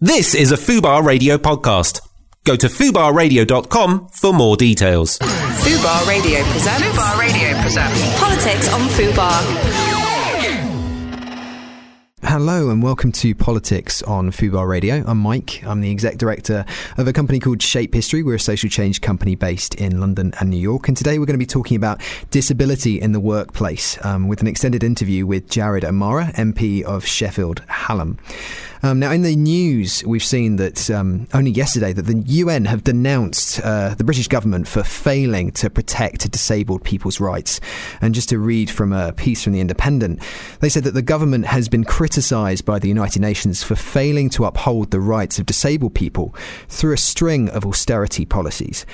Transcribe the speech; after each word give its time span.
This 0.00 0.34
is 0.34 0.52
a 0.52 0.56
Fubar 0.56 1.02
Radio 1.02 1.38
podcast. 1.38 2.06
Go 2.44 2.54
to 2.54 2.66
fubarradio.com 2.66 4.08
for 4.08 4.34
more 4.34 4.54
details. 4.54 5.18
Fubar 5.18 6.06
Radio 6.06 6.42
presents. 6.50 6.82
Fubar 6.86 7.18
Radio 7.18 7.58
presents. 7.62 8.18
Politics 8.18 8.70
on 8.74 8.80
Fubar. 8.90 9.86
Hello 12.22 12.68
and 12.68 12.82
welcome 12.82 13.12
to 13.12 13.34
Politics 13.34 14.02
on 14.02 14.30
Fubar 14.32 14.68
Radio. 14.68 15.02
I'm 15.06 15.16
Mike. 15.18 15.62
I'm 15.64 15.80
the 15.80 15.90
exec 15.90 16.18
director 16.18 16.66
of 16.98 17.08
a 17.08 17.12
company 17.14 17.40
called 17.40 17.62
Shape 17.62 17.94
History. 17.94 18.22
We're 18.22 18.34
a 18.34 18.40
social 18.40 18.68
change 18.68 19.00
company 19.00 19.34
based 19.34 19.76
in 19.76 20.00
London 20.00 20.34
and 20.40 20.50
New 20.50 20.58
York. 20.58 20.88
And 20.88 20.96
today 20.96 21.18
we're 21.18 21.24
going 21.24 21.34
to 21.34 21.38
be 21.38 21.46
talking 21.46 21.76
about 21.76 22.02
disability 22.30 23.00
in 23.00 23.12
the 23.12 23.20
workplace 23.20 23.96
um, 24.04 24.28
with 24.28 24.42
an 24.42 24.46
extended 24.46 24.84
interview 24.84 25.24
with 25.24 25.48
Jared 25.48 25.86
O'Mara, 25.86 26.32
MP 26.34 26.82
of 26.82 27.06
Sheffield 27.06 27.62
Hallam. 27.68 28.18
Um, 28.86 29.00
now, 29.00 29.10
in 29.10 29.22
the 29.22 29.34
news, 29.34 30.04
we've 30.04 30.22
seen 30.22 30.56
that 30.56 30.88
um, 30.90 31.26
only 31.34 31.50
yesterday 31.50 31.92
that 31.92 32.02
the 32.02 32.18
UN 32.18 32.66
have 32.66 32.84
denounced 32.84 33.60
uh, 33.64 33.96
the 33.96 34.04
British 34.04 34.28
government 34.28 34.68
for 34.68 34.84
failing 34.84 35.50
to 35.52 35.68
protect 35.68 36.30
disabled 36.30 36.84
people's 36.84 37.18
rights. 37.18 37.60
And 38.00 38.14
just 38.14 38.28
to 38.28 38.38
read 38.38 38.70
from 38.70 38.92
a 38.92 39.12
piece 39.12 39.42
from 39.42 39.54
the 39.54 39.60
Independent, 39.60 40.22
they 40.60 40.68
said 40.68 40.84
that 40.84 40.94
the 40.94 41.02
government 41.02 41.46
has 41.46 41.68
been 41.68 41.82
criticised 41.82 42.64
by 42.64 42.78
the 42.78 42.86
United 42.86 43.20
Nations 43.20 43.64
for 43.64 43.74
failing 43.74 44.30
to 44.30 44.44
uphold 44.44 44.92
the 44.92 45.00
rights 45.00 45.40
of 45.40 45.46
disabled 45.46 45.96
people 45.96 46.32
through 46.68 46.92
a 46.92 46.96
string 46.96 47.48
of 47.48 47.66
austerity 47.66 48.24
policies. 48.24 48.86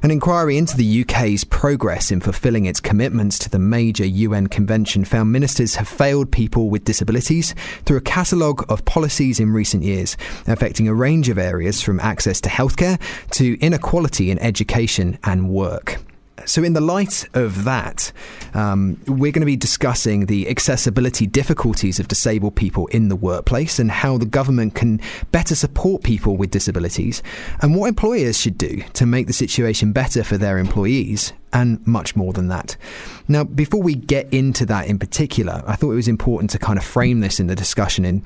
An 0.00 0.12
inquiry 0.12 0.56
into 0.56 0.76
the 0.76 1.02
UK's 1.02 1.42
progress 1.42 2.12
in 2.12 2.20
fulfilling 2.20 2.66
its 2.66 2.78
commitments 2.78 3.36
to 3.40 3.50
the 3.50 3.58
major 3.58 4.06
UN 4.06 4.46
convention 4.46 5.04
found 5.04 5.32
ministers 5.32 5.74
have 5.74 5.88
failed 5.88 6.30
people 6.30 6.70
with 6.70 6.84
disabilities 6.84 7.52
through 7.84 7.96
a 7.96 8.02
catalogue 8.02 8.64
of 8.68 8.84
policies 8.84 9.40
in 9.40 9.52
recent 9.52 9.82
years, 9.82 10.16
affecting 10.46 10.86
a 10.86 10.94
range 10.94 11.28
of 11.28 11.36
areas 11.36 11.82
from 11.82 11.98
access 11.98 12.40
to 12.42 12.48
healthcare 12.48 13.00
to 13.32 13.58
inequality 13.58 14.30
in 14.30 14.38
education 14.38 15.18
and 15.24 15.50
work. 15.50 15.98
So, 16.46 16.62
in 16.62 16.72
the 16.72 16.80
light 16.80 17.28
of 17.34 17.64
that, 17.64 18.12
um, 18.54 19.00
we're 19.06 19.32
going 19.32 19.40
to 19.40 19.46
be 19.46 19.56
discussing 19.56 20.26
the 20.26 20.48
accessibility 20.48 21.26
difficulties 21.26 21.98
of 21.98 22.08
disabled 22.08 22.56
people 22.56 22.86
in 22.88 23.08
the 23.08 23.16
workplace 23.16 23.78
and 23.78 23.90
how 23.90 24.18
the 24.18 24.26
government 24.26 24.74
can 24.74 25.00
better 25.32 25.54
support 25.54 26.02
people 26.02 26.36
with 26.36 26.50
disabilities 26.50 27.22
and 27.60 27.74
what 27.74 27.88
employers 27.88 28.38
should 28.38 28.58
do 28.58 28.82
to 28.94 29.06
make 29.06 29.26
the 29.26 29.32
situation 29.32 29.92
better 29.92 30.24
for 30.24 30.36
their 30.36 30.58
employees 30.58 31.32
and 31.52 31.84
much 31.86 32.14
more 32.14 32.32
than 32.32 32.48
that. 32.48 32.76
Now, 33.26 33.44
before 33.44 33.82
we 33.82 33.94
get 33.94 34.32
into 34.32 34.66
that 34.66 34.86
in 34.86 34.98
particular, 34.98 35.62
I 35.66 35.76
thought 35.76 35.92
it 35.92 35.96
was 35.96 36.08
important 36.08 36.50
to 36.50 36.58
kind 36.58 36.78
of 36.78 36.84
frame 36.84 37.20
this 37.20 37.40
in 37.40 37.46
the 37.46 37.54
discussion 37.54 38.04
in 38.04 38.22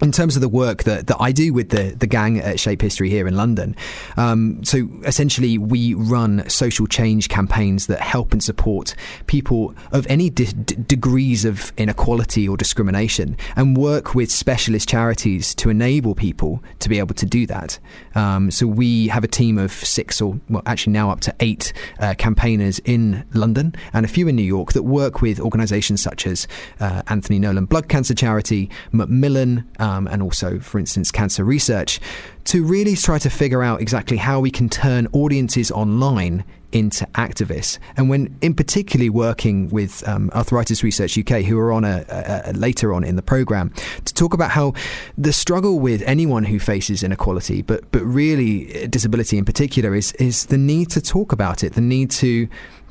in 0.00 0.12
terms 0.12 0.36
of 0.36 0.42
the 0.42 0.48
work 0.48 0.84
that, 0.84 1.06
that 1.08 1.16
I 1.20 1.32
do 1.32 1.52
with 1.52 1.70
the, 1.70 1.94
the 1.96 2.06
gang 2.06 2.38
at 2.38 2.60
Shape 2.60 2.82
History 2.82 3.08
here 3.08 3.26
in 3.26 3.36
London, 3.36 3.74
um, 4.16 4.62
so 4.64 4.88
essentially 5.04 5.58
we 5.58 5.94
run 5.94 6.48
social 6.48 6.86
change 6.86 7.28
campaigns 7.28 7.86
that 7.86 8.00
help 8.00 8.32
and 8.32 8.42
support 8.42 8.94
people 9.26 9.74
of 9.92 10.06
any 10.08 10.30
de- 10.30 10.52
degrees 10.52 11.44
of 11.44 11.72
inequality 11.76 12.48
or 12.48 12.56
discrimination 12.56 13.36
and 13.56 13.76
work 13.76 14.14
with 14.14 14.30
specialist 14.30 14.88
charities 14.88 15.54
to 15.56 15.70
enable 15.70 16.14
people 16.14 16.62
to 16.78 16.88
be 16.88 16.98
able 16.98 17.14
to 17.14 17.26
do 17.26 17.46
that. 17.46 17.78
Um, 18.14 18.50
so 18.50 18.66
we 18.66 19.08
have 19.08 19.24
a 19.24 19.28
team 19.28 19.58
of 19.58 19.72
six 19.72 20.20
or, 20.20 20.40
well, 20.48 20.62
actually 20.66 20.92
now 20.92 21.10
up 21.10 21.20
to 21.20 21.34
eight 21.40 21.72
uh, 21.98 22.14
campaigners 22.18 22.78
in 22.80 23.24
London 23.34 23.74
and 23.92 24.04
a 24.04 24.08
few 24.08 24.28
in 24.28 24.36
New 24.36 24.42
York 24.42 24.72
that 24.72 24.82
work 24.82 25.22
with 25.22 25.40
organisations 25.40 26.02
such 26.02 26.26
as 26.26 26.46
uh, 26.80 27.02
Anthony 27.08 27.38
Nolan 27.38 27.66
Blood 27.66 27.88
Cancer 27.88 28.14
Charity, 28.14 28.70
Macmillan, 28.92 29.68
um, 29.78 29.87
and 29.88 30.22
also, 30.22 30.58
for 30.58 30.78
instance, 30.78 31.10
cancer 31.10 31.44
research, 31.44 32.00
to 32.44 32.64
really 32.64 32.96
try 32.96 33.18
to 33.18 33.30
figure 33.30 33.62
out 33.62 33.80
exactly 33.80 34.16
how 34.16 34.40
we 34.40 34.50
can 34.50 34.68
turn 34.68 35.06
audiences 35.12 35.70
online 35.70 36.44
into 36.72 37.06
activists. 37.14 37.78
And 37.96 38.10
when, 38.10 38.36
in 38.42 38.54
particularly, 38.54 39.10
working 39.10 39.68
with 39.70 40.06
um, 40.06 40.30
Arthritis 40.34 40.82
Research 40.82 41.16
UK, 41.18 41.42
who 41.42 41.58
are 41.58 41.72
on 41.72 41.84
a, 41.84 42.04
a, 42.08 42.50
a 42.50 42.52
later 42.52 42.92
on 42.92 43.04
in 43.04 43.16
the 43.16 43.22
program, 43.22 43.72
to 44.04 44.14
talk 44.14 44.34
about 44.34 44.50
how 44.50 44.74
the 45.16 45.32
struggle 45.32 45.80
with 45.80 46.02
anyone 46.02 46.44
who 46.44 46.58
faces 46.58 47.02
inequality, 47.02 47.62
but 47.62 47.90
but 47.90 48.02
really 48.02 48.86
disability 48.88 49.38
in 49.38 49.44
particular, 49.44 49.94
is 49.94 50.12
is 50.14 50.46
the 50.46 50.58
need 50.58 50.90
to 50.90 51.00
talk 51.00 51.32
about 51.32 51.64
it, 51.64 51.72
the 51.72 51.80
need 51.80 52.10
to 52.10 52.48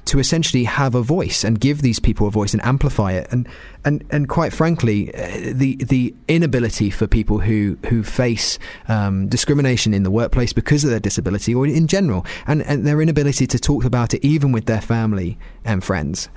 to 0.08 0.20
essentially 0.20 0.64
have 0.64 0.96
a 0.96 1.02
voice 1.02 1.44
and 1.44 1.60
give 1.60 1.82
these 1.82 2.00
people 2.00 2.28
a 2.28 2.32
voice 2.32 2.54
and 2.54 2.64
amplify 2.64 3.12
it. 3.12 3.28
And 3.30 3.48
and 3.88 4.04
and 4.10 4.28
quite 4.28 4.52
frankly, 4.52 5.16
uh, 5.16 5.54
the 5.54 5.78
the 5.78 6.14
inability 6.28 6.90
for 6.90 7.08
people 7.08 7.40
who 7.40 7.78
who 7.88 8.04
face 8.04 8.60
um, 8.90 9.28
discrimination 9.30 9.94
in 9.94 10.04
the 10.04 10.12
workplace 10.12 10.52
because 10.52 10.84
of 10.84 10.90
their 10.90 11.00
disability 11.00 11.56
or 11.56 11.66
in 11.66 11.88
general, 11.88 12.26
and, 12.48 12.62
and 12.64 12.86
their 12.86 13.02
inability 13.02 13.48
to 13.48 13.58
talk 13.58 13.86
about 13.86 14.14
it 14.14 14.24
even 14.26 14.52
with 14.52 14.66
their 14.66 14.82
family 14.82 15.38
and 15.64 15.84
friends. 15.84 16.28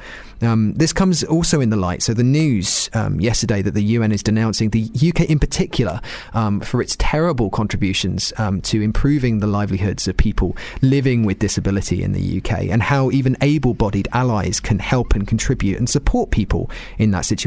Um, 0.42 0.72
this 0.74 0.92
comes 0.92 1.22
also 1.24 1.60
in 1.60 1.70
the 1.70 1.76
light. 1.76 2.02
So 2.02 2.14
the 2.14 2.22
news 2.22 2.88
um, 2.94 3.20
yesterday 3.20 3.60
that 3.62 3.74
the 3.74 3.82
UN 3.82 4.10
is 4.10 4.22
denouncing 4.22 4.70
the 4.70 4.90
UK 4.94 5.28
in 5.28 5.38
particular 5.38 6.00
um, 6.32 6.60
for 6.60 6.80
its 6.80 6.96
terrible 6.98 7.50
contributions 7.50 8.32
um, 8.38 8.62
to 8.62 8.80
improving 8.80 9.40
the 9.40 9.46
livelihoods 9.46 10.08
of 10.08 10.16
people 10.16 10.56
living 10.80 11.24
with 11.24 11.40
disability 11.40 12.02
in 12.02 12.12
the 12.12 12.38
UK, 12.38 12.70
and 12.70 12.82
how 12.82 13.10
even 13.10 13.36
able-bodied 13.42 14.08
allies 14.12 14.60
can 14.60 14.78
help 14.78 15.14
and 15.14 15.26
contribute 15.28 15.78
and 15.78 15.90
support 15.90 16.30
people 16.30 16.70
in 16.96 17.10
that 17.10 17.26
situation. 17.26 17.39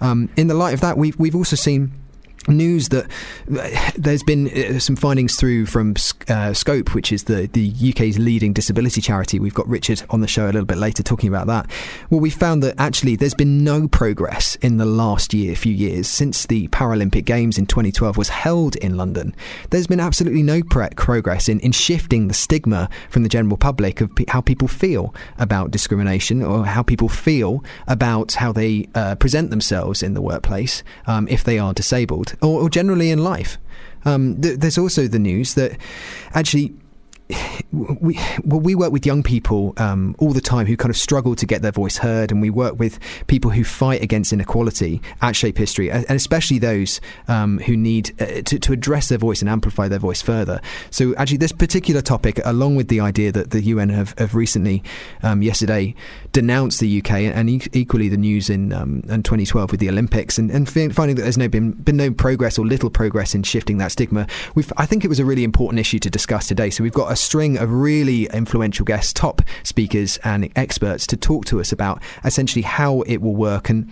Um, 0.00 0.28
in 0.36 0.46
the 0.48 0.54
light 0.54 0.74
of 0.74 0.80
that, 0.80 0.96
we've 0.96 1.18
we've 1.18 1.36
also 1.36 1.56
seen 1.56 1.92
news 2.48 2.88
that 2.90 3.04
uh, 3.58 3.90
there's 3.96 4.22
been 4.22 4.48
uh, 4.48 4.78
some 4.78 4.96
findings 4.96 5.36
through 5.36 5.66
from 5.66 5.94
uh, 6.28 6.52
Scope, 6.52 6.94
which 6.94 7.12
is 7.12 7.24
the, 7.24 7.48
the 7.52 7.72
UK's 7.90 8.18
leading 8.18 8.52
disability 8.52 9.00
charity. 9.00 9.38
We've 9.38 9.54
got 9.54 9.68
Richard 9.68 10.02
on 10.10 10.20
the 10.20 10.28
show 10.28 10.44
a 10.44 10.52
little 10.52 10.64
bit 10.64 10.78
later 10.78 11.02
talking 11.02 11.28
about 11.28 11.46
that. 11.46 11.70
Well, 12.10 12.20
we 12.20 12.30
found 12.30 12.62
that 12.62 12.74
actually 12.78 13.16
there's 13.16 13.34
been 13.34 13.64
no 13.64 13.88
progress 13.88 14.56
in 14.56 14.78
the 14.78 14.84
last 14.84 15.34
year, 15.34 15.54
few 15.56 15.72
years, 15.72 16.08
since 16.08 16.46
the 16.46 16.68
Paralympic 16.68 17.24
Games 17.24 17.58
in 17.58 17.66
2012 17.66 18.16
was 18.16 18.28
held 18.28 18.76
in 18.76 18.96
London. 18.96 19.34
There's 19.70 19.86
been 19.86 20.00
absolutely 20.00 20.42
no 20.42 20.62
progress 20.62 21.48
in, 21.48 21.60
in 21.60 21.72
shifting 21.72 22.28
the 22.28 22.34
stigma 22.34 22.88
from 23.08 23.22
the 23.22 23.28
general 23.28 23.56
public 23.56 24.00
of 24.00 24.10
how 24.28 24.40
people 24.40 24.68
feel 24.68 25.14
about 25.38 25.70
discrimination 25.70 26.42
or 26.42 26.64
how 26.64 26.82
people 26.82 27.08
feel 27.08 27.64
about 27.86 28.32
how 28.34 28.52
they 28.52 28.88
uh, 28.94 29.14
present 29.16 29.50
themselves 29.50 30.02
in 30.02 30.14
the 30.14 30.22
workplace 30.22 30.82
um, 31.06 31.26
if 31.28 31.44
they 31.44 31.58
are 31.58 31.72
disabled 31.72 32.33
or, 32.42 32.62
or 32.62 32.70
generally 32.70 33.10
in 33.10 33.22
life. 33.22 33.58
Um, 34.04 34.40
th- 34.40 34.58
there's 34.58 34.78
also 34.78 35.08
the 35.08 35.18
news 35.18 35.54
that 35.54 35.78
actually 36.34 36.74
we 37.72 38.18
well 38.44 38.60
we 38.60 38.74
work 38.74 38.92
with 38.92 39.06
young 39.06 39.22
people 39.22 39.72
um, 39.78 40.14
all 40.18 40.32
the 40.32 40.40
time 40.40 40.66
who 40.66 40.76
kind 40.76 40.90
of 40.90 40.96
struggle 40.96 41.34
to 41.34 41.46
get 41.46 41.62
their 41.62 41.72
voice 41.72 41.96
heard, 41.96 42.30
and 42.30 42.40
we 42.40 42.50
work 42.50 42.78
with 42.78 42.98
people 43.26 43.50
who 43.50 43.64
fight 43.64 44.02
against 44.02 44.32
inequality 44.32 45.00
at 45.22 45.34
Shape 45.34 45.56
History, 45.56 45.90
and 45.90 46.04
especially 46.10 46.58
those 46.58 47.00
um, 47.28 47.58
who 47.60 47.76
need 47.76 48.14
uh, 48.20 48.42
to, 48.42 48.58
to 48.58 48.72
address 48.72 49.08
their 49.08 49.18
voice 49.18 49.40
and 49.40 49.48
amplify 49.48 49.88
their 49.88 49.98
voice 49.98 50.20
further. 50.20 50.60
So 50.90 51.14
actually, 51.16 51.38
this 51.38 51.52
particular 51.52 52.02
topic, 52.02 52.40
along 52.44 52.76
with 52.76 52.88
the 52.88 53.00
idea 53.00 53.32
that 53.32 53.50
the 53.50 53.62
UN 53.62 53.88
have, 53.88 54.16
have 54.18 54.34
recently 54.34 54.82
um, 55.22 55.42
yesterday 55.42 55.94
denounced 56.32 56.80
the 56.80 56.98
UK 56.98 57.12
and 57.12 57.48
e- 57.48 57.62
equally 57.72 58.08
the 58.08 58.16
news 58.16 58.50
in 58.50 58.72
um, 58.72 59.02
in 59.08 59.22
2012 59.22 59.70
with 59.70 59.80
the 59.80 59.88
Olympics, 59.88 60.38
and, 60.38 60.50
and 60.50 60.68
finding 60.68 61.16
that 61.16 61.22
there's 61.22 61.38
no 61.38 61.48
been 61.48 61.72
been 61.72 61.96
no 61.96 62.12
progress 62.12 62.58
or 62.58 62.66
little 62.66 62.90
progress 62.90 63.34
in 63.34 63.42
shifting 63.42 63.78
that 63.78 63.92
stigma, 63.92 64.26
we've 64.54 64.70
I 64.76 64.84
think 64.84 65.04
it 65.04 65.08
was 65.08 65.18
a 65.18 65.24
really 65.24 65.44
important 65.44 65.80
issue 65.80 65.98
to 66.00 66.10
discuss 66.10 66.48
today. 66.48 66.68
So 66.68 66.82
we've 66.82 66.92
got 66.92 67.13
a 67.14 67.16
string 67.16 67.56
of 67.58 67.70
really 67.70 68.24
influential 68.32 68.84
guests, 68.84 69.12
top 69.12 69.40
speakers 69.62 70.18
and 70.24 70.50
experts 70.56 71.06
to 71.06 71.16
talk 71.16 71.44
to 71.44 71.60
us 71.60 71.70
about 71.70 72.02
essentially 72.24 72.62
how 72.62 73.02
it 73.02 73.18
will 73.22 73.36
work 73.36 73.70
and 73.70 73.88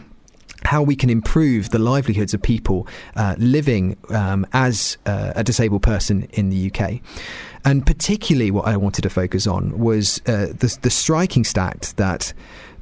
how 0.65 0.83
we 0.83 0.97
can 0.97 1.09
improve 1.09 1.71
the 1.71 1.79
livelihoods 1.79 2.35
of 2.35 2.43
people 2.43 2.89
uh, 3.15 3.37
living 3.39 3.97
um, 4.09 4.45
as 4.53 4.99
uh, 5.07 5.33
a 5.37 5.45
disabled 5.45 5.83
person 5.83 6.25
in 6.33 6.51
the 6.51 6.69
UK. 6.69 7.01
And 7.65 7.87
particularly, 7.87 8.51
what 8.51 8.67
I 8.67 8.77
wanted 8.77 9.03
to 9.03 9.11
focus 9.11 9.47
on 9.47 9.79
was 9.79 10.21
uh, 10.27 10.47
the, 10.47 10.77
the 10.83 10.91
striking 10.91 11.45
stat 11.45 11.95
that 11.99 12.33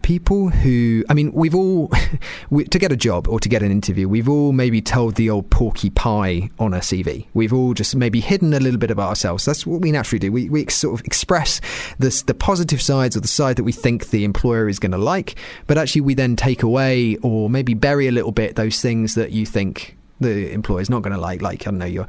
people 0.02 0.50
who, 0.50 1.04
I 1.08 1.14
mean, 1.14 1.32
we've 1.32 1.54
all, 1.54 1.90
we, 2.50 2.64
to 2.64 2.78
get 2.78 2.92
a 2.92 2.96
job 2.96 3.28
or 3.28 3.40
to 3.40 3.48
get 3.48 3.62
an 3.62 3.70
interview, 3.70 4.08
we've 4.08 4.28
all 4.28 4.52
maybe 4.52 4.80
told 4.80 5.14
the 5.14 5.30
old 5.30 5.50
porky 5.50 5.90
pie 5.90 6.50
on 6.58 6.74
a 6.74 6.78
CV. 6.78 7.26
We've 7.34 7.52
all 7.52 7.74
just 7.74 7.94
maybe 7.94 8.20
hidden 8.20 8.54
a 8.54 8.60
little 8.60 8.78
bit 8.78 8.90
about 8.90 9.08
ourselves. 9.08 9.44
That's 9.44 9.66
what 9.66 9.80
we 9.80 9.92
naturally 9.92 10.18
do. 10.18 10.32
We, 10.32 10.48
we 10.48 10.66
sort 10.68 10.98
of 10.98 11.06
express 11.06 11.60
this, 11.98 12.22
the 12.22 12.34
positive 12.34 12.82
sides 12.82 13.16
or 13.16 13.20
the 13.20 13.28
side 13.28 13.56
that 13.56 13.64
we 13.64 13.72
think 13.72 14.10
the 14.10 14.24
employer 14.24 14.68
is 14.68 14.78
going 14.78 14.92
to 14.92 14.98
like, 14.98 15.36
but 15.66 15.78
actually 15.78 16.02
we 16.02 16.14
then 16.14 16.36
take 16.36 16.62
away 16.62 17.16
or 17.22 17.50
maybe 17.50 17.74
bury 17.74 18.08
a 18.08 18.12
little 18.12 18.32
bit 18.32 18.56
those 18.56 18.80
things 18.80 19.14
that 19.14 19.32
you 19.32 19.46
think 19.46 19.96
the 20.20 20.52
employer's 20.52 20.90
not 20.90 21.02
going 21.02 21.14
to 21.14 21.20
like, 21.20 21.42
like 21.42 21.62
I 21.62 21.70
don't 21.70 21.78
know, 21.78 21.86
your 21.86 22.06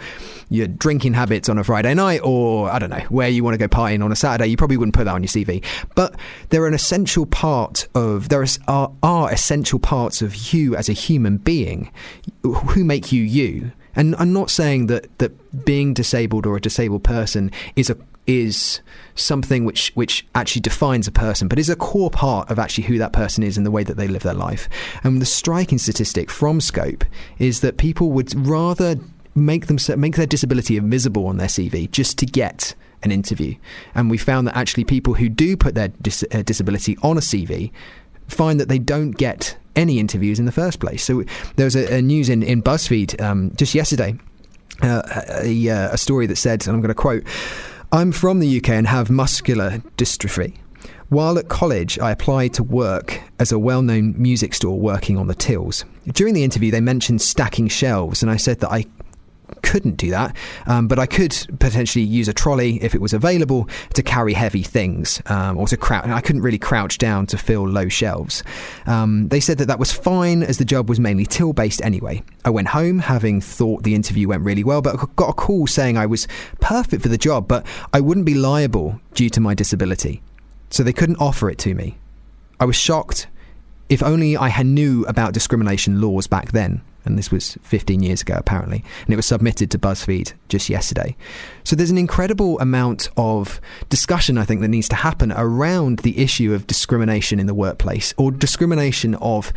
your 0.49 0.67
drinking 0.67 1.13
habits 1.13 1.49
on 1.49 1.57
a 1.57 1.63
Friday 1.63 1.93
night, 1.93 2.21
or 2.23 2.69
I 2.69 2.79
don't 2.79 2.89
know 2.89 3.05
where 3.09 3.29
you 3.29 3.43
want 3.43 3.53
to 3.53 3.57
go 3.57 3.67
partying 3.67 4.03
on 4.03 4.11
a 4.11 4.15
Saturday. 4.15 4.47
You 4.47 4.57
probably 4.57 4.77
wouldn't 4.77 4.95
put 4.95 5.05
that 5.05 5.15
on 5.15 5.23
your 5.23 5.29
CV, 5.29 5.63
but 5.95 6.15
they're 6.49 6.67
an 6.67 6.73
essential 6.73 7.25
part 7.25 7.87
of 7.95 8.29
there 8.29 8.45
are, 8.67 8.91
are 9.01 9.31
essential 9.31 9.79
parts 9.79 10.21
of 10.21 10.53
you 10.53 10.75
as 10.75 10.89
a 10.89 10.93
human 10.93 11.37
being 11.37 11.91
who 12.43 12.83
make 12.83 13.11
you 13.11 13.23
you 13.23 13.71
And 13.95 14.15
I'm 14.17 14.33
not 14.33 14.49
saying 14.49 14.87
that, 14.87 15.17
that 15.19 15.65
being 15.65 15.93
disabled 15.93 16.45
or 16.45 16.55
a 16.55 16.61
disabled 16.61 17.03
person 17.03 17.51
is 17.75 17.89
a 17.89 17.97
is 18.31 18.79
something 19.15 19.65
which 19.65 19.91
which 19.93 20.25
actually 20.35 20.61
defines 20.61 21.07
a 21.07 21.11
person, 21.11 21.47
but 21.47 21.59
is 21.59 21.69
a 21.69 21.75
core 21.75 22.09
part 22.09 22.49
of 22.49 22.57
actually 22.57 22.85
who 22.85 22.97
that 22.97 23.11
person 23.11 23.43
is 23.43 23.57
and 23.57 23.65
the 23.65 23.71
way 23.71 23.83
that 23.83 23.97
they 23.97 24.07
live 24.07 24.23
their 24.23 24.33
life. 24.33 24.69
And 25.03 25.21
the 25.21 25.25
striking 25.25 25.77
statistic 25.77 26.31
from 26.31 26.61
Scope 26.61 27.03
is 27.39 27.59
that 27.59 27.77
people 27.77 28.11
would 28.11 28.33
rather 28.47 28.95
make 29.35 29.67
them 29.67 29.77
make 29.99 30.15
their 30.15 30.25
disability 30.25 30.77
invisible 30.77 31.27
on 31.27 31.37
their 31.37 31.47
CV 31.47 31.91
just 31.91 32.17
to 32.19 32.25
get 32.25 32.73
an 33.03 33.11
interview. 33.11 33.55
And 33.95 34.09
we 34.09 34.17
found 34.17 34.47
that 34.47 34.55
actually 34.55 34.85
people 34.85 35.15
who 35.15 35.27
do 35.27 35.57
put 35.57 35.75
their 35.75 35.89
dis- 35.89 36.25
uh, 36.31 36.43
disability 36.43 36.97
on 37.03 37.17
a 37.17 37.21
CV 37.21 37.71
find 38.27 38.59
that 38.59 38.69
they 38.69 38.79
don't 38.79 39.11
get 39.11 39.57
any 39.75 39.99
interviews 39.99 40.39
in 40.39 40.45
the 40.45 40.51
first 40.51 40.79
place. 40.79 41.03
So 41.03 41.23
there 41.55 41.65
was 41.65 41.75
a, 41.75 41.95
a 41.95 42.01
news 42.01 42.29
in, 42.29 42.43
in 42.43 42.61
BuzzFeed 42.61 43.19
um, 43.19 43.51
just 43.55 43.75
yesterday, 43.75 44.17
uh, 44.81 45.01
a, 45.43 45.69
a 45.69 45.97
story 45.97 46.27
that 46.27 46.37
said, 46.37 46.65
and 46.67 46.75
I'm 46.75 46.81
going 46.81 46.89
to 46.89 46.95
quote, 46.95 47.23
I'm 47.93 48.13
from 48.13 48.39
the 48.39 48.57
UK 48.57 48.69
and 48.69 48.87
have 48.87 49.09
muscular 49.09 49.79
dystrophy. 49.97 50.55
While 51.09 51.37
at 51.37 51.49
college, 51.49 51.99
I 51.99 52.11
applied 52.11 52.53
to 52.53 52.63
work 52.63 53.19
as 53.37 53.51
a 53.51 53.59
well 53.59 53.81
known 53.81 54.15
music 54.17 54.53
store 54.53 54.79
working 54.79 55.17
on 55.17 55.27
the 55.27 55.35
tills. 55.35 55.83
During 56.07 56.33
the 56.33 56.45
interview, 56.45 56.71
they 56.71 56.79
mentioned 56.79 57.21
stacking 57.21 57.67
shelves, 57.67 58.23
and 58.23 58.31
I 58.31 58.37
said 58.37 58.61
that 58.61 58.71
I 58.71 58.85
couldn't 59.61 59.97
do 59.97 60.09
that, 60.11 60.35
um, 60.67 60.87
but 60.87 60.99
I 60.99 61.05
could 61.05 61.31
potentially 61.59 62.03
use 62.03 62.27
a 62.27 62.33
trolley 62.33 62.81
if 62.83 62.93
it 62.93 63.01
was 63.01 63.13
available 63.13 63.69
to 63.93 64.03
carry 64.03 64.33
heavy 64.33 64.63
things 64.63 65.21
um, 65.27 65.57
or 65.57 65.67
to 65.67 65.77
crouch. 65.77 66.05
I 66.05 66.21
couldn't 66.21 66.41
really 66.41 66.57
crouch 66.57 66.97
down 66.97 67.25
to 67.27 67.37
fill 67.37 67.67
low 67.67 67.87
shelves. 67.87 68.43
Um, 68.85 69.29
they 69.29 69.39
said 69.39 69.57
that 69.59 69.67
that 69.67 69.79
was 69.79 69.91
fine 69.91 70.43
as 70.43 70.57
the 70.57 70.65
job 70.65 70.89
was 70.89 70.99
mainly 70.99 71.25
till 71.25 71.53
based 71.53 71.81
anyway. 71.81 72.23
I 72.45 72.49
went 72.49 72.67
home 72.67 72.99
having 72.99 73.41
thought 73.41 73.83
the 73.83 73.95
interview 73.95 74.27
went 74.27 74.43
really 74.43 74.63
well, 74.63 74.81
but 74.81 75.15
got 75.15 75.29
a 75.29 75.33
call 75.33 75.67
saying 75.67 75.97
I 75.97 76.05
was 76.05 76.27
perfect 76.59 77.01
for 77.01 77.09
the 77.09 77.17
job, 77.17 77.47
but 77.47 77.65
I 77.93 78.01
wouldn't 78.01 78.25
be 78.25 78.35
liable 78.35 78.99
due 79.13 79.29
to 79.29 79.39
my 79.39 79.53
disability. 79.53 80.21
So 80.69 80.83
they 80.83 80.93
couldn't 80.93 81.17
offer 81.17 81.49
it 81.49 81.57
to 81.59 81.73
me. 81.73 81.97
I 82.59 82.65
was 82.65 82.75
shocked. 82.75 83.27
If 83.89 84.01
only 84.01 84.37
I 84.37 84.47
had 84.47 84.65
knew 84.65 85.03
about 85.05 85.33
discrimination 85.33 85.99
laws 85.99 86.27
back 86.27 86.51
then 86.51 86.81
and 87.05 87.17
this 87.17 87.31
was 87.31 87.57
15 87.63 88.03
years 88.03 88.21
ago 88.21 88.35
apparently, 88.37 88.83
and 89.05 89.13
it 89.13 89.15
was 89.15 89.25
submitted 89.25 89.71
to 89.71 89.79
BuzzFeed 89.79 90.33
just 90.49 90.69
yesterday. 90.69 91.15
So 91.63 91.75
there's 91.75 91.91
an 91.91 91.97
incredible 91.97 92.59
amount 92.59 93.09
of 93.17 93.59
discussion 93.89 94.37
I 94.37 94.45
think 94.45 94.61
that 94.61 94.67
needs 94.67 94.89
to 94.89 94.95
happen 94.95 95.31
around 95.31 95.99
the 95.99 96.19
issue 96.19 96.53
of 96.53 96.67
discrimination 96.67 97.39
in 97.39 97.47
the 97.47 97.53
workplace 97.53 98.13
or 98.17 98.31
discrimination 98.31 99.15
of 99.15 99.51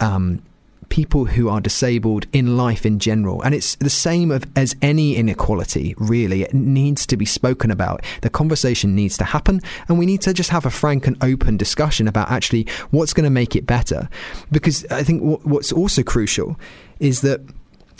um, 0.00 0.42
people 0.90 1.24
who 1.24 1.48
are 1.48 1.60
disabled 1.60 2.26
in 2.32 2.56
life 2.56 2.84
in 2.84 2.98
general. 2.98 3.40
And 3.42 3.54
it's 3.54 3.76
the 3.76 3.88
same 3.88 4.30
of, 4.30 4.44
as 4.56 4.76
any 4.82 5.16
inequality, 5.16 5.94
really. 5.96 6.42
It 6.42 6.52
needs 6.52 7.06
to 7.06 7.16
be 7.16 7.24
spoken 7.24 7.70
about. 7.70 8.04
The 8.20 8.28
conversation 8.28 8.94
needs 8.94 9.16
to 9.18 9.24
happen, 9.24 9.62
and 9.88 9.98
we 9.98 10.04
need 10.04 10.20
to 10.22 10.34
just 10.34 10.50
have 10.50 10.66
a 10.66 10.70
frank 10.70 11.06
and 11.06 11.16
open 11.22 11.56
discussion 11.56 12.06
about 12.06 12.30
actually 12.30 12.66
what's 12.90 13.14
going 13.14 13.24
to 13.24 13.30
make 13.30 13.56
it 13.56 13.66
better. 13.66 14.08
Because 14.52 14.84
I 14.90 15.02
think 15.02 15.22
what's 15.44 15.72
also 15.72 16.02
crucial 16.02 16.58
is 16.98 17.22
that 17.22 17.40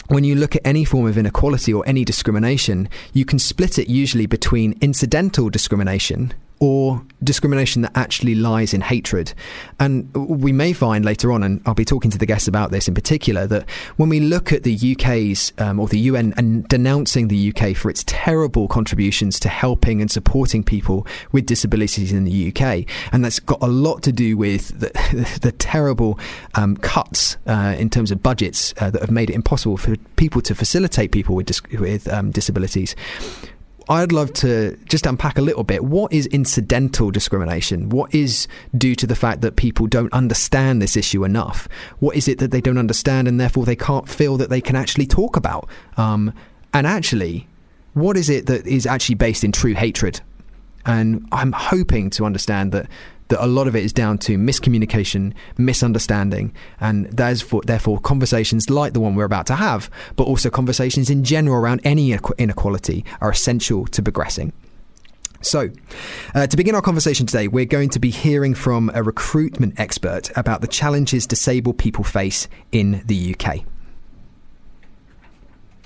when 0.09 0.25
you 0.25 0.35
look 0.35 0.57
at 0.57 0.63
any 0.65 0.85
form 0.85 1.07
of 1.07 1.17
inequality 1.17 1.73
or 1.73 1.87
any 1.87 2.05
discrimination, 2.05 2.89
you 3.13 3.25
can 3.25 3.39
split 3.39 3.79
it 3.79 3.89
usually 3.89 4.27
between 4.27 4.77
incidental 4.81 5.49
discrimination, 5.49 6.35
or 6.61 7.03
discrimination 7.25 7.81
that 7.81 7.93
actually 7.95 8.35
lies 8.35 8.75
in 8.75 8.83
hatred. 8.83 9.33
And 9.79 10.15
we 10.15 10.53
may 10.53 10.75
find 10.75 11.07
later 11.07 11.33
on, 11.33 11.43
and 11.43 11.63
I'll 11.65 11.73
be 11.73 11.87
talking 11.87 12.11
to 12.11 12.19
the 12.19 12.27
guests 12.27 12.47
about 12.47 12.71
this 12.71 12.87
in 12.87 12.95
particular, 12.95 13.47
that 13.47 13.69
when 13.97 14.11
we 14.11 14.21
look 14.21 14.53
at 14.53 14.63
the 14.63 14.95
UK's 14.95 15.55
um, 15.57 15.81
or 15.81 15.89
the 15.89 15.99
UN 15.99 16.35
and 16.37 16.69
denouncing 16.69 17.29
the 17.29 17.53
UK 17.55 17.75
for 17.75 17.89
its 17.91 18.05
terrible 18.07 18.69
contributions 18.69 19.41
to 19.41 19.49
helping 19.49 20.03
and 20.03 20.11
supporting 20.11 20.63
people 20.63 21.07
with 21.33 21.47
disabilities 21.47 22.13
in 22.13 22.25
the 22.25 22.49
UK, 22.49 22.87
and 23.11 23.25
that's 23.25 23.41
got 23.41 23.63
a 23.63 23.67
lot 23.67 24.03
to 24.03 24.13
do 24.13 24.37
with 24.37 24.79
the, 24.81 25.39
the 25.41 25.53
terrible 25.53 26.19
um, 26.57 26.77
cuts 26.77 27.39
uh, 27.47 27.75
in 27.79 27.89
terms 27.89 28.11
of 28.11 28.23
budgets 28.23 28.75
uh, 28.79 28.91
that 28.91 29.01
have 29.01 29.11
made 29.11 29.31
it 29.31 29.35
impossible 29.35 29.79
for 29.79 29.97
people 30.17 30.43
to 30.43 30.55
facilitate 30.55 31.11
people 31.11 31.35
with, 31.35 31.47
dis- 31.47 31.63
with 31.79 32.07
um, 32.09 32.31
disabilities 32.31 32.95
I'd 33.89 34.13
love 34.13 34.33
to 34.35 34.77
just 34.85 35.07
unpack 35.07 35.39
a 35.39 35.41
little 35.41 35.65
bit. 35.65 35.85
What 35.85 36.13
is 36.13 36.27
incidental 36.27 37.11
discrimination? 37.11 37.89
What 37.89 38.15
is 38.15 38.47
due 38.77 38.95
to 38.97 39.07
the 39.07 39.17
fact 39.17 39.41
that 39.41 39.57
people 39.57 39.87
don't 39.87 40.13
understand 40.13 40.81
this 40.81 40.97
issue 40.97 41.25
enough? 41.25 41.69
What 41.99 42.17
is 42.17 42.29
it 42.29 42.39
that 42.39 42.51
they 42.51 42.61
don't 42.61 42.79
understand 42.79 43.29
and 43.29 43.41
therefore 43.41 43.65
they 43.65 43.77
can't 43.77 44.09
feel 44.09 44.37
that 44.37 44.51
they 44.51 44.61
can 44.61 44.77
actually 44.77 45.07
talk 45.07 45.37
about? 45.37 45.69
Um, 45.97 46.33
and 46.73 46.87
actually, 46.87 47.49
what 47.95 48.17
is 48.17 48.31
it 48.31 48.47
that 48.47 48.67
is 48.67 48.87
actually 48.87 49.17
based 49.17 49.45
in 49.45 49.53
true 49.53 49.75
hatred? 49.75 50.21
And 50.87 51.27
I'm 51.33 51.53
hoping 51.53 52.11
to 52.11 52.25
understand 52.25 52.73
that 52.73 52.87
that 53.31 53.45
a 53.45 53.47
lot 53.47 53.67
of 53.67 53.75
it 53.75 53.85
is 53.85 53.93
down 53.93 54.19
to 54.19 54.37
miscommunication, 54.37 55.33
misunderstanding, 55.57 56.53
and 56.81 57.07
therefore, 57.07 57.63
therefore 57.65 57.99
conversations 58.01 58.71
like 58.71 58.93
the 58.93 59.01
one 59.01 59.15
we're 59.15 59.25
about 59.25 59.47
to 59.47 59.55
have, 59.55 59.91
but 60.17 60.25
also 60.25 60.51
conversations 60.51 61.11
in 61.11 61.25
general 61.25 61.57
around 61.57 61.81
any 61.85 62.13
inequality 62.39 63.05
are 63.21 63.31
essential 63.31 63.87
to 63.87 64.03
progressing. 64.03 64.53
So, 65.43 65.71
uh, 66.35 66.47
to 66.47 66.57
begin 66.57 66.75
our 66.75 66.83
conversation 66.83 67.25
today, 67.27 67.49
we're 67.49 67.65
going 67.65 67.89
to 67.91 67.99
be 67.99 68.11
hearing 68.11 68.55
from 68.55 68.91
a 68.93 69.03
recruitment 69.03 69.81
expert 69.81 70.31
about 70.37 70.61
the 70.61 70.67
challenges 70.67 71.27
disabled 71.27 71.79
people 71.79 72.05
face 72.05 72.47
in 72.73 73.03
the 73.07 73.35
UK. 73.35 73.65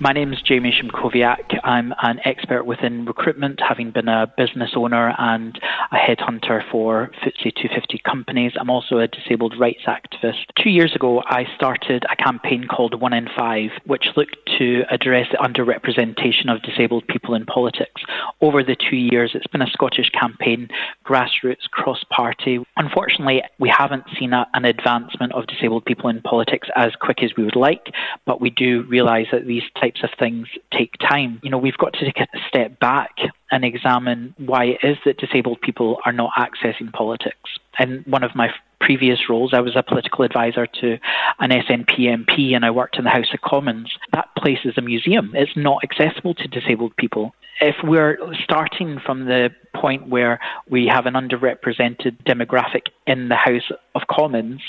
My 0.00 0.12
name 0.12 0.32
is 0.32 0.42
Jamie 0.42 0.72
Szymkowiak. 0.72 1.60
I'm 1.62 1.94
an 2.02 2.18
expert 2.24 2.64
within 2.64 3.04
recruitment, 3.04 3.60
having 3.60 3.92
been 3.92 4.08
a 4.08 4.26
business 4.36 4.72
owner 4.74 5.14
and 5.18 5.56
a 5.92 5.96
headhunter 5.96 6.68
for 6.68 7.12
FTSE 7.22 7.54
250 7.54 8.00
companies. 8.04 8.52
I'm 8.58 8.70
also 8.70 8.98
a 8.98 9.06
disabled 9.06 9.54
rights 9.56 9.82
activist. 9.86 10.46
Two 10.60 10.70
years 10.70 10.96
ago, 10.96 11.22
I 11.26 11.44
started 11.54 12.04
a 12.10 12.16
campaign 12.16 12.66
called 12.66 13.00
One 13.00 13.12
in 13.12 13.28
Five, 13.38 13.70
which 13.86 14.06
looked 14.16 14.36
to 14.58 14.82
address 14.90 15.28
the 15.30 15.38
underrepresentation 15.38 16.52
of 16.52 16.60
disabled 16.62 17.06
people 17.06 17.36
in 17.36 17.46
politics. 17.46 18.02
Over 18.40 18.64
the 18.64 18.74
two 18.76 18.96
years, 18.96 19.30
it's 19.34 19.46
been 19.46 19.62
a 19.62 19.70
Scottish 19.70 20.10
campaign, 20.10 20.70
grassroots, 21.06 21.70
cross 21.70 22.02
party. 22.10 22.58
Unfortunately, 22.76 23.42
we 23.60 23.68
haven't 23.68 24.04
seen 24.18 24.32
a, 24.32 24.44
an 24.54 24.64
advancement 24.64 25.32
of 25.34 25.46
disabled 25.46 25.84
people 25.84 26.10
in 26.10 26.20
politics 26.22 26.66
as 26.74 26.90
quick 27.00 27.22
as 27.22 27.30
we 27.36 27.44
would 27.44 27.54
like, 27.54 27.92
but 28.26 28.40
we 28.40 28.50
do 28.50 28.82
realise 28.88 29.28
that 29.30 29.46
these 29.46 29.62
types 29.84 30.02
of 30.02 30.10
things 30.18 30.48
take 30.72 30.92
time. 30.98 31.40
You 31.42 31.50
know, 31.50 31.58
we've 31.58 31.76
got 31.76 31.92
to 31.94 32.04
take 32.04 32.20
a 32.20 32.26
step 32.48 32.78
back 32.80 33.16
and 33.50 33.64
examine 33.64 34.34
why 34.38 34.64
it 34.64 34.78
is 34.82 34.96
that 35.04 35.18
disabled 35.18 35.60
people 35.60 35.98
are 36.06 36.12
not 36.12 36.30
accessing 36.38 36.92
politics. 36.92 37.58
In 37.78 38.04
one 38.06 38.22
of 38.22 38.34
my 38.34 38.48
previous 38.80 39.28
roles, 39.28 39.52
I 39.52 39.60
was 39.60 39.76
a 39.76 39.82
political 39.82 40.24
advisor 40.24 40.66
to 40.80 40.98
an 41.38 41.50
SNP 41.50 41.98
MP 41.98 42.54
and 42.54 42.64
I 42.64 42.70
worked 42.70 42.96
in 42.96 43.04
the 43.04 43.10
House 43.10 43.32
of 43.32 43.40
Commons. 43.40 43.92
That 44.12 44.28
place 44.36 44.60
is 44.64 44.74
a 44.76 44.82
museum. 44.82 45.32
It's 45.34 45.56
not 45.56 45.82
accessible 45.82 46.34
to 46.34 46.48
disabled 46.48 46.96
people. 46.96 47.34
If 47.60 47.76
we're 47.84 48.18
starting 48.42 48.98
from 49.04 49.26
the 49.26 49.50
point 49.74 50.08
where 50.08 50.40
we 50.68 50.86
have 50.86 51.06
an 51.06 51.14
underrepresented 51.14 52.22
demographic 52.26 52.86
in 53.06 53.28
the 53.28 53.36
House 53.36 53.70
of 53.94 54.02
Commons, 54.10 54.60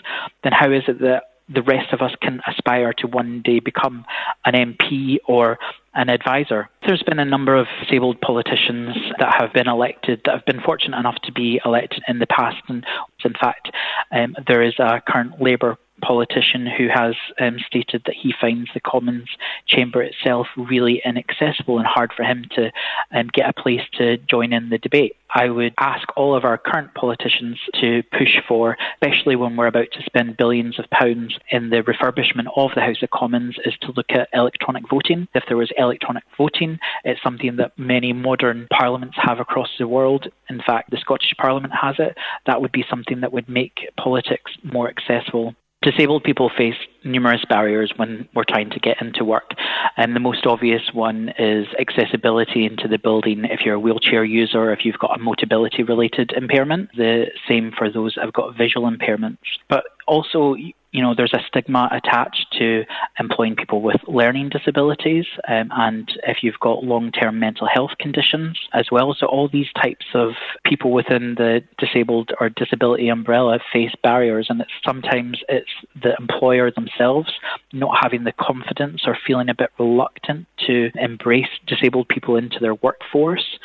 then 0.43 0.53
how 0.53 0.71
is 0.71 0.83
it 0.87 0.99
that 0.99 1.23
the 1.47 1.61
rest 1.61 1.93
of 1.93 2.01
us 2.01 2.11
can 2.21 2.41
aspire 2.47 2.93
to 2.93 3.07
one 3.07 3.41
day 3.43 3.59
become 3.59 4.05
an 4.45 4.53
MP 4.53 5.17
or 5.27 5.59
an 5.93 6.09
advisor. 6.09 6.69
There's 6.85 7.03
been 7.03 7.19
a 7.19 7.25
number 7.25 7.55
of 7.55 7.67
disabled 7.81 8.19
politicians 8.19 8.95
that 9.19 9.35
have 9.39 9.53
been 9.53 9.67
elected, 9.67 10.21
that 10.25 10.31
have 10.33 10.45
been 10.45 10.61
fortunate 10.61 10.97
enough 10.97 11.21
to 11.23 11.31
be 11.31 11.61
elected 11.63 12.03
in 12.07 12.19
the 12.19 12.27
past. 12.27 12.57
And 12.67 12.85
in 13.23 13.33
fact, 13.33 13.71
um, 14.11 14.35
there 14.47 14.61
is 14.61 14.73
a 14.79 15.01
current 15.07 15.41
Labour 15.41 15.77
politician 16.01 16.65
who 16.65 16.87
has 16.87 17.15
um, 17.39 17.57
stated 17.65 18.03
that 18.05 18.15
he 18.15 18.33
finds 18.39 18.69
the 18.73 18.79
Commons 18.79 19.29
chamber 19.67 20.01
itself 20.01 20.47
really 20.57 21.01
inaccessible 21.03 21.77
and 21.77 21.87
hard 21.87 22.11
for 22.15 22.23
him 22.23 22.45
to 22.55 22.71
um, 23.11 23.27
get 23.33 23.49
a 23.49 23.61
place 23.61 23.81
to 23.93 24.17
join 24.17 24.53
in 24.53 24.69
the 24.69 24.77
debate. 24.77 25.15
I 25.33 25.49
would 25.49 25.73
ask 25.77 26.07
all 26.15 26.35
of 26.35 26.45
our 26.45 26.57
current 26.57 26.93
politicians 26.93 27.59
to 27.81 28.03
push 28.17 28.37
for, 28.47 28.77
especially 28.93 29.35
when 29.35 29.57
we're 29.57 29.67
about 29.67 29.91
to 29.93 30.03
spend 30.03 30.37
billions 30.37 30.79
of 30.79 30.89
pounds 30.91 31.37
in 31.49 31.71
the 31.71 31.83
refurbishment 31.83 32.47
of 32.55 32.71
the 32.73 32.81
House 32.81 33.01
of 33.01 33.09
Commons, 33.09 33.57
is 33.65 33.73
to 33.81 33.91
look 33.91 34.11
at 34.11 34.29
electronic 34.33 34.87
voting. 34.89 35.27
If 35.35 35.43
there 35.47 35.57
was 35.57 35.71
electronic 35.77 36.23
voting, 36.37 36.79
it's 37.03 37.21
something 37.21 37.57
that 37.57 37.77
many 37.77 38.13
modern 38.13 38.67
parliaments 38.71 39.17
have 39.21 39.39
across 39.39 39.69
the 39.77 39.87
world. 39.87 40.27
In 40.49 40.61
fact, 40.61 40.91
the 40.91 40.97
Scottish 40.97 41.33
Parliament 41.37 41.73
has 41.79 41.95
it. 41.99 42.17
That 42.45 42.61
would 42.61 42.71
be 42.71 42.85
something 42.89 43.19
that 43.21 43.33
would 43.33 43.49
make 43.49 43.89
politics 43.97 44.51
more 44.63 44.89
accessible 44.89 45.55
disabled 45.85 46.23
people 46.23 46.49
face 46.49 46.75
numerous 47.03 47.45
barriers 47.47 47.93
when 47.95 48.27
we're 48.33 48.43
trying 48.43 48.71
to 48.71 48.79
get 48.79 48.99
into 48.99 49.23
work. 49.23 49.51
And 49.95 50.15
the 50.15 50.19
most 50.19 50.45
obvious 50.45 50.81
one 50.91 51.31
is 51.37 51.67
accessibility 51.79 52.65
into 52.65 52.87
the 52.87 52.97
building 52.97 53.45
if 53.45 53.61
you're 53.61 53.75
a 53.75 53.79
wheelchair 53.79 54.23
user, 54.23 54.73
if 54.73 54.83
you've 54.83 54.97
got 54.97 55.19
a 55.19 55.23
mobility 55.23 55.83
related 55.83 56.33
impairment. 56.35 56.89
The 56.97 57.27
same 57.47 57.71
for 57.77 57.89
those 57.91 58.15
that 58.15 58.25
have 58.25 58.33
got 58.33 58.57
visual 58.57 58.89
impairments. 58.89 59.37
But 59.69 59.83
also, 60.07 60.55
you 60.95 61.01
know, 61.01 61.13
there's 61.13 61.33
a 61.33 61.43
stigma 61.45 61.89
attached 61.91 62.47
to 62.57 62.85
employing 63.19 63.57
people 63.57 63.81
with 63.81 63.99
learning 64.07 64.47
disabilities, 64.47 65.25
um, 65.45 65.69
and 65.75 66.09
if 66.25 66.37
you've 66.41 66.59
got 66.61 66.85
long-term 66.85 67.37
mental 67.37 67.67
health 67.67 67.91
conditions 67.99 68.57
as 68.73 68.85
well. 68.89 69.13
So 69.19 69.25
all 69.25 69.49
these 69.49 69.67
types 69.75 70.05
of 70.13 70.35
people 70.63 70.91
within 70.93 71.35
the 71.35 71.61
disabled 71.77 72.31
or 72.39 72.47
disability 72.47 73.09
umbrella 73.09 73.59
face 73.73 73.91
barriers, 74.03 74.47
and 74.49 74.61
it's 74.61 74.71
sometimes 74.85 75.39
it's 75.49 75.69
the 76.01 76.15
employer 76.17 76.71
themselves 76.71 77.29
not 77.73 77.97
having 78.01 78.23
the 78.23 78.31
confidence 78.31 79.01
or 79.05 79.17
feeling 79.27 79.49
a 79.49 79.53
bit 79.53 79.71
reluctant 79.77 80.47
to 80.65 80.91
embrace 80.95 81.49
disabled 81.67 82.07
people 82.07 82.37
into 82.37 82.57
their 82.61 82.75
workforce. 82.75 83.59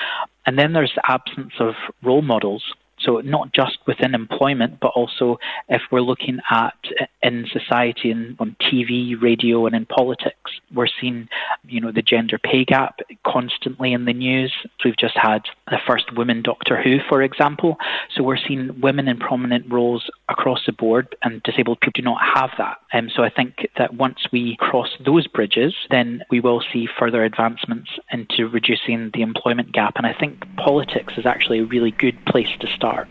And 0.47 0.59
then 0.59 0.73
there's 0.73 0.93
the 0.97 1.09
absence 1.09 1.53
of 1.61 1.75
role 2.03 2.23
models. 2.23 2.65
So 3.03 3.21
not 3.21 3.53
just 3.53 3.79
within 3.87 4.15
employment, 4.15 4.79
but 4.81 4.89
also 4.89 5.39
if 5.69 5.83
we're 5.91 6.01
looking 6.01 6.39
at 6.51 6.75
in 7.23 7.47
society 7.53 8.11
and 8.11 8.37
on 8.39 8.57
TV, 8.61 9.21
radio, 9.21 9.67
and 9.67 9.75
in 9.75 9.87
politics, 9.87 10.51
we're 10.75 10.89
seeing, 11.01 11.29
you 11.67 11.81
know, 11.81 11.93
the 11.93 12.03
gender 12.03 12.39
pay 12.39 12.65
gap 12.65 13.01
constantly 13.27 13.93
in 13.93 14.05
the 14.05 14.13
news. 14.13 14.53
We've 14.85 14.97
just 14.97 15.17
had 15.17 15.43
the 15.71 15.79
first 15.87 16.15
woman 16.17 16.43
Doctor 16.43 16.81
Who, 16.83 16.99
for 17.09 17.23
example. 17.23 17.77
So 18.15 18.23
we're 18.23 18.37
seeing 18.37 18.81
women 18.81 19.09
in 19.09 19.19
prominent 19.19 19.71
roles 19.71 20.09
across 20.31 20.61
the 20.67 20.73
board, 20.73 21.17
and 21.23 21.43
disabled 21.43 21.81
people 21.81 21.93
do 21.95 22.03
not 22.03 22.21
have 22.35 22.51
that. 22.59 22.79
Um, 22.93 23.11
so 23.15 23.23
I 23.23 23.31
think 23.31 23.69
that 23.77 23.95
once 23.95 24.19
we 24.33 24.57
cross 24.59 24.89
those 25.05 25.27
bridges, 25.27 25.75
then 25.91 26.23
we 26.31 26.41
will 26.41 26.63
see 26.73 26.89
further 26.99 27.25
advancements 27.25 27.91
into 28.13 28.49
reducing 28.49 29.11
the 29.13 29.23
employment 29.23 29.73
gap. 29.73 29.95
And 29.97 30.07
I 30.07 30.13
think 30.13 30.45
politics 30.57 31.15
is 31.17 31.27
actually 31.27 31.61
a 31.61 31.65
really 31.65 31.91
good 31.91 32.17
place 32.27 32.51
to 32.61 32.67
start. 32.69 33.09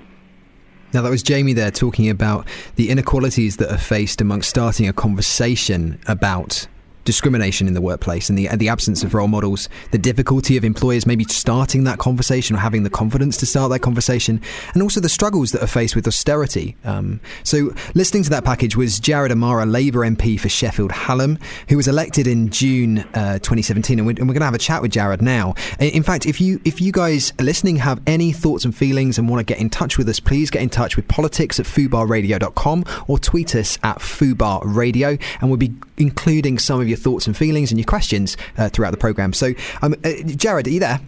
Now, 0.91 1.03
that 1.03 1.09
was 1.09 1.21
Jamie 1.21 1.53
there 1.53 1.69
talking 1.69 2.09
about 2.09 2.47
the 2.75 2.89
inequalities 2.89 3.57
that 3.57 3.71
are 3.71 3.77
faced 3.77 4.21
amongst 4.21 4.49
starting 4.49 4.87
a 4.87 4.93
conversation 4.93 5.99
about 6.07 6.67
discrimination 7.09 7.67
in 7.67 7.73
the 7.73 7.81
workplace 7.81 8.29
and 8.29 8.37
the, 8.37 8.47
the 8.57 8.69
absence 8.69 9.03
of 9.03 9.15
role 9.15 9.27
models, 9.27 9.67
the 9.89 9.97
difficulty 9.97 10.57
of 10.57 10.63
employers 10.63 11.07
maybe 11.07 11.23
starting 11.23 11.83
that 11.83 11.97
conversation 11.97 12.55
or 12.55 12.59
having 12.59 12.83
the 12.83 12.89
confidence 12.89 13.35
to 13.35 13.47
start 13.47 13.71
that 13.71 13.79
conversation, 13.79 14.39
and 14.75 14.83
also 14.83 14.99
the 14.99 15.09
struggles 15.09 15.51
that 15.51 15.63
are 15.63 15.67
faced 15.67 15.95
with 15.95 16.05
austerity. 16.05 16.77
Um, 16.83 17.19
so, 17.43 17.73
listening 17.95 18.21
to 18.25 18.29
that 18.29 18.43
package 18.43 18.75
was 18.75 18.99
Jared 18.99 19.31
O'Mara, 19.31 19.65
Labour 19.65 20.01
MP 20.01 20.39
for 20.39 20.49
Sheffield 20.49 20.91
Hallam, 20.91 21.39
who 21.67 21.77
was 21.77 21.87
elected 21.87 22.27
in 22.27 22.51
June 22.51 22.99
uh, 23.15 23.39
2017, 23.39 23.97
and 23.97 24.05
we're, 24.05 24.11
and 24.11 24.27
we're 24.27 24.33
going 24.33 24.41
to 24.41 24.45
have 24.45 24.53
a 24.53 24.59
chat 24.59 24.83
with 24.83 24.91
Jared 24.91 25.19
now. 25.19 25.55
In 25.79 26.03
fact, 26.03 26.27
if 26.27 26.39
you 26.39 26.61
if 26.63 26.79
you 26.79 26.91
guys 26.91 27.33
listening 27.39 27.77
have 27.77 27.99
any 28.05 28.31
thoughts 28.31 28.65
and 28.65 28.75
feelings 28.75 29.17
and 29.17 29.27
want 29.27 29.39
to 29.39 29.51
get 29.51 29.59
in 29.59 29.71
touch 29.71 29.97
with 29.97 30.07
us, 30.09 30.19
please 30.19 30.51
get 30.51 30.61
in 30.61 30.69
touch 30.69 30.95
with 30.95 31.07
politics 31.07 31.59
at 31.59 31.65
fubarradio.com 31.65 32.83
or 33.07 33.17
tweet 33.17 33.55
us 33.55 33.79
at 33.81 33.97
fubarradio, 33.97 35.19
and 35.41 35.49
we'll 35.49 35.57
be 35.57 35.73
including 35.97 36.59
some 36.59 36.79
of 36.79 36.87
your 36.87 36.98
thoughts 36.99 37.27
and 37.27 37.35
feelings 37.35 37.71
and 37.71 37.79
your 37.79 37.85
questions 37.85 38.37
uh, 38.57 38.69
throughout 38.69 38.91
the 38.91 38.97
program. 38.97 39.33
So, 39.33 39.53
um, 39.81 39.95
uh, 40.03 40.11
Jared, 40.25 40.67
are 40.67 40.71
you 40.71 40.79
there? 40.79 40.99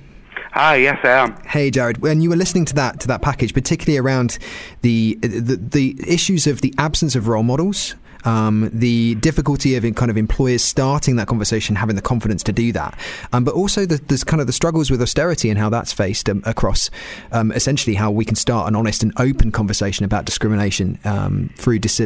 Hi, 0.54 0.76
yes, 0.76 1.00
I 1.04 1.10
am. 1.10 1.36
Hey, 1.46 1.72
Jared. 1.72 2.00
When 2.00 2.20
you 2.20 2.30
were 2.30 2.36
listening 2.36 2.66
to 2.66 2.76
that 2.76 3.00
to 3.02 3.08
that 3.08 3.22
package, 3.22 3.54
particularly 3.54 3.98
around 3.98 4.38
the 4.82 5.18
the, 5.22 5.56
the 5.56 5.96
issues 6.06 6.46
of 6.46 6.60
the 6.60 6.74
absence 6.78 7.16
of 7.16 7.30
role 7.30 7.44
models 7.44 7.96
um, 8.26 8.70
the 8.74 9.16
difficulty 9.16 9.76
of 9.76 9.84
kind 9.96 10.12
of 10.12 10.18
employers 10.18 10.64
starting 10.64 11.16
that 11.16 11.28
conversation, 11.28 11.76
having 11.76 11.96
the 11.96 12.02
confidence 12.02 12.44
to 12.44 12.54
do 12.54 12.72
that, 12.72 12.98
um, 13.34 13.44
but 13.44 13.54
also 13.54 13.86
the, 13.86 13.98
there's 14.08 14.24
kind 14.24 14.42
of 14.42 14.48
the 14.48 14.54
struggles 14.54 14.92
with 14.92 15.02
austerity 15.02 15.50
and 15.50 15.58
how 15.58 15.70
that's 15.70 15.92
faced 15.94 16.30
um, 16.30 16.42
across 16.46 16.90
um, 17.32 17.52
essentially 17.52 17.96
how 17.96 18.12
we 18.12 18.26
can 18.26 18.36
start 18.36 18.68
an 18.68 18.76
honest 18.76 19.04
and 19.04 19.14
open 19.18 19.52
conversation 19.52 20.06
about 20.06 20.26
discrimination 20.26 21.00
um, 21.06 21.50
through 21.56 21.80
dis- 21.80 22.02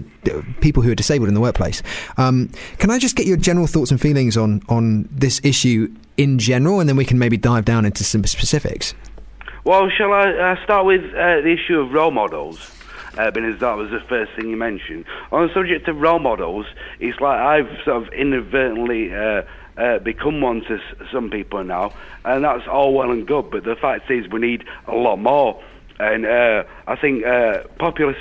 people 0.62 0.82
who 0.84 0.92
are 0.92 0.96
disabled 0.96 1.28
in 1.28 1.34
the 1.34 1.42
workplace. 1.42 1.82
Um, 2.18 2.50
can 2.78 2.90
I 2.90 3.00
just 3.00 3.16
get 3.16 3.26
your 3.26 3.38
general 3.38 3.68
thoughts 3.68 3.92
and 3.92 4.00
feelings 4.00 4.38
on 4.38 4.62
on 4.70 5.08
this 5.12 5.42
issue 5.44 5.94
in 6.18 6.40
general, 6.40 6.80
and 6.80 6.88
then 6.88 6.96
we 6.96 7.06
can 7.06 7.20
maybe 7.20 7.38
dive 7.38 7.66
down 7.66 7.86
into 7.86 8.04
some 8.04 8.24
specifics? 8.26 8.94
Well, 9.64 9.90
shall 9.90 10.14
I 10.14 10.32
uh, 10.32 10.64
start 10.64 10.86
with 10.86 11.04
uh, 11.14 11.42
the 11.42 11.52
issue 11.52 11.80
of 11.80 11.92
role 11.92 12.12
models? 12.12 12.75
Uh, 13.18 13.32
because 13.32 13.60
that 13.60 13.78
was 13.78 13.90
the 13.92 14.02
first 14.08 14.32
thing 14.34 14.50
you 14.50 14.58
mentioned. 14.58 15.06
On 15.32 15.48
the 15.48 15.54
subject 15.54 15.88
of 15.88 16.00
role 16.00 16.20
models, 16.20 16.66
it's 17.00 17.20
like 17.20 17.40
I've 17.40 17.70
sort 17.84 18.08
of 18.08 18.14
inadvertently 18.14 19.14
uh, 19.14 19.44
uh, 19.78 20.00
become 20.00 20.42
one 20.42 20.62
to 20.62 20.80
some 21.12 21.30
people 21.30 21.64
now, 21.64 21.94
and 22.24 22.44
that's 22.44 22.68
all 22.68 22.94
well 22.94 23.12
and 23.12 23.28
good. 23.28 23.52
But 23.52 23.64
the 23.64 23.76
fact 23.76 24.10
is, 24.10 24.28
we 24.30 24.40
need 24.40 24.64
a 24.88 24.96
lot 24.96 25.18
more. 25.18 25.62
And 25.98 26.26
uh, 26.26 26.66
I 26.88 26.96
think 26.98 27.26
uh, 27.26 27.64
popular 27.80 28.16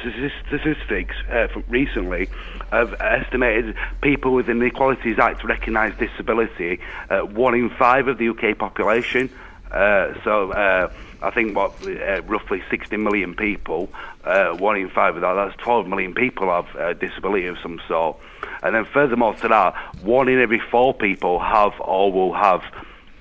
statistics 0.48 1.16
uh, 1.28 1.48
recently 1.68 2.28
have 2.70 2.94
estimated 3.00 3.74
people 4.00 4.32
with 4.32 4.46
the 4.46 4.60
Equalities 4.60 5.18
Act 5.18 5.42
recognised 5.42 5.98
disability 5.98 6.80
at 7.10 7.32
one 7.32 7.54
in 7.54 7.70
five 7.70 8.06
of 8.06 8.18
the 8.18 8.28
UK 8.28 8.56
population. 8.56 9.28
Uh, 9.72 10.14
so 10.22 10.52
uh, 10.52 10.92
I 11.24 11.30
think 11.30 11.56
what 11.56 11.72
uh, 11.86 12.22
roughly 12.22 12.62
60 12.70 12.96
million 12.98 13.34
people, 13.34 13.88
uh, 14.24 14.54
one 14.56 14.76
in 14.76 14.90
five 14.90 15.16
of 15.16 15.22
that, 15.22 15.34
that's 15.34 15.56
12 15.62 15.86
million 15.86 16.14
people 16.14 16.50
have 16.50 16.66
a 16.76 16.90
uh, 16.90 16.92
disability 16.92 17.46
of 17.46 17.56
some 17.62 17.80
sort. 17.88 18.18
And 18.62 18.74
then 18.74 18.84
furthermore 18.84 19.34
to 19.36 19.48
that, 19.48 19.74
one 20.02 20.28
in 20.28 20.40
every 20.40 20.60
four 20.70 20.92
people 20.92 21.38
have 21.40 21.72
or 21.80 22.12
will 22.12 22.34
have 22.34 22.62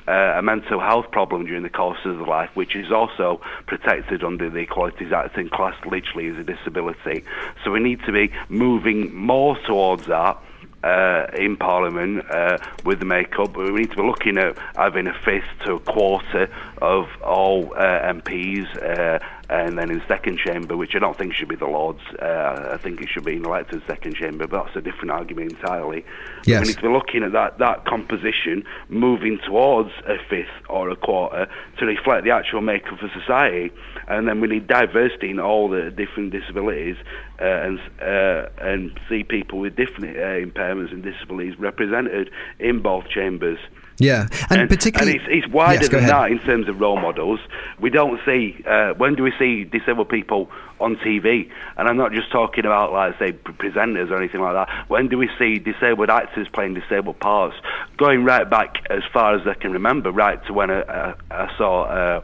uh, 0.08 0.12
a 0.12 0.42
mental 0.42 0.82
health 0.82 1.10
problem 1.12 1.46
during 1.46 1.64
the 1.64 1.70
course 1.70 2.00
of 2.04 2.18
their 2.18 2.28
life, 2.28 2.50
which 2.56 2.76
is 2.76 2.92
also 2.92 3.40
protected 3.68 4.24
under 4.24 4.50
the 4.50 4.60
Equalities 4.60 5.14
Act 5.14 5.38
and 5.38 5.50
classed 5.50 5.86
literally 5.86 6.28
as 6.28 6.38
a 6.38 6.44
disability. 6.44 7.24
So 7.64 7.72
we 7.72 7.80
need 7.80 8.02
to 8.06 8.12
be 8.12 8.34
moving 8.50 9.16
more 9.16 9.58
towards 9.66 10.08
that 10.08 10.38
uh, 10.84 11.28
in 11.38 11.58
Parliament 11.58 12.25
uh, 12.30 12.58
with 12.84 13.00
the 13.00 13.06
makeup. 13.06 13.56
We 13.56 13.72
need 13.72 13.92
to 13.92 13.98
be 13.98 14.04
looking 14.04 14.38
at 14.38 14.58
having 14.75 15.08
a 15.08 15.13
fifth 15.13 15.66
to 15.66 15.75
a 15.75 15.80
quarter 15.80 16.50
of 16.82 17.08
all 17.24 17.74
uh, 17.75 18.13
MPs, 18.13 18.68
uh, 18.82 19.20
and 19.50 19.78
then 19.78 19.92
in 19.92 20.02
second 20.08 20.40
chamber, 20.40 20.78
which 20.78 20.96
I 20.96 21.00
don't 21.00 21.18
think 21.18 21.34
should 21.34 21.50
be 21.50 21.56
the 21.56 21.66
Lords. 21.66 22.02
Uh, 22.22 22.70
I 22.74 22.78
think 22.78 23.02
it 23.02 23.10
should 23.10 23.26
be 23.26 23.36
an 23.36 23.46
elected 23.46 23.82
second 23.88 24.16
chamber, 24.16 24.48
but 24.48 24.66
that's 24.66 24.76
a 24.76 24.82
different 24.82 25.12
argument 25.12 25.52
entirely. 25.52 26.06
Yes. 26.46 26.62
We 26.62 26.68
need 26.68 26.76
to 26.78 26.82
be 26.82 26.88
looking 26.88 27.24
at 27.24 27.34
that, 27.34 27.60
that 27.60 27.86
composition, 27.86 28.64
moving 28.90 29.40
towards 29.46 29.92
a 30.08 30.18
fifth 30.30 30.48
or 30.70 30.90
a 30.90 30.96
quarter 30.96 31.48
to 31.80 31.86
reflect 31.86 32.24
the 32.24 32.32
actual 32.32 32.62
makeup 32.62 33.02
of 33.02 33.10
society 33.12 33.72
and 34.08 34.28
then 34.28 34.42
we 34.42 34.48
need 34.48 34.68
diversity 34.68 35.30
in 35.30 35.40
all 35.40 35.70
the 35.70 35.92
different 35.92 36.32
disabilities 36.32 36.96
uh, 37.40 37.46
and 37.46 37.80
uh, 38.02 38.50
and 38.60 39.00
see 39.10 39.24
people 39.24 39.60
with 39.60 39.76
different 39.76 40.18
uh, 40.18 40.20
impairments 40.20 40.92
and 40.92 41.04
disabilities 41.04 41.58
represented 41.60 42.30
in 42.60 42.82
both 42.82 43.08
chambers. 43.10 43.60
Yeah, 44.00 44.28
and, 44.50 44.62
and 44.62 44.70
particularly, 44.70 45.20
and 45.20 45.22
it's, 45.22 45.46
it's 45.46 45.54
wider 45.54 45.82
yes, 45.82 45.90
than 45.90 46.08
that 46.08 46.32
in 46.32 46.40
terms 46.40 46.68
of 46.68 46.80
role 46.80 47.00
models. 47.00 47.40
We 47.80 47.90
don't 47.90 48.20
see 48.26 48.64
uh, 48.66 48.94
when 48.96 49.16
do 49.16 49.24
we 49.24 49.32
see 49.38 49.66
disabled 49.66 50.10
people 50.10 50.50
on 50.80 50.96
TV? 50.98 51.50
And 51.78 51.88
I'm 51.88 51.98
not 51.98 52.12
just 52.12 52.32
talking 52.32 52.66
about 52.66 52.92
like 52.92 53.18
say 53.20 53.34
presenters 53.34 54.10
or 54.10 54.18
anything 54.18 54.42
like 54.42 54.54
that. 54.54 54.90
When 54.90 55.10
do 55.10 55.18
we 55.18 55.30
see 55.38 55.60
disabled 55.60 56.10
actors 56.10 56.48
playing 56.52 56.74
disabled 56.74 57.20
parts? 57.20 57.56
Going 57.98 58.24
right 58.24 58.50
back 58.50 58.84
as 58.90 59.04
far 59.12 59.36
as 59.36 59.48
I 59.48 59.54
can 59.54 59.72
remember, 59.72 60.12
right 60.12 60.44
to 60.48 60.54
when 60.54 60.72
I, 60.72 60.82
I, 60.82 61.14
I 61.30 61.58
saw. 61.58 61.84
Uh, 61.84 62.22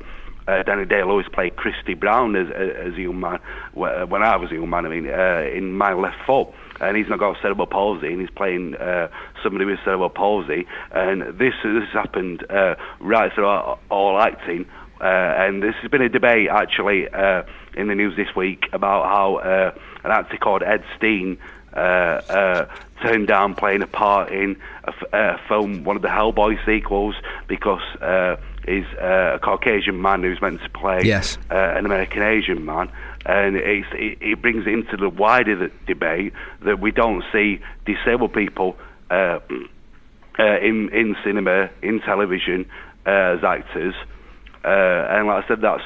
uh, 0.48 0.64
Daniel 0.64 0.88
Day-Lewis 0.88 1.28
played 1.32 1.56
Christy 1.58 1.94
Brown 1.94 2.36
as, 2.36 2.48
as 2.50 2.96
a 2.96 3.02
young 3.02 3.20
man, 3.20 3.40
when 3.74 4.24
I 4.24 4.36
was 4.36 4.50
a 4.50 4.56
young 4.56 4.72
man, 4.72 4.88
I 4.88 4.90
mean, 4.90 5.08
uh, 5.08 5.48
in 5.56 5.74
My 5.74 5.94
Left 5.94 6.18
Foot. 6.26 6.48
And 6.82 6.96
he's 6.98 7.08
not 7.08 7.20
got 7.20 7.38
cerebral 7.42 7.68
palsy, 7.68 8.08
and 8.08 8.22
he's 8.22 8.30
playing 8.30 8.76
uh, 8.76 9.10
somebody 9.44 9.66
with 9.66 9.80
cerebral 9.84 10.10
palsy. 10.10 10.68
And 10.92 11.22
this 11.38 11.54
this 11.64 11.84
has 11.84 11.94
happened 11.94 12.46
uh, 12.50 12.76
right 13.00 13.32
through 13.34 13.48
all, 13.48 13.80
all 13.90 14.20
acting. 14.20 14.66
Uh, 15.02 15.06
and 15.06 15.64
this 15.64 15.76
has 15.82 15.90
been 15.90 16.02
a 16.02 16.10
debate 16.10 16.50
actually 16.50 17.08
uh, 17.08 17.44
in 17.76 17.88
the 17.88 17.96
news 17.96 18.16
this 18.18 18.36
week 18.36 18.68
about 18.74 19.06
how 19.06 19.36
uh, 19.38 19.72
an 20.04 20.12
actor 20.12 20.38
called 20.38 20.62
Ed 20.64 20.84
Skrein. 20.98 21.38
uh, 21.74 21.80
uh, 21.80 22.66
turned 23.02 23.28
down 23.28 23.56
playing 23.56 23.82
a 23.82 23.88
part 23.88 24.32
in 24.32 24.58
a, 24.84 24.94
a 25.14 25.40
film, 25.48 25.84
one 25.84 25.96
of 25.96 26.02
the 26.02 26.08
Hellboy 26.08 26.64
sequels, 26.66 27.16
because 27.48 27.82
uh, 28.02 28.36
is 28.68 28.86
uh, 29.02 29.36
a 29.36 29.40
Caucasian 29.40 30.02
man 30.02 30.22
who's 30.24 30.42
meant 30.42 30.62
to 30.62 30.70
play 30.70 31.02
yes. 31.04 31.38
uh, 31.50 31.56
an 31.56 31.86
American 31.86 32.22
Asian 32.22 32.66
man. 32.66 32.92
And 33.26 33.58
it, 33.58 34.42
brings 34.42 34.66
into 34.66 34.96
the 34.98 35.10
wider 35.10 35.70
debate 35.86 36.34
that 36.64 36.80
we 36.80 36.92
don't 36.92 37.24
see 37.34 37.60
disabled 37.86 38.34
people 38.34 38.78
uh, 39.12 39.40
uh 40.40 40.60
in, 40.62 40.90
in 40.94 41.16
cinema, 41.24 41.70
in 41.82 42.00
television, 42.00 42.66
uh, 43.06 43.38
as 43.38 43.44
actors. 43.44 43.96
Uh, 44.64 44.68
and 44.68 45.28
like 45.28 45.44
I 45.44 45.48
said, 45.48 45.62
that's 45.62 45.84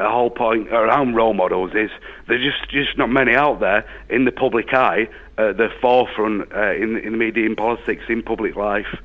a 0.00 0.08
whole 0.08 0.30
point 0.30 0.68
around 0.68 1.14
role 1.14 1.34
models 1.34 1.72
is 1.74 1.90
there's 2.26 2.42
just 2.42 2.70
just 2.70 2.96
not 2.96 3.10
many 3.10 3.34
out 3.34 3.60
there 3.60 3.84
in 4.08 4.24
the 4.24 4.32
public 4.32 4.72
eye, 4.72 5.08
uh, 5.36 5.52
the 5.52 5.68
forefront 5.80 6.50
uh, 6.52 6.72
in 6.72 6.96
in 6.96 7.12
the 7.12 7.18
media, 7.18 7.44
in 7.44 7.54
politics, 7.54 8.02
in 8.08 8.22
public 8.22 8.56
life, 8.56 8.96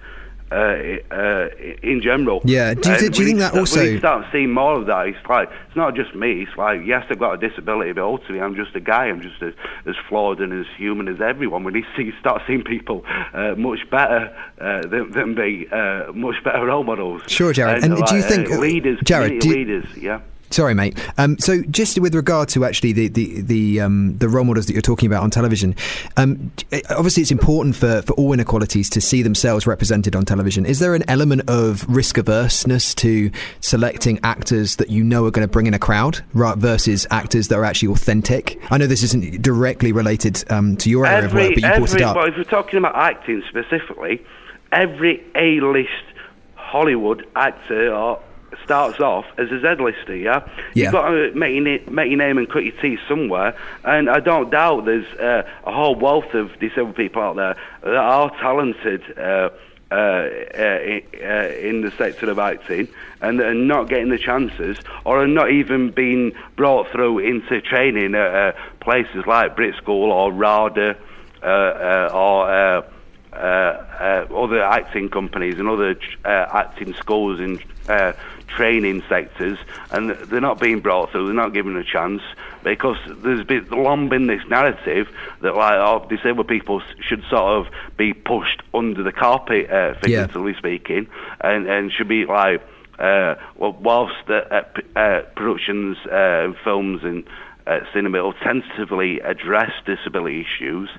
uh, 0.51 0.55
uh, 0.55 1.47
in 1.83 2.01
general. 2.03 2.41
Yeah. 2.45 2.73
Do 2.73 2.89
you, 2.89 2.95
And 2.95 3.13
do 3.13 3.19
you 3.21 3.27
think 3.27 3.39
that 3.39 3.53
to- 3.53 3.59
also? 3.59 3.81
We 3.83 3.97
start 3.99 4.25
seeing 4.31 4.51
more 4.51 4.73
of 4.79 4.85
that. 4.87 5.07
It's 5.07 5.25
like 5.27 5.49
it's 5.67 5.75
not 5.75 5.95
just 5.95 6.13
me. 6.15 6.43
It's 6.43 6.57
like 6.57 6.81
yes, 6.85 7.05
I've 7.09 7.19
got 7.19 7.33
a 7.41 7.49
disability, 7.49 7.91
but 7.93 8.03
ultimately 8.03 8.41
I'm 8.41 8.55
just 8.55 8.75
a 8.75 8.79
guy. 8.79 9.05
I'm 9.05 9.21
just 9.21 9.41
as, 9.41 9.53
as 9.85 9.95
flawed 10.07 10.39
and 10.41 10.53
as 10.53 10.65
human 10.77 11.07
as 11.07 11.19
everyone. 11.21 11.63
We 11.63 11.71
need 11.73 11.85
to 11.85 11.95
see, 12.11 12.11
start 12.19 12.41
seeing 12.47 12.63
people 12.63 13.03
uh, 13.33 13.55
much 13.57 13.89
better 13.89 14.35
uh, 14.61 14.81
than, 14.87 15.11
than 15.11 15.35
me, 15.35 15.67
uh, 15.71 16.11
much 16.13 16.43
better 16.43 16.65
role 16.65 16.83
models. 16.83 17.23
Sure, 17.27 17.51
Jared. 17.53 17.83
And 17.83 18.05
do 18.05 18.15
you 18.15 18.21
think- 18.21 18.49
leaders, 18.49 18.99
Jared, 19.03 19.39
do 19.39 19.49
you- 19.49 19.55
leaders? 19.55 19.85
Yeah. 19.97 20.21
Sorry, 20.51 20.73
mate. 20.73 20.97
Um, 21.17 21.37
so, 21.39 21.61
just 21.63 21.99
with 21.99 22.15
regard 22.15 22.49
to 22.49 22.65
actually 22.65 22.93
the 22.93 23.07
the 23.07 23.41
the, 23.41 23.81
um, 23.81 24.17
the 24.17 24.29
role 24.29 24.43
models 24.43 24.67
that 24.67 24.73
you're 24.73 24.81
talking 24.81 25.07
about 25.07 25.23
on 25.23 25.31
television, 25.31 25.75
um, 26.17 26.51
obviously 26.89 27.21
it's 27.21 27.31
important 27.31 27.75
for, 27.75 28.01
for 28.03 28.13
all 28.13 28.31
inequalities 28.31 28.89
to 28.91 29.01
see 29.01 29.21
themselves 29.21 29.65
represented 29.67 30.15
on 30.15 30.23
television. 30.25 30.65
Is 30.65 30.79
there 30.79 30.95
an 30.95 31.03
element 31.07 31.49
of 31.49 31.85
risk 31.89 32.17
averseness 32.17 32.93
to 32.95 33.31
selecting 33.59 34.19
actors 34.23 34.75
that 34.77 34.89
you 34.89 35.03
know 35.03 35.25
are 35.25 35.31
going 35.31 35.47
to 35.47 35.51
bring 35.51 35.65
in 35.65 35.73
a 35.73 35.79
crowd, 35.79 36.23
right, 36.33 36.57
versus 36.57 37.07
actors 37.11 37.47
that 37.49 37.55
are 37.57 37.65
actually 37.65 37.89
authentic? 37.89 38.59
I 38.71 38.77
know 38.77 38.87
this 38.87 39.03
isn't 39.03 39.41
directly 39.41 39.91
related 39.91 40.43
um, 40.51 40.77
to 40.77 40.89
your 40.89 41.05
area 41.05 41.25
of 41.25 41.33
work, 41.33 41.53
but 41.55 41.63
you 41.63 41.77
brought 41.77 41.95
it 41.95 42.01
up. 42.01 42.15
Well, 42.15 42.27
if 42.27 42.37
we're 42.37 42.43
talking 42.43 42.77
about 42.77 42.95
acting 42.95 43.43
specifically, 43.49 44.23
every 44.71 45.23
A-list 45.35 45.89
Hollywood 46.55 47.25
actor 47.35 47.93
or 47.93 48.21
starts 48.63 48.99
off 48.99 49.25
as 49.37 49.51
a 49.51 49.59
Z-lister, 49.59 50.15
yeah? 50.15 50.47
Yeah. 50.73 50.83
You've 50.85 50.91
got 50.91 51.09
to 51.09 51.31
make 51.33 51.53
your, 51.53 51.63
na- 51.63 51.91
make 51.91 52.09
your 52.09 52.17
name 52.17 52.37
and 52.37 52.49
cut 52.49 52.63
your 52.63 52.79
teeth 52.81 52.99
somewhere, 53.07 53.55
and 53.83 54.09
I 54.09 54.19
don't 54.19 54.49
doubt 54.49 54.85
there's 54.85 55.07
uh, 55.15 55.47
a 55.65 55.71
whole 55.73 55.95
wealth 55.95 56.33
of 56.33 56.57
disabled 56.59 56.95
people 56.95 57.21
out 57.21 57.35
there 57.35 57.55
that 57.81 57.95
are 57.95 58.29
talented 58.39 59.03
uh, 59.17 59.49
uh, 59.91 59.95
uh, 59.95 60.79
in, 60.81 61.03
uh, 61.23 61.53
in 61.61 61.81
the 61.81 61.91
sector 61.97 62.29
of 62.29 62.39
acting 62.39 62.87
and 63.21 63.39
are 63.39 63.53
not 63.53 63.87
getting 63.87 64.09
the 64.09 64.17
chances 64.17 64.77
or 65.05 65.21
are 65.21 65.27
not 65.27 65.51
even 65.51 65.91
being 65.91 66.33
brought 66.55 66.89
through 66.91 67.19
into 67.19 67.61
training 67.61 68.15
at 68.15 68.35
uh, 68.35 68.51
places 68.79 69.25
like 69.27 69.55
Brit 69.55 69.75
School 69.75 70.11
or 70.11 70.31
RADA 70.31 70.97
uh, 71.43 71.45
uh, 71.45 72.09
or 72.13 72.49
uh, 72.49 72.81
uh, 73.31 73.37
uh, 73.37 74.35
other 74.35 74.63
acting 74.63 75.09
companies 75.09 75.59
and 75.59 75.67
other 75.67 75.95
uh, 76.23 76.27
acting 76.53 76.93
schools 76.95 77.39
uh, 77.87 78.13
training 78.47 79.03
sectors, 79.09 79.57
and 79.91 80.09
they're 80.09 80.41
not 80.41 80.59
being 80.59 80.79
brought 80.79 81.11
through. 81.11 81.25
They're 81.25 81.35
not 81.35 81.53
given 81.53 81.75
a 81.77 81.83
chance 81.83 82.21
because 82.63 82.97
there's 83.07 83.45
been 83.45 83.67
long 83.69 84.09
been 84.09 84.27
this 84.27 84.41
narrative 84.49 85.07
that 85.41 85.55
like 85.55 85.73
oh, 85.73 86.05
disabled 86.09 86.47
people 86.47 86.81
should 87.01 87.23
sort 87.29 87.65
of 87.65 87.73
be 87.97 88.13
pushed 88.13 88.61
under 88.73 89.03
the 89.03 89.11
carpet, 89.11 89.69
uh, 89.69 89.93
figuratively 90.01 90.53
speaking, 90.57 91.07
and 91.41 91.67
and 91.67 91.91
should 91.91 92.07
be 92.07 92.25
like. 92.25 92.61
Uh, 92.97 93.35
well, 93.57 93.73
whilst 93.73 94.13
uh, 94.29 94.35
uh, 94.35 94.61
p- 94.61 94.81
uh, 94.95 95.19
productions 95.35 95.97
uh, 96.05 96.45
and 96.45 96.55
films 96.63 97.03
and 97.03 97.25
uh, 97.67 97.79
cinema 97.93 98.23
will 98.23 98.33
tentatively 98.33 99.19
address 99.21 99.71
disability 99.85 100.41
issues. 100.41 100.89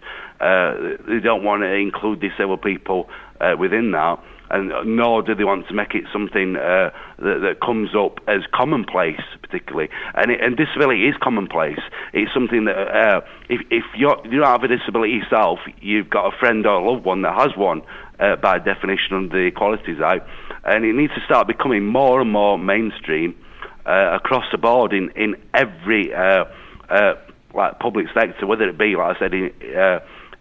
Uh, 0.40 0.74
they 1.08 1.20
don't 1.20 1.42
want 1.42 1.62
to 1.62 1.72
include 1.72 2.20
disabled 2.20 2.62
people 2.62 3.08
uh, 3.40 3.54
within 3.58 3.92
that, 3.92 4.18
and 4.50 4.96
nor 4.96 5.22
do 5.22 5.34
they 5.34 5.44
want 5.44 5.66
to 5.68 5.74
make 5.74 5.94
it 5.94 6.04
something 6.12 6.56
uh, 6.56 6.90
that, 7.18 7.38
that 7.42 7.60
comes 7.64 7.90
up 7.96 8.20
as 8.28 8.42
commonplace, 8.52 9.20
particularly. 9.42 9.88
And, 10.14 10.30
it, 10.30 10.40
and 10.42 10.56
disability 10.56 11.06
is 11.06 11.14
commonplace. 11.20 11.80
It's 12.12 12.32
something 12.32 12.64
that 12.66 12.76
uh, 12.76 13.20
if, 13.48 13.60
if 13.70 13.84
you're, 13.96 14.20
you 14.24 14.40
don't 14.40 14.46
have 14.46 14.62
a 14.62 14.68
disability 14.68 15.14
yourself, 15.14 15.58
you've 15.80 16.10
got 16.10 16.32
a 16.32 16.38
friend 16.38 16.66
or 16.66 16.74
a 16.74 16.90
loved 16.90 17.04
one 17.04 17.22
that 17.22 17.34
has 17.38 17.56
one. 17.56 17.82
Uh, 18.18 18.34
by 18.34 18.58
definition, 18.58 19.12
under 19.12 19.36
the 19.36 19.44
Equalities 19.44 19.98
Act, 20.02 20.26
and 20.64 20.86
it 20.86 20.94
needs 20.94 21.12
to 21.12 21.20
start 21.26 21.46
becoming 21.46 21.84
more 21.84 22.18
and 22.22 22.32
more 22.32 22.56
mainstream 22.56 23.36
uh, 23.84 24.16
across 24.16 24.44
the 24.50 24.56
board 24.56 24.94
in 24.94 25.10
in 25.10 25.36
every 25.52 26.14
uh, 26.14 26.44
uh, 26.88 27.12
like 27.54 27.78
public 27.78 28.06
sector, 28.14 28.46
whether 28.46 28.66
it 28.66 28.78
be 28.78 28.96
like 28.96 29.16
I 29.16 29.18
said 29.18 29.34
in 29.34 29.52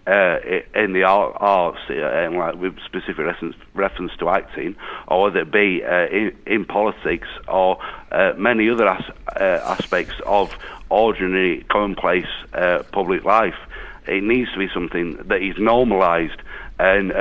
uh, 0.08 0.38
in 0.76 0.94
the 0.94 1.04
art, 1.04 1.36
arts 1.38 1.80
uh, 1.90 1.94
and 1.94 2.36
like 2.36 2.56
with 2.56 2.78
specific 2.86 3.26
reference, 3.26 3.56
reference 3.74 4.12
to 4.20 4.30
acting, 4.30 4.76
or 5.08 5.24
whether 5.24 5.40
it 5.40 5.52
be 5.52 5.84
uh, 5.84 6.06
in, 6.08 6.36
in 6.46 6.66
politics 6.66 7.28
or 7.48 7.78
uh, 8.12 8.34
many 8.38 8.70
other 8.70 8.88
as, 8.88 9.04
uh, 9.36 9.44
aspects 9.66 10.14
of 10.26 10.56
ordinary, 10.90 11.66
commonplace 11.70 12.28
uh, 12.54 12.84
public 12.92 13.26
life. 13.26 13.58
It 14.08 14.24
needs 14.24 14.52
to 14.54 14.60
be 14.60 14.70
something 14.74 15.18
that 15.28 15.42
is 15.42 15.56
normalised 15.58 16.40
and. 16.80 17.14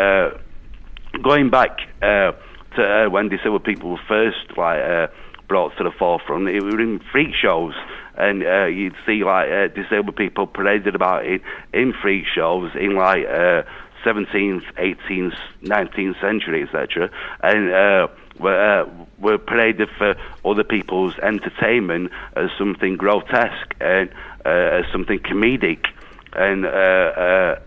Going 1.22 1.48
back 1.48 1.78
to 2.00 3.08
when 3.08 3.28
disabled 3.28 3.62
people 3.62 3.90
were 3.92 4.00
first 4.08 4.56
like 4.56 5.12
brought 5.46 5.76
to 5.76 5.84
the 5.84 5.92
forefront, 5.92 6.48
it 6.48 6.60
was 6.60 6.74
in 6.74 7.00
freak 7.12 7.34
shows, 7.40 7.74
and 8.16 8.44
uh, 8.44 8.66
you'd 8.66 8.94
see 9.06 9.24
like 9.24 9.50
uh, 9.50 9.68
disabled 9.68 10.16
people 10.16 10.46
paraded 10.46 10.94
about 10.94 11.26
in, 11.26 11.40
in 11.72 11.92
freak 11.92 12.24
shows 12.26 12.70
in 12.74 12.94
like 12.94 13.26
uh, 13.26 13.62
17th, 14.04 14.64
18th, 14.74 15.36
19th 15.62 16.20
century, 16.20 16.62
etc., 16.62 17.10
and 17.42 17.72
uh, 17.72 18.08
were, 18.38 18.82
uh, 18.82 18.88
were 19.18 19.38
paraded 19.38 19.88
for 19.96 20.14
other 20.44 20.64
people's 20.64 21.16
entertainment 21.18 22.10
as 22.36 22.50
something 22.58 22.96
grotesque 22.96 23.74
and 23.80 24.10
uh, 24.44 24.48
as 24.48 24.84
something 24.92 25.18
comedic, 25.18 25.86
and 26.34 26.66
uh, 26.66 26.68
uh, 26.68 27.58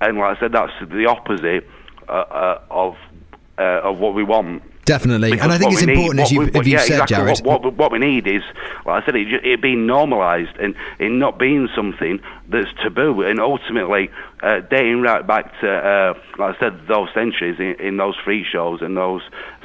and 0.00 0.18
like 0.18 0.36
I 0.36 0.40
said, 0.40 0.52
that's 0.52 0.72
the 0.80 1.06
opposite 1.06 1.68
uh, 2.08 2.58
of 2.70 2.96
of 3.58 3.98
what 3.98 4.14
we 4.14 4.22
want. 4.22 4.62
Definitely, 4.86 5.32
Because 5.32 5.44
and 5.44 5.52
I 5.52 5.58
think 5.58 5.72
it's 5.72 5.80
we 5.82 5.86
need- 5.86 5.98
important, 5.98 6.20
as 6.22 6.32
you, 6.32 6.38
we- 6.40 6.46
if 6.46 6.54
what- 6.54 6.66
yeah, 6.66 6.78
said, 6.78 7.02
exactly. 7.02 7.16
Jared. 7.16 7.40
What, 7.44 7.62
what, 7.64 7.74
what 7.74 7.92
we 7.92 7.98
need 7.98 8.26
is, 8.26 8.42
like 8.86 9.02
I 9.02 9.04
said, 9.04 9.16
it, 9.16 9.44
it 9.44 9.60
being 9.60 9.84
normalised 9.86 10.56
and 10.58 10.74
in 10.98 11.18
not 11.18 11.38
being 11.38 11.68
something 11.74 12.20
that's 12.48 12.68
taboo, 12.82 13.22
and 13.22 13.40
ultimately 13.40 14.08
uh, 14.42 14.60
dating 14.70 15.02
right 15.02 15.26
back 15.26 15.52
to, 15.60 15.68
uh, 15.68 16.14
like 16.38 16.56
I 16.56 16.58
said, 16.60 16.86
those 16.88 17.08
centuries 17.12 17.56
in, 17.58 17.74
in 17.84 17.96
those 17.96 18.14
free 18.24 18.44
shows 18.50 18.80
and 18.80 18.96
those 18.96 19.22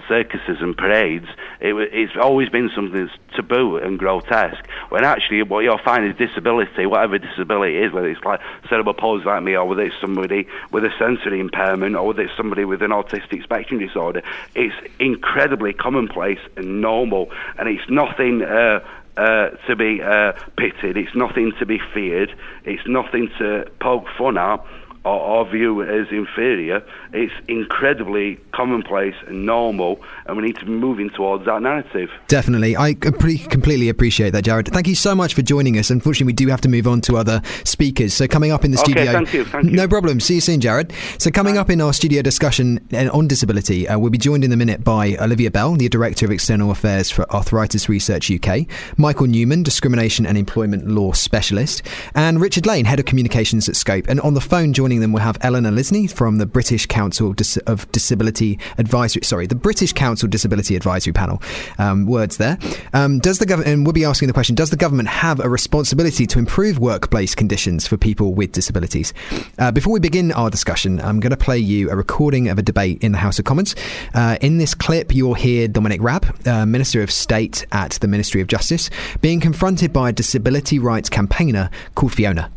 circuses 0.08 0.58
and 0.60 0.76
parades. 0.76 1.28
It, 1.62 1.76
it's 1.93 2.13
always 2.19 2.50
been 2.50 2.71
something 2.74 3.06
that's 3.06 3.36
taboo 3.36 3.78
and 3.78 4.00
grotesque. 4.00 4.67
When 4.89 5.04
actually, 5.04 5.43
what 5.43 5.60
you'll 5.60 5.78
find 5.78 6.06
is 6.06 6.15
disability, 6.17 6.86
whatever 6.86 7.19
disability 7.19 7.78
it 7.78 7.86
is, 7.86 7.93
whether 7.93 8.10
it's 8.10 8.24
like 8.24 8.41
cerebral 8.67 8.95
palsy 8.95 9.26
like 9.26 9.43
me, 9.43 9.56
or 9.56 9.65
whether 9.65 9.84
it's 9.84 9.95
somebody 10.02 10.47
with 10.71 10.84
a 10.84 10.91
sensory 10.97 11.39
impairment, 11.39 11.95
or 11.95 12.08
whether 12.08 12.24
it's 12.24 12.36
somebody 12.36 12.65
with 12.65 12.82
an 12.82 12.91
autistic 12.91 13.43
spectrum 13.43 13.80
disorder, 13.80 14.24
it's 14.56 14.76
incredibly 15.00 15.71
commonplace 15.71 16.39
and 16.58 16.82
normal, 16.82 17.32
and 17.58 17.69
it's 17.69 17.88
nothing. 17.89 18.41
Uh, 18.41 18.80
uh, 19.17 19.50
to 19.67 19.76
be 19.76 20.02
uh, 20.02 20.32
pitied, 20.58 20.95
it's 20.95 21.13
nothing 21.13 21.52
to 21.60 21.65
be 21.65 21.78
feared, 21.93 22.34
it's 22.63 22.88
nothing 22.88 23.30
to 23.38 23.69
poke 23.82 24.06
fun 24.17 24.38
at 24.38 24.65
or 25.04 25.50
view 25.50 25.82
as 25.82 26.08
inferior. 26.12 26.84
It's 27.14 27.34
incredibly 27.48 28.36
commonplace 28.52 29.16
and 29.28 29.46
normal, 29.46 30.00
and 30.26 30.38
we 30.38 30.44
need 30.44 30.58
to 30.58 30.66
be 30.66 30.72
moving 30.72 31.10
towards 31.10 31.46
that 31.46 31.62
narrative. 31.62 32.10
Definitely. 32.28 32.78
I 32.78 32.94
completely, 32.94 33.48
completely 33.48 33.90
appreciate 33.90 34.30
that, 34.32 34.44
Jared. 34.44 34.68
Thank 34.68 34.88
you 34.88 34.96
so 34.96 35.16
much 35.16 35.34
for 35.34 35.42
joining 35.42 35.78
us. 35.80 35.90
Unfortunately, 35.90 36.28
we 36.28 36.34
do 36.34 36.48
have 36.48 36.62
to 36.62 36.70
move 36.70 36.88
on 36.88 37.02
to 37.02 37.18
other 37.18 37.42
speakers. 37.64 38.14
So, 38.14 38.28
coming 38.28 38.52
up 38.52 38.64
in 38.64 38.72
the 38.72 38.80
Okay, 38.80 38.92
studio. 38.92 39.12
thank 39.12 39.34
you, 39.34 39.46
thank 39.46 39.66
you. 39.66 39.72
No 39.72 39.88
problem. 39.88 40.20
See 40.20 40.36
you 40.36 40.42
soon, 40.42 40.62
Jared. 40.62 40.94
So, 41.18 41.32
coming 41.32 41.58
up 41.58 41.70
in 41.70 41.82
our 41.82 41.94
studio 41.94 42.22
discussion 42.22 42.80
uh, 42.94 43.10
on 43.12 43.28
disability, 43.28 43.88
uh, 43.88 43.98
we'll 43.98 44.12
be 44.12 44.18
joined 44.18 44.44
in 44.44 44.52
a 44.52 44.58
minute 44.58 44.84
by 44.84 45.16
Olivia 45.20 45.50
Bell, 45.50 45.76
the 45.76 45.90
Director 45.90 46.26
of 46.26 46.32
External 46.32 46.70
Affairs 46.72 47.10
for 47.10 47.30
Arthritis 47.34 47.90
Research 47.90 48.30
UK, 48.32 48.68
Michael 48.98 49.28
Newman, 49.28 49.64
Discrimination 49.64 50.26
and 50.26 50.38
Employment 50.38 50.88
Law 50.88 51.12
Specialist, 51.14 51.82
and 52.14 52.40
Richard 52.40 52.66
Lane, 52.66 52.86
Head 52.86 53.00
of 53.00 53.06
Communications 53.06 53.68
at 53.68 53.76
Scope. 53.76 54.06
And 54.08 54.22
on 54.22 54.34
the 54.36 54.42
phone 54.42 54.74
joining 54.74 54.91
them, 55.00 55.12
we'll 55.12 55.24
have 55.24 55.38
Eleanor 55.42 55.72
Lisney 55.72 56.12
from 56.12 56.38
the 56.38 56.46
British 56.46 56.86
Council 56.86 57.34
of 57.68 57.92
Disability 57.92 58.60
Advisory, 58.78 59.24
sorry, 59.24 59.48
the 59.48 59.56
British 59.56 59.94
Council 59.94 60.28
Disability 60.28 60.76
Advisory 60.76 61.14
Panel. 61.14 61.42
Um, 61.78 62.06
words 62.06 62.38
there. 62.38 62.58
Um, 62.94 63.20
does 63.20 63.40
the 63.40 63.46
government, 63.46 63.74
and 63.74 63.86
we'll 63.86 63.94
be 63.94 64.06
asking 64.06 64.28
the 64.28 64.34
question, 64.34 64.56
does 64.56 64.70
the 64.70 64.78
government 64.78 65.10
have 65.10 65.40
a 65.40 65.50
responsibility 65.50 66.26
to 66.28 66.40
improve 66.40 66.80
workplace 66.80 67.36
conditions 67.36 67.88
for 67.88 67.98
people 67.98 68.34
with 68.34 68.52
disabilities? 68.52 69.14
Uh, 69.58 69.72
before 69.72 69.94
we 69.94 70.00
begin 70.00 70.32
our 70.34 70.50
discussion, 70.50 71.00
I'm 71.02 71.20
going 71.20 71.32
to 71.32 71.38
play 71.38 71.58
you 71.58 71.90
a 71.90 71.96
recording 71.96 72.50
of 72.50 72.58
a 72.58 72.62
debate 72.62 73.04
in 73.04 73.12
the 73.12 73.18
House 73.18 73.40
of 73.40 73.46
Commons. 73.46 73.76
Uh, 74.14 74.38
in 74.42 74.58
this 74.58 74.74
clip, 74.74 75.14
you'll 75.14 75.34
hear 75.34 75.68
Dominic 75.68 76.02
Raab, 76.02 76.48
uh, 76.48 76.66
Minister 76.66 77.02
of 77.02 77.12
State 77.12 77.66
at 77.72 77.92
the 78.02 78.08
Ministry 78.08 78.42
of 78.42 78.48
Justice, 78.48 78.90
being 79.22 79.40
confronted 79.40 79.94
by 79.94 80.10
a 80.10 80.14
disability 80.14 80.80
rights 80.80 81.10
campaigner 81.10 81.70
called 81.96 82.14
Fiona. 82.14 82.52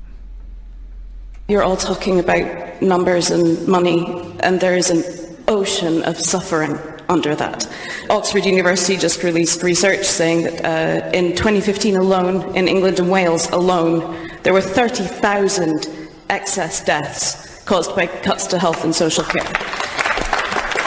You're 1.46 1.62
all 1.62 1.76
talking 1.76 2.20
about 2.20 2.80
numbers 2.80 3.30
and 3.30 3.68
money, 3.68 4.34
and 4.40 4.58
there 4.58 4.76
is 4.78 4.88
an 4.88 5.04
ocean 5.46 6.02
of 6.04 6.18
suffering 6.18 6.78
under 7.10 7.34
that. 7.34 7.70
Oxford 8.08 8.46
University 8.46 8.96
just 8.96 9.22
released 9.22 9.62
research 9.62 10.06
saying 10.06 10.44
that 10.44 10.64
uh, 10.64 11.10
in 11.10 11.36
2015 11.36 11.96
alone, 11.96 12.56
in 12.56 12.66
England 12.66 12.98
and 12.98 13.10
Wales 13.10 13.50
alone, 13.50 14.30
there 14.42 14.54
were 14.54 14.62
30,000 14.62 15.86
excess 16.30 16.82
deaths 16.82 17.62
caused 17.64 17.94
by 17.94 18.06
cuts 18.06 18.46
to 18.46 18.58
health 18.58 18.82
and 18.82 18.94
social 18.94 19.24
care. 19.24 19.52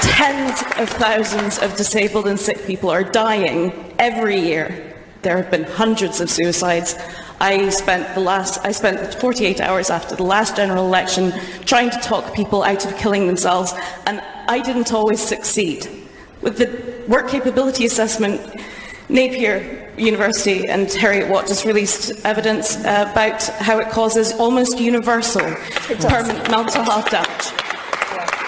tens 0.02 0.64
of 0.80 0.90
thousands 0.90 1.60
of 1.60 1.76
disabled 1.76 2.26
and 2.26 2.40
sick 2.40 2.66
people 2.66 2.90
are 2.90 3.04
dying 3.04 3.94
every 4.00 4.40
year. 4.40 4.96
There 5.22 5.38
have 5.38 5.52
been 5.52 5.66
hundreds 5.66 6.20
of 6.20 6.32
suicides. 6.32 6.96
I 7.40 7.70
spent 7.70 8.14
the 8.16 8.22
last 8.22 8.66
I 8.66 8.72
spent 8.72 9.14
48 9.16 9.62
hours 9.62 9.90
after 9.90 10.16
the 10.16 10.24
last 10.24 10.56
general 10.56 10.86
election 10.86 11.34
trying 11.66 11.90
to 11.92 12.00
talk 12.00 12.34
people 12.34 12.64
out 12.64 12.86
of 12.86 12.98
killing 12.98 13.28
themselves 13.28 13.74
and 14.06 14.22
I 14.48 14.60
didn't 14.60 14.92
always 14.94 15.22
succeed. 15.22 15.88
With 16.42 16.58
the 16.58 17.04
work 17.08 17.30
capability 17.30 17.86
assessment 17.86 18.42
Napier 19.10 19.94
University 19.98 20.68
and 20.68 20.88
Heriot-Watt 20.88 21.48
just 21.48 21.66
released 21.66 22.26
evidence 22.26 22.76
uh, 22.78 23.08
about 23.12 23.42
how 23.44 23.80
it 23.80 23.90
causes 23.90 24.34
almost 24.34 24.80
universal 24.80 25.42
permanent 26.00 26.52
mental 26.52 26.84
health 26.84 27.10
damage 27.10 27.67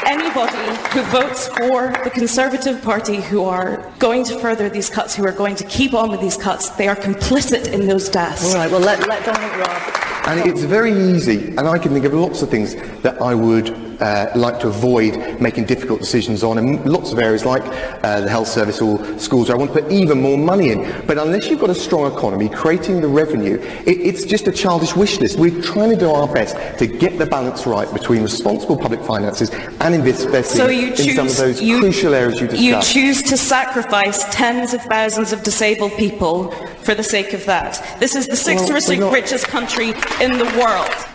anybody 0.09 0.57
who 0.91 1.01
votes 1.03 1.47
for 1.49 1.93
the 2.03 2.09
Conservative 2.09 2.81
Party 2.81 3.17
who 3.17 3.43
are 3.43 3.89
going 3.99 4.23
to 4.25 4.39
further 4.39 4.67
these 4.67 4.89
cuts, 4.89 5.15
who 5.15 5.23
are 5.25 5.31
going 5.31 5.55
to 5.55 5.63
keep 5.65 5.93
on 5.93 6.09
with 6.09 6.19
these 6.19 6.35
cuts, 6.35 6.71
they 6.71 6.87
are 6.87 6.95
complicit 6.95 7.71
in 7.71 7.85
those 7.85 8.09
deaths. 8.09 8.43
All 8.45 8.55
right, 8.55 8.71
well, 8.71 8.81
let, 8.81 9.07
let 9.07 9.23
Dominic 9.23 9.55
Raab. 9.57 10.27
And 10.27 10.49
it's 10.49 10.63
very 10.63 10.93
easy, 10.93 11.49
and 11.49 11.61
I 11.61 11.77
can 11.77 11.93
think 11.93 12.05
of 12.05 12.13
lots 12.13 12.41
of 12.41 12.49
things 12.49 12.75
that 13.03 13.21
I 13.21 13.35
would 13.35 13.88
uh, 13.99 14.31
like 14.35 14.59
to 14.59 14.67
avoid 14.67 15.39
making 15.39 15.65
difficult 15.65 15.99
decisions 15.99 16.43
on 16.43 16.57
in 16.57 16.83
lots 16.85 17.11
of 17.11 17.19
areas 17.19 17.45
like 17.45 17.63
uh, 18.03 18.21
the 18.21 18.29
health 18.29 18.47
service 18.47 18.81
or 18.81 18.97
schools 19.19 19.49
where 19.49 19.55
I 19.55 19.59
want 19.59 19.73
to 19.73 19.81
put 19.81 19.91
even 19.91 20.21
more 20.21 20.37
money 20.37 20.71
in. 20.71 21.05
But 21.05 21.17
unless 21.17 21.49
you've 21.49 21.59
got 21.59 21.69
a 21.69 21.75
strong 21.75 22.11
economy, 22.11 22.49
creating 22.49 23.01
the 23.01 23.07
revenue, 23.07 23.59
it, 23.85 23.99
it's 23.99 24.25
just 24.25 24.47
a 24.47 24.51
childish 24.51 24.95
wish 24.95 25.19
list. 25.19 25.37
We're 25.37 25.61
trying 25.61 25.89
to 25.91 25.95
do 25.95 26.09
our 26.09 26.31
best 26.31 26.79
to 26.79 26.87
get 26.87 27.17
the 27.17 27.25
balance 27.25 27.65
right 27.65 27.91
between 27.93 28.23
responsible 28.23 28.77
public 28.77 29.01
finances 29.01 29.49
and 29.79 29.95
investing 29.95 30.43
so 30.43 30.67
you 30.67 30.95
choose, 30.95 31.07
in 31.07 31.15
some 31.15 31.27
of 31.27 31.37
those 31.37 31.61
you, 31.61 31.79
crucial 31.79 32.13
areas 32.13 32.39
you 32.39 32.47
discussed. 32.47 32.95
You 32.95 33.01
choose 33.01 33.23
to 33.23 33.37
sacrifice 33.37 34.23
tens 34.33 34.73
of 34.73 34.81
thousands 34.83 35.33
of 35.33 35.43
disabled 35.43 35.91
people 35.93 36.51
for 36.83 36.95
the 36.95 37.03
sake 37.03 37.33
of 37.33 37.45
that. 37.45 37.97
This 37.99 38.15
is 38.15 38.27
the 38.27 38.35
sixth 38.35 38.69
well, 38.69 39.11
richest 39.11 39.47
country 39.47 39.89
in 40.21 40.37
the 40.37 40.45
world. 40.59 41.08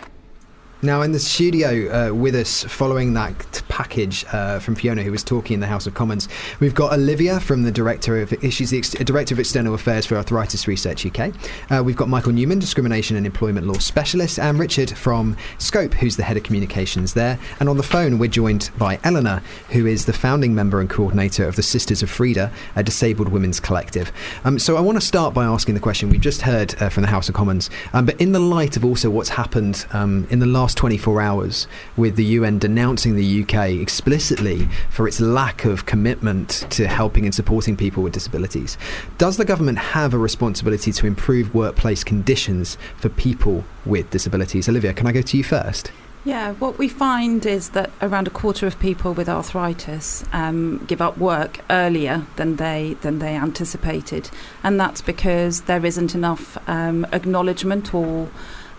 Now, 0.81 1.01
in 1.03 1.13
the 1.13 1.19
studio 1.19 2.09
uh, 2.09 2.13
with 2.13 2.35
us, 2.35 2.65
following 2.65 3.13
that 3.13 3.63
package 3.69 4.25
uh, 4.33 4.59
from 4.59 4.75
Fiona, 4.75 5.03
who 5.03 5.11
was 5.11 5.23
talking 5.23 5.53
in 5.55 5.59
the 5.61 5.67
House 5.67 5.87
of 5.87 5.93
Commons, 5.93 6.27
we've 6.59 6.75
got 6.75 6.91
Olivia 6.91 7.39
from 7.39 7.63
the 7.63 7.71
director 7.71 8.21
of 8.21 8.35
she's 8.51 8.71
the 8.71 8.77
ex- 8.77 8.91
director 8.91 9.33
of 9.33 9.39
external 9.39 9.73
affairs 9.73 10.05
for 10.05 10.17
Arthritis 10.17 10.67
Research 10.67 11.05
UK. 11.05 11.33
Uh, 11.71 11.81
we've 11.81 11.95
got 11.95 12.09
Michael 12.09 12.33
Newman, 12.33 12.59
discrimination 12.59 13.15
and 13.15 13.25
employment 13.25 13.65
law 13.65 13.79
specialist, 13.79 14.37
and 14.37 14.59
Richard 14.59 14.91
from 14.91 15.37
Scope, 15.59 15.93
who's 15.93 16.17
the 16.17 16.23
head 16.23 16.35
of 16.35 16.43
communications 16.43 17.13
there. 17.13 17.39
And 17.61 17.69
on 17.69 17.77
the 17.77 17.83
phone, 17.83 18.19
we're 18.19 18.29
joined 18.29 18.69
by 18.77 18.99
Eleanor, 19.05 19.41
who 19.69 19.85
is 19.85 20.05
the 20.05 20.13
founding 20.13 20.53
member 20.53 20.81
and 20.81 20.89
coordinator 20.89 21.47
of 21.47 21.55
the 21.55 21.63
Sisters 21.63 22.03
of 22.03 22.09
Frida, 22.09 22.51
a 22.75 22.83
disabled 22.83 23.29
women's 23.29 23.61
collective. 23.61 24.11
Um, 24.43 24.59
so 24.59 24.75
I 24.75 24.81
want 24.81 24.99
to 24.99 25.05
start 25.05 25.33
by 25.33 25.45
asking 25.45 25.73
the 25.73 25.81
question 25.81 26.09
we've 26.09 26.19
just 26.19 26.41
heard 26.41 26.75
uh, 26.81 26.89
from 26.89 27.01
the 27.01 27.09
House 27.09 27.29
of 27.29 27.33
Commons, 27.33 27.69
um, 27.93 28.05
but 28.05 28.19
in 28.19 28.33
the 28.33 28.39
light 28.39 28.75
of 28.75 28.83
also 28.83 29.09
what's 29.09 29.29
happened 29.29 29.85
um, 29.93 30.27
in 30.29 30.39
the 30.39 30.45
last 30.45 30.64
24 30.73 31.21
hours 31.21 31.67
with 31.95 32.15
the 32.15 32.25
UN 32.25 32.57
denouncing 32.57 33.15
the 33.15 33.43
UK 33.43 33.69
explicitly 33.81 34.67
for 34.89 35.07
its 35.07 35.19
lack 35.19 35.65
of 35.65 35.85
commitment 35.85 36.65
to 36.71 36.87
helping 36.87 37.25
and 37.25 37.35
supporting 37.35 37.77
people 37.77 38.01
with 38.01 38.13
disabilities. 38.13 38.77
Does 39.17 39.37
the 39.37 39.45
government 39.45 39.77
have 39.77 40.13
a 40.13 40.17
responsibility 40.17 40.91
to 40.91 41.07
improve 41.07 41.53
workplace 41.53 42.03
conditions 42.03 42.77
for 42.97 43.09
people 43.09 43.63
with 43.85 44.09
disabilities? 44.09 44.67
Olivia, 44.67 44.93
can 44.93 45.07
I 45.07 45.11
go 45.11 45.21
to 45.21 45.37
you 45.37 45.43
first? 45.43 45.91
Yeah, 46.25 46.53
what 46.53 46.79
we 46.79 46.89
find 46.89 47.45
is 47.45 47.69
that 47.69 47.91
around 48.01 48.25
a 48.25 48.31
quarter 48.31 48.65
of 48.65 48.79
people 48.79 49.13
with 49.13 49.29
arthritis 49.29 50.25
um, 50.33 50.83
give 50.87 50.99
up 50.99 51.19
work 51.19 51.59
earlier 51.69 52.25
than 52.37 52.55
they 52.55 52.97
than 53.01 53.19
they 53.19 53.35
anticipated, 53.35 54.31
and 54.63 54.79
that's 54.79 55.01
because 55.01 55.61
there 55.61 55.85
isn't 55.85 56.15
enough 56.15 56.57
um, 56.67 57.05
acknowledgement 57.11 57.93
or 57.93 58.27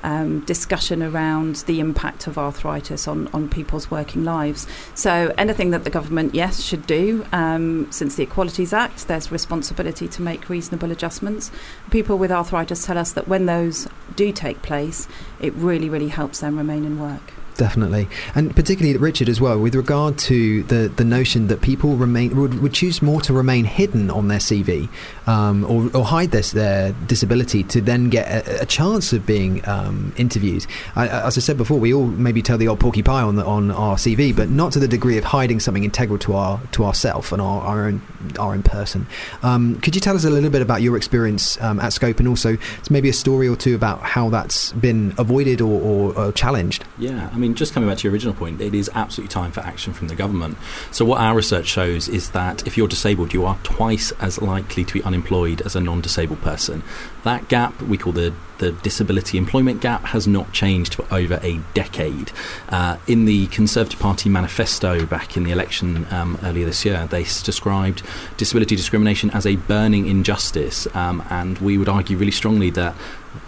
um, 0.07 0.40
discussion 0.40 1.03
around 1.03 1.57
the 1.66 1.81
impact 1.81 2.29
of 2.29 2.38
arthritis 2.38 3.09
on, 3.09 3.27
on 3.35 3.49
people's 3.49 3.90
working 3.90 4.25
lives. 4.25 4.66
So, 4.95 5.35
anything 5.37 5.73
that 5.73 5.83
the 5.83 5.90
government, 5.90 6.35
yes, 6.35 6.62
should 6.62 6.87
do, 6.87 7.27
um, 7.33 7.90
since 7.90 8.14
the 8.14 8.23
Equalities 8.23 8.73
Act, 8.73 9.09
there's 9.09 9.33
responsibility 9.33 10.07
to 10.07 10.23
make 10.23 10.49
reasonable 10.49 10.92
adjustments. 10.92 11.51
People 11.90 12.19
with 12.19 12.31
arthritis 12.31 12.87
tell 12.87 12.97
us 12.97 13.12
that 13.12 13.27
when 13.27 13.47
those 13.47 13.88
do 14.14 14.31
take 14.33 14.62
place, 14.62 15.09
it 15.40 15.53
really, 15.55 15.88
really 15.88 16.09
helps 16.09 16.38
them 16.38 16.57
remain 16.57 16.85
in 16.85 17.01
work 17.01 17.33
definitely, 17.57 18.09
and 18.35 18.55
particularly 18.55 18.97
Richard 18.99 19.29
as 19.29 19.40
well, 19.40 19.59
with 19.59 19.75
regard 19.75 20.19
to 20.19 20.62
the 20.64 20.88
the 20.88 21.05
notion 21.05 21.49
that 21.49 21.61
people 21.61 21.97
remain 21.97 22.37
would, 22.37 22.61
would 22.61 22.73
choose 22.73 23.03
more 23.03 23.21
to 23.23 23.33
remain 23.33 23.64
hidden 23.64 24.11
on 24.11 24.29
their 24.29 24.38
CV 24.38 24.88
um, 25.27 25.64
or, 25.64 25.90
or, 25.97 26.05
hide 26.05 26.31
this 26.31 26.53
their 26.53 26.92
disability 27.07 27.62
to 27.64 27.81
then 27.81 28.09
get 28.09 28.27
a, 28.29 28.62
a 28.62 28.66
chance 28.66 29.12
of 29.12 29.27
being 29.27 29.66
um, 29.69 30.12
interviewed. 30.16 30.66
I, 30.95 31.09
as 31.09 31.37
I 31.37 31.40
said 31.40 31.57
before, 31.57 31.79
we 31.79 31.92
all 31.92 32.07
maybe 32.07 32.42
tell 32.42 32.59
the 32.59 32.69
old 32.69 32.81
porky 32.81 33.03
pie 33.03 33.23
on 33.23 33.37
the, 33.37 33.45
on 33.45 33.71
our 33.71 33.97
CV, 33.97 34.35
but 34.35 34.49
not 34.49 34.73
to 34.73 34.79
the 34.79 34.88
degree 34.88 35.19
of 35.19 35.25
hiding 35.25 35.61
something 35.61 35.85
integral 35.85 36.19
to 36.21 36.35
our 36.35 36.61
to 36.73 36.85
ourself 36.85 37.33
and 37.33 37.42
our, 37.42 37.61
our 37.62 37.87
own 37.87 38.03
our 38.38 38.53
own 38.53 38.62
person. 38.62 39.07
Um, 39.42 39.81
could 39.81 39.95
you 39.95 40.01
tell 40.01 40.16
us 40.16 40.25
a 40.25 40.31
little 40.31 40.51
bit 40.51 40.62
about 40.62 40.83
your 40.83 40.97
experience 40.97 41.61
um, 41.61 41.81
at 41.81 41.92
Scope 41.92 42.19
and 42.19 42.29
also 42.29 42.57
maybe 42.90 43.09
a 43.09 43.12
story 43.12 43.49
or 43.49 43.57
two 43.57 43.75
about 43.75 44.01
how 44.01 44.31
that's 44.31 44.73
been 44.73 45.14
avoided 45.19 45.61
or, 45.61 45.81
or, 45.81 46.19
or 46.19 46.33
challenged? 46.33 46.85
Yeah, 46.99 47.31
I 47.33 47.37
mean, 47.37 47.45
just 47.54 47.72
coming 47.72 47.88
back 47.88 47.98
to 47.98 48.04
your 48.04 48.12
original 48.12 48.35
point, 48.35 48.61
it 48.61 48.74
is 48.74 48.90
absolutely 48.94 49.32
time 49.32 49.52
for 49.52 49.61
action 49.61 49.92
from 49.92 50.09
the 50.09 50.14
government. 50.14 50.59
So 50.90 51.04
what 51.04 51.20
our 51.20 51.35
research 51.35 51.66
shows 51.66 52.09
is 52.09 52.30
that 52.30 52.66
if 52.66 52.76
you're 52.76 52.88
disabled, 52.88 53.32
you 53.32 53.44
are 53.44 53.59
twice 53.62 54.12
as 54.12 54.40
likely 54.40 54.85
to 54.85 54.92
be 54.92 55.02
unemployed 55.02 55.62
as 55.62 55.76
a 55.76 55.80
non-disabled 55.80 56.40
person. 56.42 56.82
That 57.24 57.48
gap 57.48 57.80
we 57.82 57.98
call 57.98 58.12
the 58.12 58.32
the 58.59 58.72
disability 58.72 59.37
employment 59.37 59.80
gap 59.80 60.02
has 60.04 60.26
not 60.26 60.52
changed 60.52 60.94
for 60.94 61.06
over 61.12 61.38
a 61.42 61.61
decade. 61.74 62.32
Uh, 62.68 62.96
in 63.06 63.24
the 63.26 63.46
Conservative 63.48 63.98
Party 64.00 64.28
manifesto 64.28 65.04
back 65.06 65.37
in 65.37 65.44
the 65.44 65.50
election 65.50 66.06
um, 66.11 66.38
earlier 66.42 66.64
this 66.64 66.85
year, 66.85 67.06
they 67.06 67.22
described 67.22 68.02
disability 68.37 68.76
discrimination 68.76 69.30
as 69.30 69.46
a 69.46 69.56
burning 69.56 70.06
injustice, 70.06 70.87
um, 70.94 71.22
and 71.30 71.59
we 71.59 71.76
would 71.78 71.88
argue 71.88 72.16
really 72.16 72.30
strongly 72.30 72.70
that 72.70 72.94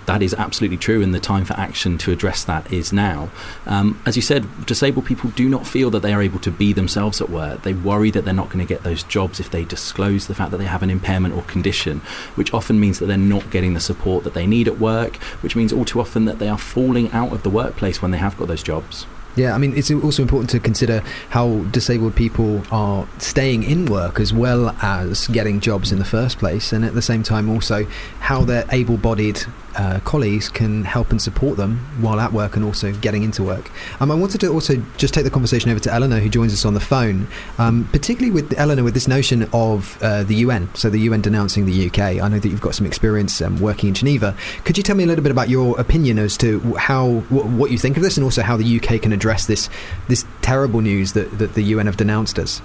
that 0.07 0.23
is 0.23 0.35
absolutely 0.35 0.77
true, 0.77 1.03
and 1.03 1.15
the 1.15 1.21
time 1.21 1.45
for 1.45 1.55
action 1.55 1.99
to 1.99 2.13
address 2.13 2.45
that 2.45 2.73
is 2.73 2.93
now. 2.93 3.31
Um, 3.67 4.01
as 4.07 4.17
you 4.17 4.23
said, 4.23 4.67
disabled 4.67 5.07
people 5.07 5.31
do 5.31 5.49
not 5.49 5.67
feel 5.67 5.91
that 5.91 6.01
they 6.01 6.13
are 6.13 6.23
able 6.23 6.39
to 6.41 6.51
be 6.51 6.73
themselves 6.73 7.21
at 7.21 7.31
work. 7.31 7.63
They 7.63 7.75
worry 7.75 8.11
that 8.11 8.25
they're 8.25 8.35
not 8.35 8.49
going 8.49 8.67
to 8.67 8.75
get 8.75 8.83
those 8.83 9.03
jobs 9.03 9.41
if 9.41 9.51
they 9.51 9.65
disclose 9.65 10.27
the 10.27 10.35
fact 10.35 10.51
that 10.51 10.59
they 10.59 10.65
have 10.65 10.83
an 10.83 10.91
impairment 10.91 11.35
or 11.35 11.43
condition, 11.43 12.01
which 12.35 12.53
often 12.55 12.81
means 12.81 12.99
that 12.99 13.07
they're 13.07 13.17
not 13.17 13.51
getting 13.51 13.75
the 13.75 13.81
support 13.81 14.25
that 14.25 14.35
they 14.35 14.47
need 14.47 14.69
at 14.69 14.79
work, 14.79 15.17
which 15.43 15.57
means 15.57 15.73
all 15.73 15.85
too 15.85 16.01
often 16.01 16.25
that 16.25 16.39
they 16.39 16.49
are 16.49 16.59
falling 16.59 17.11
out 17.13 17.33
of 17.33 17.43
the 17.43 17.51
workplace 17.51 18.01
when 18.03 18.11
they 18.11 18.19
have 18.19 18.37
got 18.37 18.49
those 18.49 18.63
jobs. 18.63 19.07
Yeah, 19.39 19.55
I 19.55 19.59
mean, 19.59 19.77
it's 19.77 19.89
also 19.93 20.23
important 20.23 20.51
to 20.51 20.59
consider 20.59 21.01
how 21.31 21.63
disabled 21.71 22.17
people 22.17 22.61
are 22.73 23.07
staying 23.19 23.63
in 23.63 23.87
work 23.87 24.19
as 24.19 24.33
well 24.33 24.71
as 24.83 25.29
getting 25.29 25.61
jobs 25.61 25.93
in 25.93 26.01
the 26.01 26.05
first 26.05 26.39
place, 26.39 26.73
and 26.73 26.85
at 26.85 26.95
the 26.95 27.03
same 27.03 27.23
time, 27.23 27.49
also 27.49 27.85
how 28.19 28.43
they're 28.43 28.67
able 28.73 28.97
bodied 28.97 29.41
uh, 29.79 30.01
colleagues 30.01 30.49
can 30.49 30.85
help 30.85 31.11
and 31.11 31.23
support 31.23 31.57
them 31.57 31.79
while 32.01 32.21
at 32.21 32.33
work 32.33 32.57
and 32.57 32.65
also 32.65 32.93
getting 32.93 33.23
into 33.23 33.43
work. 33.43 33.71
Um, 34.01 34.11
I 34.11 34.15
wanted 34.15 34.41
to 34.41 34.49
also 34.49 34.75
just 34.97 35.15
take 35.15 35.25
the 35.25 35.31
conversation 35.31 35.71
over 35.71 35.81
to 35.81 35.93
Eleanor, 35.93 36.19
who 36.19 36.29
joins 36.29 36.53
us 36.53 36.65
on 36.65 36.75
the 36.75 36.81
phone, 36.81 37.29
um, 37.59 37.89
particularly 37.93 38.33
with 38.33 38.53
Eleanor 38.59 38.83
with 38.83 38.95
this 38.95 39.09
notion 39.09 39.49
of 39.53 39.97
uh, 40.03 40.25
the 40.25 40.35
UN, 40.37 40.69
so 40.75 40.91
the 40.91 41.01
UN 41.01 41.21
denouncing 41.23 41.67
the 41.67 41.87
UK. 41.87 42.21
I 42.21 42.29
know 42.29 42.39
that 42.39 42.49
you've 42.49 42.61
got 42.61 42.75
some 42.75 42.87
experience 42.87 43.41
um, 43.41 43.61
working 43.61 43.89
in 43.89 43.95
Geneva. 43.95 44.37
Could 44.65 44.77
you 44.77 44.83
tell 44.83 44.97
me 44.97 45.05
a 45.05 45.07
little 45.07 45.23
bit 45.23 45.33
about 45.33 45.49
your 45.49 45.79
opinion 45.81 46.19
as 46.19 46.37
to 46.39 46.61
how 46.75 47.21
what 47.29 47.71
you 47.71 47.79
think 47.79 47.97
of 47.97 48.03
this, 48.03 48.17
and 48.17 48.25
also 48.25 48.43
how 48.43 48.57
the 48.57 48.81
UK 48.81 49.01
can 49.01 49.13
address 49.13 49.47
this 49.47 49.71
this 50.09 50.25
terrible 50.43 50.81
news 50.81 51.13
that, 51.13 51.39
that 51.39 51.55
the 51.55 51.63
UN 51.63 51.87
have 51.87 51.97
denounced 51.97 52.39
us? 52.39 52.61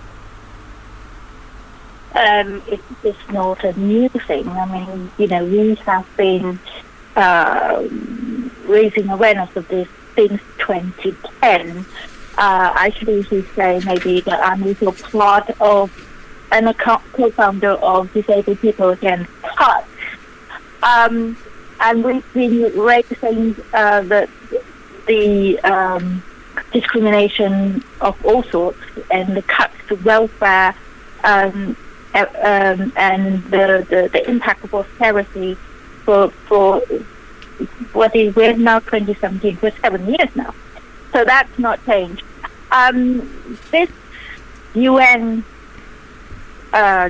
Um, 2.15 2.61
it, 2.67 2.79
it's 3.03 3.29
not 3.29 3.63
a 3.63 3.77
new 3.79 4.07
thing. 4.09 4.47
I 4.47 4.65
mean, 4.65 5.11
you 5.17 5.27
know, 5.27 5.45
we 5.45 5.75
have 5.85 6.05
been 6.15 6.59
uh, 7.15 7.87
raising 8.65 9.09
awareness 9.09 9.55
of 9.55 9.67
this 9.67 9.87
since 10.15 10.41
2010. 10.59 11.85
Uh, 12.37 12.73
actually, 12.75 13.21
he's 13.23 13.47
saying 13.51 13.83
maybe 13.85 14.21
that 14.21 14.39
I'm 14.43 14.63
part 14.93 15.49
of 15.61 15.91
and 16.51 16.69
a 16.69 16.73
co-founder 16.75 17.71
of 17.71 18.13
Disabled 18.13 18.59
People 18.59 18.89
Against 18.89 19.31
Touch. 19.41 19.85
Um, 20.83 21.35
and 21.79 22.03
we've 22.03 22.33
been 22.33 22.79
raising 22.79 23.55
uh, 23.73 24.01
the, 24.01 24.29
the 25.07 25.59
um, 25.61 26.21
discrimination 26.71 27.83
of 28.01 28.23
all 28.23 28.43
sorts 28.43 28.79
and 29.09 29.35
the 29.35 29.41
cuts 29.41 29.73
to 29.87 29.95
welfare 29.95 30.75
um, 31.23 31.75
um, 32.13 32.93
and 32.95 33.43
the, 33.45 33.85
the, 33.89 34.09
the 34.13 34.29
impact 34.29 34.63
of 34.63 34.75
austerity 34.75 35.57
for 36.05 36.29
for 36.47 36.79
what 37.93 38.15
is 38.15 38.35
we're 38.35 38.55
now 38.57 38.79
2017 38.79 39.57
for 39.57 39.71
seven 39.81 40.07
years 40.07 40.35
now. 40.35 40.53
So 41.11 41.23
that's 41.23 41.57
not 41.59 41.83
changed. 41.85 42.23
Um, 42.71 43.57
this 43.71 43.89
UN 44.73 45.43
uh, 46.73 47.09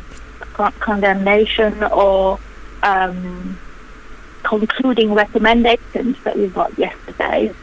con- 0.53 0.73
condemnation 0.79 1.83
or 1.83 2.39
um, 2.83 3.57
concluding 4.43 5.13
recommendations 5.13 6.17
that 6.23 6.37
we 6.37 6.47
got 6.47 6.77
yesterday 6.77 7.53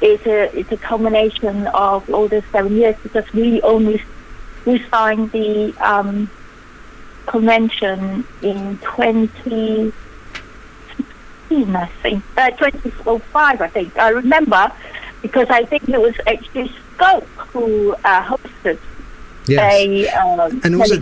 is 0.00 0.20
a 0.26 0.58
it's 0.58 0.72
a 0.72 0.76
culmination 0.76 1.66
of 1.68 2.08
all 2.10 2.26
the 2.26 2.42
seven 2.50 2.74
years 2.76 2.96
because 3.02 3.30
we 3.32 3.60
only 3.62 4.02
we 4.64 4.82
signed 4.88 5.30
the 5.32 5.74
um, 5.80 6.30
convention 7.26 8.26
in 8.42 8.78
2016, 11.52 11.76
I 11.76 11.90
think, 12.02 12.24
uh, 12.36 12.50
2005, 12.50 13.60
I 13.60 13.68
think. 13.68 13.98
I 13.98 14.10
remember 14.10 14.68
because 15.22 15.46
I 15.50 15.64
think 15.64 15.88
it 15.88 16.00
was 16.00 16.14
actually 16.26 16.74
Scope 16.94 17.28
who 17.52 17.94
uh, 18.04 18.22
hosted 18.22 18.78
Yes. 19.46 19.60
a 19.74 20.08
um, 20.08 20.60
And 20.64 20.76
also-. 20.76 21.00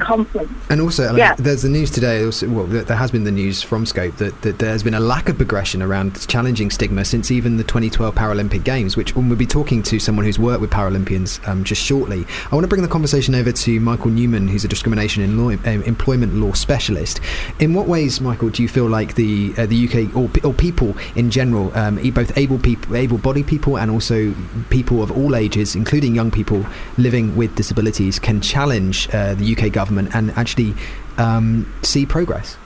And 0.71 0.81
also, 0.81 1.05
Ellen, 1.05 1.19
Yeah. 1.19 1.35
there's 1.37 1.63
the 1.63 1.69
news 1.69 1.91
today. 1.91 2.25
Also, 2.25 2.49
well, 2.49 2.67
there 2.67 2.97
has 2.97 3.11
been 3.11 3.25
the 3.25 3.31
news 3.31 3.63
from 3.63 3.87
Scope 3.87 4.17
that, 4.17 4.41
that 4.43 4.59
there 4.59 4.71
has 4.71 4.83
been 4.83 4.95
a 4.95 5.01
lack 5.01 5.29
of 5.29 5.37
progression 5.37 5.83
around 5.83 6.27
challenging 6.27 6.71
stigma 6.71 7.05
since 7.05 7.31
even 7.31 7.57
the 7.57 7.65
2012 7.65 8.15
Paralympic 8.15 8.65
Games. 8.65 8.97
Which 8.97 9.15
when 9.15 9.29
we'll 9.29 9.39
be 9.39 9.47
talking 9.47 9.83
to 9.85 9.99
someone 9.99 10.25
who's 10.25 10.39
worked 10.39 10.61
with 10.61 10.71
Paralympians 10.71 11.47
um, 11.49 11.65
just 11.65 11.83
shortly. 11.83 12.27
I 12.51 12.55
want 12.55 12.65
to 12.65 12.69
bring 12.69 12.83
the 12.83 12.89
conversation 12.89 13.35
over 13.35 13.53
to 13.53 13.81
Michael 13.81 14.11
Newman, 14.11 14.49
who's 14.49 14.65
a 14.65 14.69
discrimination 14.69 15.23
in 15.23 15.39
law, 15.39 15.51
uh, 15.51 15.71
employment 15.71 16.35
law 16.35 16.53
specialist. 16.53 17.21
In 17.59 17.75
what 17.75 17.87
ways, 17.87 18.21
Michael, 18.21 18.51
do 18.51 18.63
you 18.63 18.69
feel 18.69 18.89
like 18.89 19.15
the 19.15 19.53
uh, 19.59 19.67
the 19.67 19.87
UK 19.87 20.17
or, 20.17 20.31
or 20.45 20.55
people 20.55 20.97
in 21.15 21.31
general, 21.31 21.77
um, 21.77 21.97
both 22.13 22.37
able 22.37 22.59
people, 22.59 22.97
able-bodied 22.97 23.47
people, 23.47 23.79
and 23.79 23.91
also 23.91 24.35
people 24.71 25.03
of 25.03 25.11
all 25.11 25.37
ages, 25.37 25.75
including 25.75 26.15
young 26.15 26.31
people 26.31 26.65
living 26.99 27.37
with 27.37 27.55
disabilities, 27.55 28.19
can 28.31 28.41
challenge 28.41 29.09
uh, 29.13 29.35
the 29.35 29.57
UK 29.57 29.73
government 29.73 30.15
and 30.15 30.31
actually 30.33 30.73
um, 31.19 31.67
see 31.83 32.07
progress? 32.07 32.57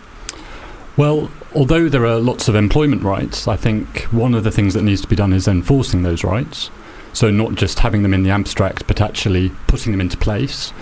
Well, 0.98 1.30
although 1.54 1.88
there 1.88 2.04
are 2.04 2.18
lots 2.18 2.48
of 2.48 2.54
employment 2.54 3.02
rights, 3.02 3.48
I 3.48 3.56
think 3.56 4.02
one 4.12 4.34
of 4.34 4.44
the 4.44 4.50
things 4.50 4.74
that 4.74 4.82
needs 4.82 5.00
to 5.00 5.08
be 5.08 5.16
done 5.16 5.32
is 5.32 5.48
enforcing 5.48 6.02
those 6.02 6.22
rights. 6.22 6.70
So, 7.14 7.30
not 7.30 7.54
just 7.54 7.78
having 7.78 8.02
them 8.02 8.12
in 8.12 8.24
the 8.24 8.30
abstract, 8.30 8.86
but 8.86 9.00
actually 9.00 9.52
putting 9.68 9.92
them 9.92 10.00
into 10.00 10.18
place. 10.18 10.72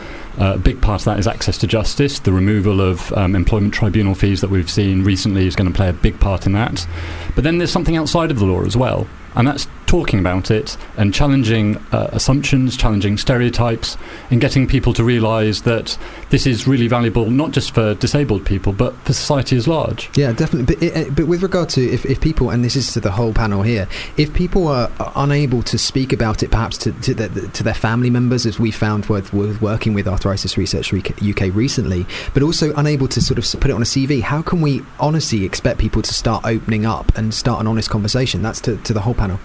Uh, 0.41 0.55
a 0.55 0.59
big 0.59 0.81
part 0.81 1.03
of 1.03 1.05
that 1.07 1.19
is 1.19 1.27
access 1.27 1.59
to 1.59 1.67
justice. 1.67 2.19
The 2.19 2.33
removal 2.33 2.81
of 2.81 3.13
um, 3.13 3.35
employment 3.35 3.75
tribunal 3.75 4.15
fees 4.15 4.41
that 4.41 4.51
we've 4.51 4.71
seen 4.71 5.05
recently 5.05 5.47
is 5.47 5.57
going 5.57 5.71
to 5.71 5.77
play 5.77 5.89
a 5.89 5.93
big 5.93 6.19
part 6.21 6.47
in 6.47 6.53
that. 6.53 6.87
But 7.35 7.45
then 7.45 7.59
there's 7.59 7.73
something 7.73 7.97
outside 7.97 8.31
of 8.31 8.39
the 8.39 8.47
law 8.47 8.65
as 8.65 8.77
well, 8.77 9.07
and 9.35 9.47
that's 9.47 9.67
talking 9.93 10.19
about 10.19 10.51
it 10.51 10.79
and 10.97 11.13
challenging 11.13 11.77
uh, 11.93 12.09
assumptions, 12.13 12.79
challenging 12.79 13.19
stereotypes, 13.19 13.99
and 14.31 14.41
getting 14.41 14.67
people 14.67 14.95
to 14.95 15.05
realise 15.05 15.61
that 15.63 15.99
this 16.31 16.47
is 16.47 16.67
really 16.67 16.89
valuable 16.89 17.29
not 17.29 17.51
just 17.51 17.75
for 17.75 17.93
disabled 17.97 18.43
people 18.47 18.73
but 18.73 18.95
for 19.05 19.13
society 19.13 19.55
as 19.55 19.69
large. 19.69 20.09
Yeah, 20.17 20.33
definitely. 20.33 20.77
But, 20.77 20.97
uh, 20.97 21.11
but 21.11 21.27
with 21.27 21.43
regard 21.43 21.69
to 21.71 21.83
if, 21.83 22.07
if 22.07 22.23
people, 22.23 22.49
and 22.49 22.65
this 22.65 22.75
is 22.75 22.95
to 22.95 23.01
the 23.01 23.11
whole 23.11 23.35
panel 23.35 23.61
here, 23.61 23.87
if 24.17 24.33
people 24.33 24.67
are 24.67 24.91
unable 25.15 25.63
to 25.65 25.77
speak 25.77 26.11
about 26.15 26.43
it, 26.43 26.51
perhaps 26.51 26.79
to 26.79 26.93
to, 26.93 27.13
the, 27.13 27.49
to 27.49 27.63
their 27.63 27.75
family 27.75 28.09
members, 28.09 28.47
as 28.47 28.59
we 28.59 28.71
found 28.71 29.05
with, 29.07 29.35
with 29.35 29.61
working 29.61 29.93
with 29.93 30.09
Arthritis 30.25 30.57
Research 30.57 30.93
UK 30.95 31.55
recently, 31.55 32.07
but 32.33 32.43
also 32.43 32.73
unable 32.75 33.09
to 33.09 33.21
sort 33.21 33.39
of 33.39 33.61
put 33.61 33.71
it 33.71 33.75
on 33.75 33.83
a 33.83 33.85
CV, 33.85 34.23
how 34.23 34.41
can 34.41 34.61
we 34.61 34.83
honestly 35.01 35.45
expect 35.45 35.81
people 35.81 36.01
to 36.03 36.15
start 36.15 36.45
opening 36.45 36.87
up 36.87 37.17
and 37.19 37.35
start 37.35 37.61
an 37.61 37.67
honest 37.67 37.91
conversation? 37.91 38.41
That's 38.41 38.61
to, 38.63 38.77
to 38.77 38.93
the 38.93 39.01
whole 39.01 39.15
panel. 39.15 39.41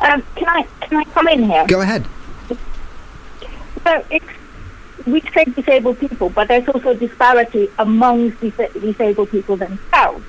Um, 0.00 0.22
can 0.36 0.48
I 0.48 0.62
can 0.80 0.98
I 0.98 1.04
come 1.04 1.26
in 1.26 1.42
here? 1.42 1.66
Go 1.66 1.80
ahead. 1.80 2.06
So 3.82 4.04
it's 4.10 4.26
we 5.06 5.20
say 5.34 5.44
disabled 5.44 5.98
people, 5.98 6.30
but 6.30 6.48
there's 6.48 6.68
also 6.68 6.94
disparity 6.94 7.68
amongst 7.78 8.40
dis- 8.40 8.72
disabled 8.74 9.30
people 9.30 9.56
themselves 9.56 10.24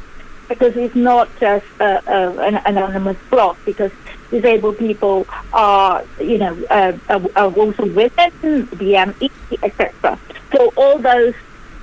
because 0.48 0.76
it's 0.76 0.96
not 0.96 1.30
just 1.40 1.66
uh, 1.80 2.02
uh, 2.08 2.36
an 2.40 2.56
anonymous 2.66 3.18
blog 3.30 3.58
because 3.66 3.92
disabled 4.30 4.78
people 4.78 5.26
are, 5.54 6.04
you 6.20 6.38
know, 6.38 6.58
uh, 6.70 6.98
are, 7.10 7.22
are 7.36 7.52
also 7.52 7.86
women, 7.86 8.12
BME, 8.12 9.32
etc. 9.64 10.20
So 10.52 10.74
all 10.76 11.00
those 11.00 11.34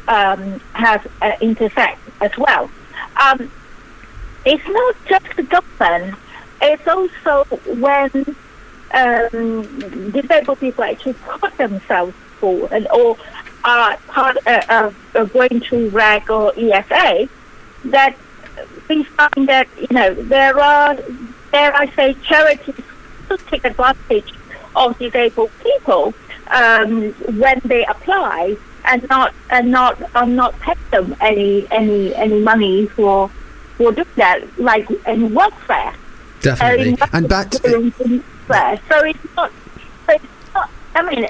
um, 0.08 0.60
have 0.72 1.06
uh, 1.22 1.32
intersect 1.40 2.00
as 2.20 2.36
well. 2.36 2.70
Um, 3.20 3.50
it's 4.44 4.66
not 4.68 4.96
just 5.06 5.36
the 5.36 5.42
government; 5.44 6.16
it's 6.60 6.86
also 6.86 7.44
when 7.80 8.36
um, 8.92 10.10
disabled 10.10 10.60
people 10.60 10.84
actually 10.84 11.14
put 11.14 11.56
themselves 11.56 12.14
forward 12.38 12.86
or 12.92 13.16
are 13.64 13.96
part 14.08 14.36
uh, 14.46 14.60
of, 14.68 15.16
of 15.16 15.32
going 15.32 15.60
to 15.60 15.88
RAG 15.90 16.30
or 16.30 16.52
ESA, 16.56 17.28
that 17.86 18.16
we 18.88 19.04
find 19.04 19.48
that 19.48 19.68
you 19.78 19.86
know 19.90 20.14
there 20.14 20.58
are, 20.58 20.96
dare 21.54 21.74
I 21.76 21.86
say, 21.94 22.14
charities 22.26 22.84
take 23.46 23.64
advantage 23.64 24.32
of 24.74 24.98
disabled 24.98 25.50
people 25.62 26.12
um, 26.48 27.12
when 27.40 27.60
they 27.64 27.84
apply 27.86 28.56
and 28.84 29.08
not 29.08 29.32
and 29.50 29.70
not 29.70 30.02
and 30.14 30.36
not 30.36 30.58
pay 30.60 30.74
them 30.90 31.16
any 31.20 31.66
any 31.70 32.14
any 32.14 32.40
money 32.40 32.86
for 32.86 33.30
for 33.76 33.92
doing 33.92 34.16
that, 34.16 34.40
like 34.58 34.90
in 35.06 35.32
welfare. 35.32 35.94
Definitely. 36.40 37.00
Uh, 37.00 37.06
and 37.12 37.28
back 37.28 37.50
to, 37.50 37.92
welfare. 37.98 38.80
So 38.88 39.04
it's 39.04 39.36
not. 39.36 39.52
So 40.06 40.12
it's 40.12 40.54
not. 40.54 40.70
I 40.94 41.02
mean, 41.08 41.26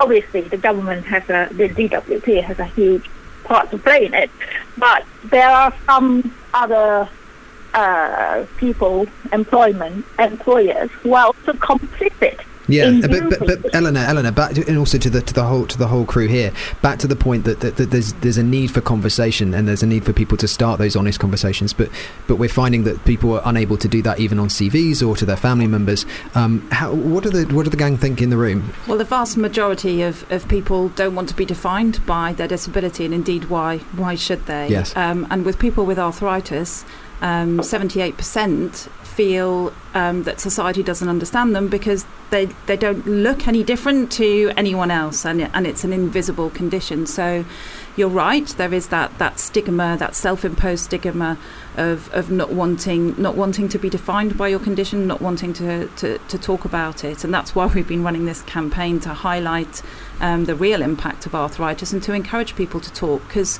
obviously 0.00 0.42
the 0.42 0.58
government 0.58 1.06
has 1.06 1.24
a 1.30 1.48
the 1.52 1.68
DWP 1.68 2.42
has 2.44 2.58
a 2.58 2.66
huge 2.66 3.08
part 3.44 3.70
to 3.70 3.78
play 3.78 4.04
in 4.06 4.14
it, 4.14 4.30
but 4.76 5.04
there 5.24 5.50
are 5.50 5.72
some 5.86 6.34
other 6.52 7.08
uh, 7.76 8.46
people, 8.56 9.06
employment 9.32 10.04
employers 10.18 10.90
who 11.02 11.14
are 11.14 11.26
also 11.26 11.52
complicit. 11.52 12.40
Yeah, 12.68 13.00
but, 13.02 13.30
but 13.30 13.46
but 13.46 13.74
Eleanor, 13.74 14.00
Eleanor, 14.00 14.32
back 14.32 14.54
to, 14.54 14.66
and 14.66 14.76
also 14.76 14.98
to 14.98 15.08
the 15.08 15.20
to 15.22 15.32
the 15.32 15.44
whole 15.44 15.66
to 15.66 15.78
the 15.78 15.86
whole 15.86 16.04
crew 16.04 16.26
here. 16.26 16.52
Back 16.82 16.98
to 17.00 17.06
the 17.06 17.14
point 17.14 17.44
that, 17.44 17.60
that, 17.60 17.76
that 17.76 17.90
there's 17.90 18.12
there's 18.14 18.38
a 18.38 18.42
need 18.42 18.72
for 18.72 18.80
conversation 18.80 19.54
and 19.54 19.68
there's 19.68 19.84
a 19.84 19.86
need 19.86 20.04
for 20.04 20.12
people 20.12 20.36
to 20.38 20.48
start 20.48 20.78
those 20.78 20.96
honest 20.96 21.20
conversations. 21.20 21.72
But 21.72 21.90
but 22.26 22.36
we're 22.36 22.48
finding 22.48 22.82
that 22.82 23.04
people 23.04 23.34
are 23.34 23.42
unable 23.44 23.76
to 23.76 23.86
do 23.86 24.02
that 24.02 24.18
even 24.18 24.40
on 24.40 24.48
CVs 24.48 25.06
or 25.06 25.14
to 25.16 25.24
their 25.24 25.36
family 25.36 25.68
members. 25.68 26.06
Um, 26.34 26.68
how, 26.72 26.92
what 26.92 27.22
do 27.22 27.30
the 27.30 27.54
what 27.54 27.64
do 27.64 27.70
the 27.70 27.76
gang 27.76 27.96
think 27.96 28.20
in 28.20 28.30
the 28.30 28.36
room? 28.36 28.72
Well, 28.88 28.98
the 28.98 29.04
vast 29.04 29.36
majority 29.36 30.02
of, 30.02 30.28
of 30.32 30.48
people 30.48 30.88
don't 30.90 31.14
want 31.14 31.28
to 31.28 31.36
be 31.36 31.44
defined 31.44 32.04
by 32.04 32.32
their 32.32 32.48
disability, 32.48 33.04
and 33.04 33.14
indeed, 33.14 33.44
why 33.44 33.78
why 33.94 34.16
should 34.16 34.46
they? 34.46 34.68
Yes. 34.68 34.96
Um, 34.96 35.24
and 35.30 35.44
with 35.44 35.60
people 35.60 35.86
with 35.86 36.00
arthritis, 36.00 36.84
um, 37.20 37.58
78% 37.58 38.88
feel 39.16 39.72
um, 39.94 40.24
that 40.24 40.40
society 40.40 40.82
doesn't 40.82 41.08
understand 41.08 41.56
them 41.56 41.68
because 41.68 42.04
they 42.28 42.46
they 42.66 42.76
don't 42.76 43.06
look 43.06 43.48
any 43.48 43.64
different 43.64 44.12
to 44.12 44.52
anyone 44.56 44.90
else, 44.90 45.24
and 45.24 45.40
and 45.42 45.66
it's 45.66 45.84
an 45.84 45.92
invisible 45.92 46.50
condition. 46.50 47.06
So. 47.06 47.44
You're 47.98 48.10
right. 48.10 48.46
There 48.46 48.74
is 48.74 48.88
that, 48.88 49.16
that 49.16 49.40
stigma, 49.40 49.96
that 49.98 50.14
self-imposed 50.14 50.84
stigma 50.84 51.38
of, 51.78 52.12
of 52.12 52.30
not 52.30 52.52
wanting 52.52 53.14
not 53.16 53.36
wanting 53.36 53.70
to 53.70 53.78
be 53.78 53.88
defined 53.88 54.36
by 54.36 54.48
your 54.48 54.58
condition, 54.58 55.06
not 55.06 55.22
wanting 55.22 55.54
to, 55.54 55.88
to, 55.88 56.18
to 56.18 56.38
talk 56.38 56.66
about 56.66 57.04
it, 57.04 57.24
and 57.24 57.32
that's 57.32 57.54
why 57.54 57.64
we've 57.64 57.88
been 57.88 58.02
running 58.02 58.26
this 58.26 58.42
campaign 58.42 59.00
to 59.00 59.14
highlight 59.14 59.80
um, 60.20 60.44
the 60.44 60.54
real 60.54 60.82
impact 60.82 61.24
of 61.24 61.34
arthritis 61.34 61.90
and 61.94 62.02
to 62.02 62.12
encourage 62.12 62.54
people 62.54 62.80
to 62.80 62.92
talk 62.92 63.26
because 63.28 63.58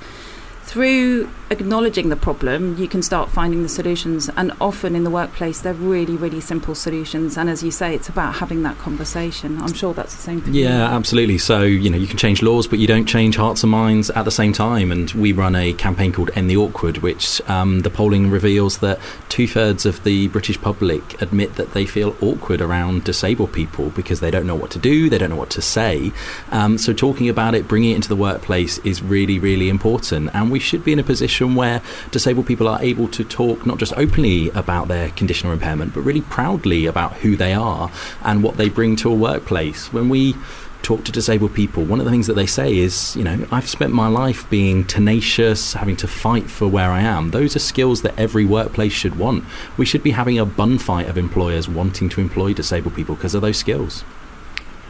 through 0.64 1.30
acknowledging 1.50 2.08
the 2.08 2.16
problem, 2.16 2.76
you 2.76 2.88
can 2.88 3.02
start 3.02 3.30
finding 3.30 3.62
the 3.62 3.68
solutions. 3.68 4.28
And 4.36 4.52
often 4.60 4.96
in 4.96 5.04
the 5.04 5.10
workplace, 5.10 5.60
they're 5.60 5.74
really, 5.74 6.16
really 6.16 6.40
simple 6.40 6.74
solutions. 6.74 7.36
And 7.36 7.48
as 7.48 7.62
you 7.62 7.70
say, 7.70 7.94
it's 7.94 8.08
about 8.08 8.34
having 8.34 8.62
that 8.64 8.78
conversation. 8.78 9.60
I'm 9.60 9.72
sure 9.72 9.94
that's 9.94 10.14
the 10.14 10.22
same 10.22 10.40
thing. 10.40 10.54
Yeah, 10.54 10.94
absolutely. 10.94 11.38
So, 11.38 11.62
you 11.62 11.90
know, 11.90 11.98
you 11.98 12.06
can 12.06 12.18
change 12.18 12.42
laws, 12.42 12.66
but 12.66 12.78
you 12.78 12.86
don't 12.86 13.06
change 13.06 13.36
hearts 13.36 13.62
and 13.62 13.70
minds 13.70 14.10
at 14.10 14.24
the 14.24 14.30
same 14.30 14.52
time. 14.52 14.90
And 14.90 15.10
we 15.12 15.32
run 15.32 15.54
a 15.54 15.72
campaign 15.74 16.12
called 16.12 16.30
End 16.34 16.50
the 16.50 16.56
Awkward, 16.56 16.98
which 16.98 17.40
um, 17.48 17.80
the 17.80 17.90
polling 17.90 18.30
reveals 18.30 18.78
that 18.78 18.98
two 19.28 19.46
thirds 19.46 19.86
of 19.86 20.02
the 20.04 20.28
British 20.28 20.60
public 20.60 21.20
admit 21.22 21.54
that 21.54 21.72
they 21.72 21.86
feel 21.86 22.16
awkward 22.20 22.60
around 22.60 23.04
disabled 23.04 23.52
people 23.52 23.90
because 23.90 24.20
they 24.20 24.30
don't 24.30 24.46
know 24.46 24.54
what 24.54 24.70
to 24.72 24.78
do, 24.78 25.08
they 25.08 25.18
don't 25.18 25.30
know 25.30 25.36
what 25.36 25.50
to 25.50 25.62
say. 25.62 26.12
Um, 26.50 26.78
so, 26.78 26.92
talking 26.92 27.28
about 27.28 27.54
it, 27.54 27.68
bringing 27.68 27.92
it 27.92 27.96
into 27.96 28.08
the 28.08 28.16
workplace 28.16 28.78
is 28.78 29.02
really, 29.02 29.38
really 29.38 29.68
important. 29.68 30.30
And 30.34 30.50
we 30.50 30.58
should 30.58 30.84
be 30.84 30.92
in 30.92 30.98
a 30.98 31.04
position 31.36 31.54
where 31.54 31.82
disabled 32.10 32.46
people 32.46 32.66
are 32.68 32.82
able 32.82 33.08
to 33.08 33.24
talk 33.24 33.66
not 33.66 33.78
just 33.78 33.92
openly 33.96 34.48
about 34.50 34.88
their 34.88 35.10
condition 35.10 35.48
or 35.48 35.52
impairment, 35.52 35.92
but 35.92 36.00
really 36.00 36.22
proudly 36.22 36.86
about 36.86 37.12
who 37.14 37.36
they 37.36 37.52
are 37.52 37.90
and 38.22 38.42
what 38.42 38.56
they 38.56 38.68
bring 38.68 38.96
to 38.96 39.10
a 39.10 39.14
workplace. 39.14 39.92
When 39.92 40.08
we 40.08 40.34
talk 40.82 41.04
to 41.04 41.12
disabled 41.12 41.52
people, 41.52 41.84
one 41.84 41.98
of 41.98 42.06
the 42.06 42.10
things 42.10 42.26
that 42.26 42.34
they 42.34 42.46
say 42.46 42.78
is, 42.78 43.14
you 43.16 43.24
know, 43.24 43.46
I've 43.50 43.68
spent 43.68 43.92
my 43.92 44.08
life 44.08 44.48
being 44.48 44.84
tenacious, 44.84 45.74
having 45.74 45.96
to 45.96 46.08
fight 46.08 46.48
for 46.48 46.68
where 46.68 46.90
I 46.90 47.02
am. 47.02 47.32
Those 47.32 47.56
are 47.56 47.60
skills 47.60 48.02
that 48.02 48.18
every 48.18 48.44
workplace 48.44 48.92
should 48.92 49.18
want. 49.18 49.44
We 49.76 49.84
should 49.84 50.02
be 50.02 50.12
having 50.12 50.38
a 50.38 50.46
bun 50.46 50.78
fight 50.78 51.08
of 51.08 51.18
employers 51.18 51.68
wanting 51.68 52.08
to 52.10 52.20
employ 52.20 52.54
disabled 52.54 52.94
people 52.94 53.16
because 53.16 53.34
of 53.34 53.42
those 53.42 53.58
skills. 53.58 54.04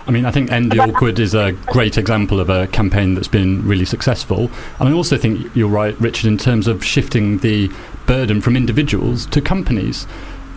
I 0.07 0.13
mean, 0.13 0.25
I 0.25 0.31
think 0.31 0.53
End 0.53 0.71
the 0.71 0.79
Awkward 0.89 1.19
is 1.19 1.35
a 1.35 1.53
great 1.67 1.99
example 1.99 2.39
of 2.41 2.49
a 2.49 2.69
campaign 2.69 3.15
that's 3.15 3.29
been 3.29 3.67
really 3.67 3.85
successful. 3.85 4.51
And 4.79 4.89
I 4.89 4.93
also 4.93 5.17
think 5.19 5.55
you're 5.55 5.69
right, 5.69 5.99
Richard, 6.01 6.29
in 6.29 6.39
terms 6.39 6.69
of 6.69 6.85
shifting 6.85 7.39
the 7.39 7.71
burden 8.07 8.41
from 8.41 8.57
individuals 8.57 9.27
to 9.27 9.41
companies. 9.41 10.07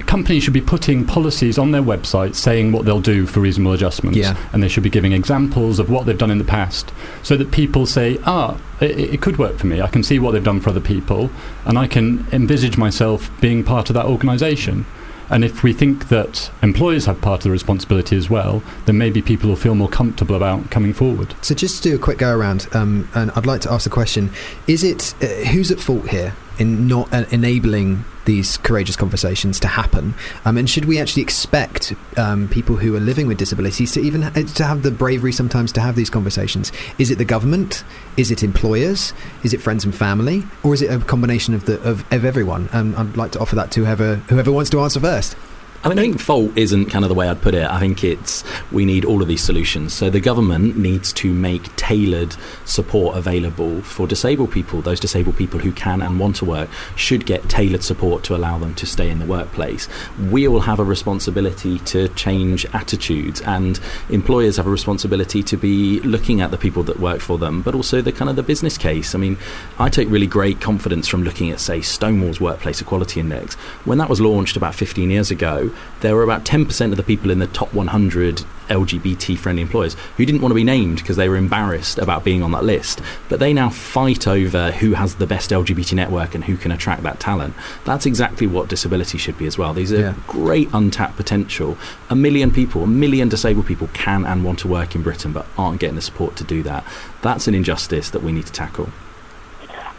Companies 0.05 0.43
should 0.43 0.53
be 0.53 0.61
putting 0.61 1.05
policies 1.05 1.57
on 1.57 1.71
their 1.71 1.81
website 1.81 2.33
saying 2.33 2.71
what 2.71 2.85
they'll 2.85 3.01
do 3.01 3.25
for 3.25 3.41
reasonable 3.41 3.73
adjustments. 3.73 4.17
Yeah. 4.17 4.37
And 4.53 4.63
they 4.63 4.67
should 4.67 4.83
be 4.83 4.89
giving 4.89 5.13
examples 5.13 5.77
of 5.77 5.89
what 5.89 6.05
they've 6.05 6.17
done 6.17 6.31
in 6.31 6.37
the 6.37 6.43
past 6.43 6.91
so 7.21 7.35
that 7.37 7.51
people 7.51 7.85
say, 7.85 8.17
ah, 8.25 8.59
it, 8.81 8.97
it 8.99 9.21
could 9.21 9.37
work 9.37 9.57
for 9.57 9.67
me. 9.67 9.81
I 9.81 9.87
can 9.87 10.03
see 10.03 10.19
what 10.19 10.31
they've 10.31 10.43
done 10.43 10.61
for 10.61 10.69
other 10.69 10.79
people 10.79 11.29
and 11.65 11.77
I 11.77 11.87
can 11.87 12.25
envisage 12.31 12.77
myself 12.77 13.29
being 13.41 13.63
part 13.63 13.89
of 13.89 13.93
that 13.95 14.05
organisation. 14.05 14.85
And 15.29 15.43
if 15.43 15.63
we 15.63 15.73
think 15.73 16.09
that 16.09 16.51
employers 16.63 17.05
have 17.05 17.21
part 17.21 17.41
of 17.41 17.43
the 17.43 17.51
responsibility 17.51 18.17
as 18.17 18.29
well, 18.29 18.63
then 18.85 18.97
maybe 18.97 19.21
people 19.21 19.49
will 19.49 19.55
feel 19.55 19.75
more 19.75 19.89
comfortable 19.89 20.35
about 20.35 20.71
coming 20.71 20.93
forward. 20.93 21.35
So 21.41 21.53
just 21.53 21.83
to 21.83 21.89
do 21.89 21.95
a 21.95 21.99
quick 21.99 22.17
go 22.17 22.35
around, 22.35 22.67
um, 22.73 23.07
and 23.13 23.31
I'd 23.31 23.45
like 23.45 23.61
to 23.61 23.71
ask 23.71 23.83
the 23.83 23.89
question: 23.89 24.31
Is 24.67 24.83
it 24.83 25.13
uh, 25.21 25.27
who's 25.49 25.71
at 25.71 25.79
fault 25.79 26.09
here 26.09 26.35
in 26.57 26.87
not 26.87 27.13
uh, 27.13 27.25
enabling 27.31 28.05
these 28.29 28.57
courageous 28.57 28.95
conversations 28.95 29.59
to 29.59 29.67
happen? 29.67 30.13
Um, 30.45 30.57
and 30.57 30.69
should 30.69 30.85
we 30.85 30.99
actually 30.99 31.23
expect 31.23 31.93
um, 32.15 32.47
people 32.49 32.75
who 32.75 32.95
are 32.95 32.99
living 32.99 33.25
with 33.27 33.39
disabilities 33.39 33.91
to 33.93 34.01
even 34.01 34.21
ha- 34.21 34.43
to 34.59 34.63
have 34.63 34.83
the 34.83 34.91
bravery 34.91 35.31
sometimes 35.31 35.71
to 35.73 35.81
have 35.81 35.95
these 35.95 36.11
conversations? 36.11 36.71
Is 36.99 37.09
it 37.09 37.17
the 37.17 37.25
government? 37.25 37.83
Is 38.17 38.29
it 38.29 38.43
employers? 38.43 39.13
Is 39.43 39.53
it 39.53 39.61
friends 39.61 39.83
and 39.83 39.95
family? 39.95 40.43
Or 40.63 40.75
is 40.75 40.81
it 40.83 40.91
a 40.91 40.99
combination 40.99 41.55
of 41.55 41.65
the 41.65 41.81
of, 41.81 42.05
of 42.13 42.23
everyone? 42.23 42.69
Um, 42.71 42.93
I'd 42.95 43.17
like 43.17 43.31
to 43.31 43.39
offer 43.39 43.55
that 43.55 43.71
to 43.71 43.85
whoever 43.85 44.15
whoever 44.29 44.51
wants 44.51 44.69
to 44.69 44.79
answer 44.79 44.99
first. 44.99 45.35
I 45.81 45.87
mean, 45.87 45.97
I 45.97 46.01
think 46.01 46.19
fault 46.19 46.57
isn't 46.57 46.87
kind 46.87 47.05
of 47.05 47.09
the 47.09 47.15
way 47.15 47.29
I'd 47.29 47.41
put 47.41 47.55
it. 47.55 47.65
I 47.65 47.79
think 47.79 48.03
it's 48.03 48.43
we 48.69 48.83
need 48.83 49.05
all 49.05 49.21
of 49.21 49.29
these 49.29 49.41
solutions. 49.41 49.93
So 49.93 50.09
the 50.09 50.19
government 50.19 50.75
needs 50.75 51.13
to 51.13 51.33
make 51.33 51.73
tailored 51.77 52.35
support 52.65 53.15
available 53.15 53.81
for 53.83 54.05
disabled 54.05 54.51
people. 54.51 54.81
Those 54.81 54.99
disabled 54.99 55.37
people 55.37 55.57
who 55.57 55.71
can 55.71 56.01
and 56.01 56.19
want 56.19 56.35
to 56.37 56.45
work 56.45 56.69
should 56.97 57.25
get 57.25 57.47
tailored 57.47 57.81
support 57.81 58.25
to 58.25 58.35
allow 58.35 58.57
them 58.57 58.75
to 58.75 58.85
stay 58.85 59.09
in 59.09 59.19
the 59.19 59.25
workplace. 59.25 59.87
We 60.29 60.49
all 60.49 60.59
have 60.59 60.79
a 60.79 60.83
responsibility 60.83 61.79
to 61.79 62.09
change 62.09 62.65
attitudes, 62.73 63.39
and 63.41 63.79
employers 64.09 64.57
have 64.57 64.67
a 64.67 64.71
responsibility 64.71 65.43
to 65.43 65.55
be 65.55 66.01
looking 66.01 66.41
at 66.41 66.51
the 66.51 66.57
people 66.57 66.83
that 66.83 66.99
work 66.99 67.21
for 67.21 67.37
them, 67.37 67.61
but 67.61 67.73
also 67.73 68.01
the 68.01 68.11
kind 68.11 68.29
of 68.29 68.35
the 68.35 68.43
business 68.43 68.77
case. 68.77 69.15
I 69.15 69.17
mean, 69.17 69.37
I 69.77 69.87
take 69.87 70.09
really 70.09 70.27
great 70.27 70.59
confidence 70.59 71.07
from 71.07 71.23
looking 71.23 71.51
at, 71.51 71.61
say, 71.61 71.79
Stonewall's 71.79 72.41
Workplace 72.41 72.81
Equality 72.81 73.21
Index. 73.21 73.55
When 73.85 73.97
that 73.99 74.09
was 74.09 74.19
launched 74.19 74.57
about 74.57 74.75
15 74.75 75.09
years 75.09 75.31
ago, 75.31 75.68
there 76.01 76.15
were 76.15 76.23
about 76.23 76.45
10% 76.45 76.91
of 76.91 76.97
the 76.97 77.03
people 77.03 77.29
in 77.31 77.39
the 77.39 77.47
top 77.47 77.73
100 77.73 78.43
LGBT 78.69 79.37
friendly 79.37 79.61
employers 79.63 79.95
who 80.17 80.25
didn't 80.25 80.41
want 80.41 80.51
to 80.51 80.55
be 80.55 80.63
named 80.63 80.97
because 80.97 81.15
they 81.15 81.27
were 81.27 81.35
embarrassed 81.37 81.97
about 81.97 82.23
being 82.23 82.43
on 82.43 82.51
that 82.51 82.63
list. 82.63 83.01
But 83.27 83.39
they 83.39 83.51
now 83.51 83.69
fight 83.69 84.27
over 84.27 84.71
who 84.71 84.93
has 84.93 85.15
the 85.15 85.25
best 85.25 85.49
LGBT 85.49 85.93
network 85.93 86.35
and 86.35 86.43
who 86.43 86.55
can 86.55 86.71
attract 86.71 87.01
that 87.03 87.19
talent. 87.19 87.55
That's 87.83 88.05
exactly 88.05 88.45
what 88.45 88.67
disability 88.69 89.17
should 89.17 89.37
be 89.37 89.47
as 89.47 89.57
well. 89.57 89.73
These 89.73 89.91
are 89.91 89.99
Yeah. 89.99 90.13
great 90.27 90.69
untapped 90.71 91.17
potential. 91.17 91.77
A 92.09 92.15
million 92.15 92.51
people, 92.51 92.83
a 92.83 92.87
million 92.87 93.27
disabled 93.27 93.65
people 93.65 93.89
can 93.93 94.23
and 94.23 94.43
want 94.43 94.59
to 94.59 94.67
work 94.67 94.93
in 94.95 95.01
Britain 95.01 95.31
but 95.31 95.47
aren't 95.57 95.79
getting 95.79 95.95
the 95.95 96.01
support 96.01 96.35
to 96.35 96.43
do 96.43 96.61
that. 96.63 96.83
That's 97.21 97.47
an 97.47 97.55
injustice 97.55 98.11
that 98.11 98.21
we 98.23 98.31
need 98.31 98.45
to 98.45 98.53
tackle. 98.53 98.89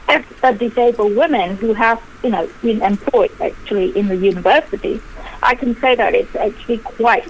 as 0.08 0.24
a 0.42 0.52
disabled 0.52 1.14
woman 1.14 1.54
who 1.58 1.72
have, 1.72 2.02
you 2.24 2.30
know, 2.30 2.48
been 2.62 2.82
employed 2.82 3.30
actually 3.40 3.96
in 3.96 4.08
the 4.08 4.16
university, 4.16 5.00
I 5.42 5.54
can 5.54 5.74
say 5.80 5.94
that 5.94 6.14
it's 6.14 6.34
actually 6.36 6.78
quite, 6.78 7.26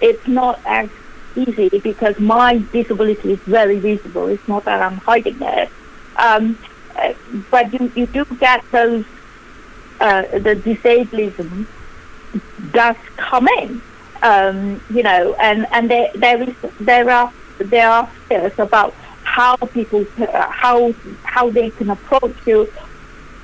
it's 0.00 0.26
not 0.26 0.60
as 0.64 0.88
easy 1.36 1.68
because 1.80 2.18
my 2.18 2.58
disability 2.72 3.32
is 3.32 3.38
very 3.40 3.78
visible. 3.78 4.26
It's 4.26 4.46
not 4.48 4.64
that 4.64 4.82
I'm 4.82 4.98
hiding 4.98 5.40
it. 5.40 5.68
Um, 6.16 6.58
uh, 6.96 7.12
but 7.50 7.72
you, 7.72 7.90
you 7.94 8.06
do 8.06 8.24
get 8.38 8.64
those, 8.70 9.04
uh, 10.00 10.22
the 10.38 10.54
disablism 10.54 11.66
does 12.72 12.96
come 13.16 13.48
in, 13.60 13.80
um, 14.22 14.80
you 14.90 15.02
know, 15.02 15.34
and, 15.34 15.66
and 15.72 15.90
there, 15.90 16.10
there 16.14 16.42
is, 16.42 16.54
there 16.80 17.10
are, 17.10 17.32
there 17.58 17.88
are 17.88 18.06
fears 18.28 18.58
about 18.58 18.94
how 19.22 19.56
people, 19.56 20.06
uh, 20.18 20.48
how, 20.50 20.92
how 21.24 21.50
they 21.50 21.70
can 21.70 21.90
approach 21.90 22.34
you. 22.46 22.70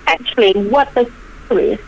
Actually, 0.06 0.52
what 0.68 0.92
the 0.94 1.10
fear 1.48 1.60
is, 1.60 1.78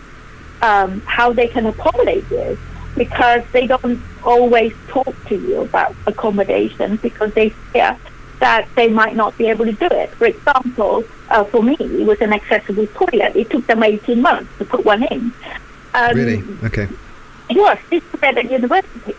um, 0.62 1.00
how 1.02 1.32
they 1.32 1.48
can 1.48 1.66
accommodate 1.66 2.24
you, 2.30 2.58
because 2.96 3.42
they 3.52 3.66
don't 3.66 4.00
always 4.24 4.72
talk 4.88 5.14
to 5.26 5.36
you 5.36 5.60
about 5.62 5.94
accommodation 6.06 6.96
because 6.96 7.32
they 7.34 7.48
fear 7.72 7.96
that 8.40 8.68
they 8.74 8.88
might 8.88 9.14
not 9.14 9.36
be 9.38 9.46
able 9.48 9.64
to 9.64 9.72
do 9.72 9.86
it. 9.86 10.10
For 10.10 10.26
example, 10.26 11.04
uh, 11.30 11.44
for 11.44 11.62
me, 11.62 11.76
it 11.78 12.06
was 12.06 12.20
an 12.20 12.32
accessible 12.32 12.86
toilet. 12.88 13.36
It 13.36 13.50
took 13.50 13.66
them 13.66 13.82
18 13.82 14.20
months 14.20 14.50
to 14.58 14.64
put 14.64 14.84
one 14.84 15.04
in. 15.04 15.32
Um, 15.94 16.16
really? 16.16 16.42
Okay. 16.64 16.88
Was. 17.50 17.78
This 17.90 18.02
was 18.12 18.22
at 18.22 18.50
university. 18.50 19.14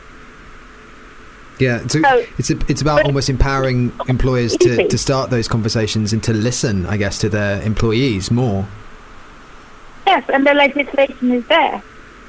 Yeah, 1.59 1.85
so 1.87 2.01
So- 2.01 2.25
it's 2.37 2.49
a, 2.49 2.57
it's 2.67 2.81
about 2.81 3.05
almost 3.05 3.29
empowering 3.29 3.93
employers 4.07 4.57
to, 4.57 4.87
to 4.87 4.97
start 4.97 5.29
those 5.29 5.47
conversations 5.47 6.11
and 6.11 6.21
to 6.23 6.33
listen, 6.33 6.85
I 6.85 6.97
guess, 6.97 7.19
to 7.19 7.29
their 7.29 7.61
employees 7.61 8.31
more. 8.31 8.67
Yes, 10.13 10.29
and 10.29 10.45
the 10.45 10.53
legislation 10.53 11.31
is 11.31 11.45
there. 11.47 11.81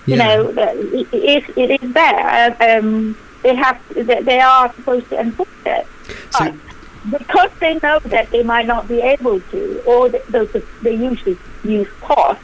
You 0.06 0.16
Yeah. 0.16 0.24
know, 0.24 0.48
it, 0.48 1.06
it, 1.12 1.24
is, 1.36 1.44
it 1.56 1.82
is 1.82 1.92
there. 1.92 2.26
Uh, 2.60 2.78
Um, 2.78 3.16
they 3.42 3.54
have, 3.54 3.78
they 4.30 4.40
are 4.40 4.72
supposed 4.76 5.06
to 5.10 5.20
enforce 5.20 5.48
it. 5.66 5.86
But 6.32 6.54
because 7.18 7.50
they 7.60 7.74
know 7.82 7.98
that 8.14 8.30
they 8.30 8.42
might 8.42 8.66
not 8.66 8.88
be 8.88 9.00
able 9.02 9.38
to, 9.52 9.60
or 9.84 10.08
they, 10.08 10.22
they, 10.30 10.62
they 10.84 10.94
usually 10.94 11.36
use 11.62 11.88
cost, 12.00 12.40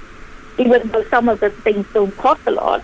even 0.59 0.89
though 0.91 1.05
some 1.05 1.31
of 1.31 1.41
the 1.41 1.49
things 1.65 1.87
don't 1.95 2.15
cost 2.19 2.43
a 2.47 2.51
lot. 2.51 2.83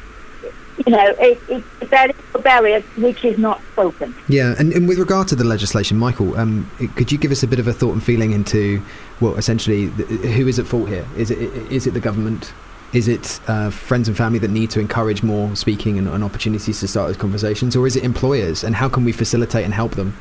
You 0.87 0.93
know, 0.93 1.09
it, 1.19 1.39
it, 1.49 1.63
that 1.91 2.11
is 2.11 2.17
a 2.35 2.39
barrier 2.39 2.81
which 2.97 3.23
is 3.25 3.39
not 3.39 3.61
spoken. 3.73 4.15
Yeah, 4.29 4.55
and, 4.59 4.73
and 4.73 4.89
with 4.89 4.99
regard 4.99 5.29
to 5.29 5.37
the 5.37 5.45
legislation, 5.45 5.99
Michael, 5.99 6.37
um, 6.37 6.71
could 6.97 7.13
you 7.13 7.19
give 7.19 7.33
us 7.33 7.43
a 7.43 7.47
bit 7.47 7.59
of 7.59 7.67
a 7.67 7.73
thought 7.73 7.93
and 7.93 8.03
feeling 8.03 8.33
into, 8.33 8.83
well, 9.21 9.37
essentially, 9.37 9.87
who 9.87 10.47
is 10.47 10.59
at 10.59 10.67
fault 10.67 10.89
here? 10.89 11.07
Is 11.17 11.31
it 11.31 11.39
is 11.39 11.87
it 11.87 11.95
the 11.95 12.01
government? 12.01 12.53
Is 12.93 13.09
it 13.09 13.41
uh, 13.49 13.71
friends 13.71 14.09
and 14.09 14.17
family 14.17 14.39
that 14.39 14.51
need 14.51 14.71
to 14.71 14.81
encourage 14.81 15.23
more 15.23 15.55
speaking 15.57 15.99
and, 15.99 16.09
and 16.09 16.23
opportunities 16.23 16.81
to 16.81 16.89
start 16.89 17.09
those 17.09 17.17
conversations, 17.17 17.75
or 17.75 17.87
is 17.87 17.97
it 17.97 18.05
employers? 18.05 18.63
And 18.63 18.77
how 18.77 18.89
can 18.89 19.05
we 19.05 19.13
facilitate 19.13 19.65
and 19.65 19.75
help 19.75 19.97
them? 19.97 20.17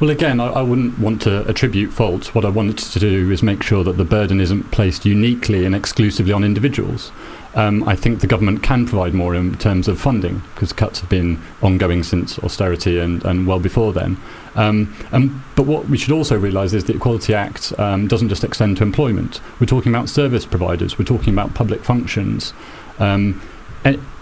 Well, 0.00 0.10
again, 0.10 0.38
I, 0.38 0.46
I 0.46 0.62
wouldn't 0.62 0.98
want 0.98 1.22
to 1.22 1.46
attribute 1.48 1.92
fault. 1.92 2.34
What 2.34 2.44
I 2.44 2.50
wanted 2.50 2.78
to 2.78 2.98
do 3.00 3.30
is 3.32 3.42
make 3.42 3.62
sure 3.64 3.82
that 3.82 3.96
the 3.96 4.04
burden 4.04 4.40
isn't 4.40 4.70
placed 4.70 5.04
uniquely 5.04 5.64
and 5.64 5.74
exclusively 5.74 6.32
on 6.32 6.44
individuals. 6.44 7.10
Um, 7.54 7.88
I 7.88 7.96
think 7.96 8.20
the 8.20 8.26
government 8.26 8.62
can 8.62 8.86
provide 8.86 9.14
more 9.14 9.34
in 9.34 9.56
terms 9.56 9.88
of 9.88 10.00
funding 10.00 10.42
because 10.54 10.72
cuts 10.72 11.00
have 11.00 11.08
been 11.08 11.40
ongoing 11.62 12.02
since 12.02 12.38
austerity 12.40 12.98
and, 12.98 13.24
and 13.24 13.46
well 13.46 13.58
before 13.58 13.92
then. 13.92 14.18
Um, 14.54 14.94
and, 15.12 15.40
but 15.56 15.64
what 15.64 15.88
we 15.88 15.96
should 15.96 16.12
also 16.12 16.38
realise 16.38 16.72
is 16.72 16.84
the 16.84 16.94
Equality 16.94 17.34
Act 17.34 17.72
um, 17.78 18.06
doesn't 18.06 18.28
just 18.28 18.44
extend 18.44 18.76
to 18.78 18.82
employment. 18.82 19.40
We're 19.60 19.66
talking 19.66 19.92
about 19.92 20.08
service 20.08 20.44
providers, 20.44 20.98
we're 20.98 21.06
talking 21.06 21.32
about 21.32 21.54
public 21.54 21.82
functions. 21.82 22.52
Um, 22.98 23.40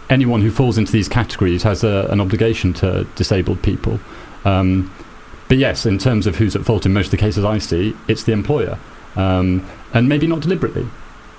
anyone 0.09 0.41
who 0.41 0.51
falls 0.51 0.79
into 0.79 0.93
these 0.93 1.09
categories 1.09 1.63
has 1.63 1.83
a, 1.85 2.07
an 2.11 2.21
obligation 2.21 2.73
to 2.75 3.05
disabled 3.17 3.63
people. 3.63 3.99
Um, 4.45 4.93
but 5.49 5.59
yes, 5.59 5.87
in 5.87 5.99
terms 5.99 6.27
of 6.27 6.37
who's 6.37 6.57
at 6.57 6.65
fault 6.65 6.87
in 6.87 6.93
most 6.93 7.07
of 7.07 7.11
the 7.13 7.17
cases 7.17 7.45
I 7.45 7.59
see, 7.59 7.97
it's 8.09 8.25
the 8.25 8.33
employer, 8.33 8.79
um, 9.15 9.69
and 9.93 10.09
maybe 10.09 10.27
not 10.27 10.41
deliberately. 10.41 10.87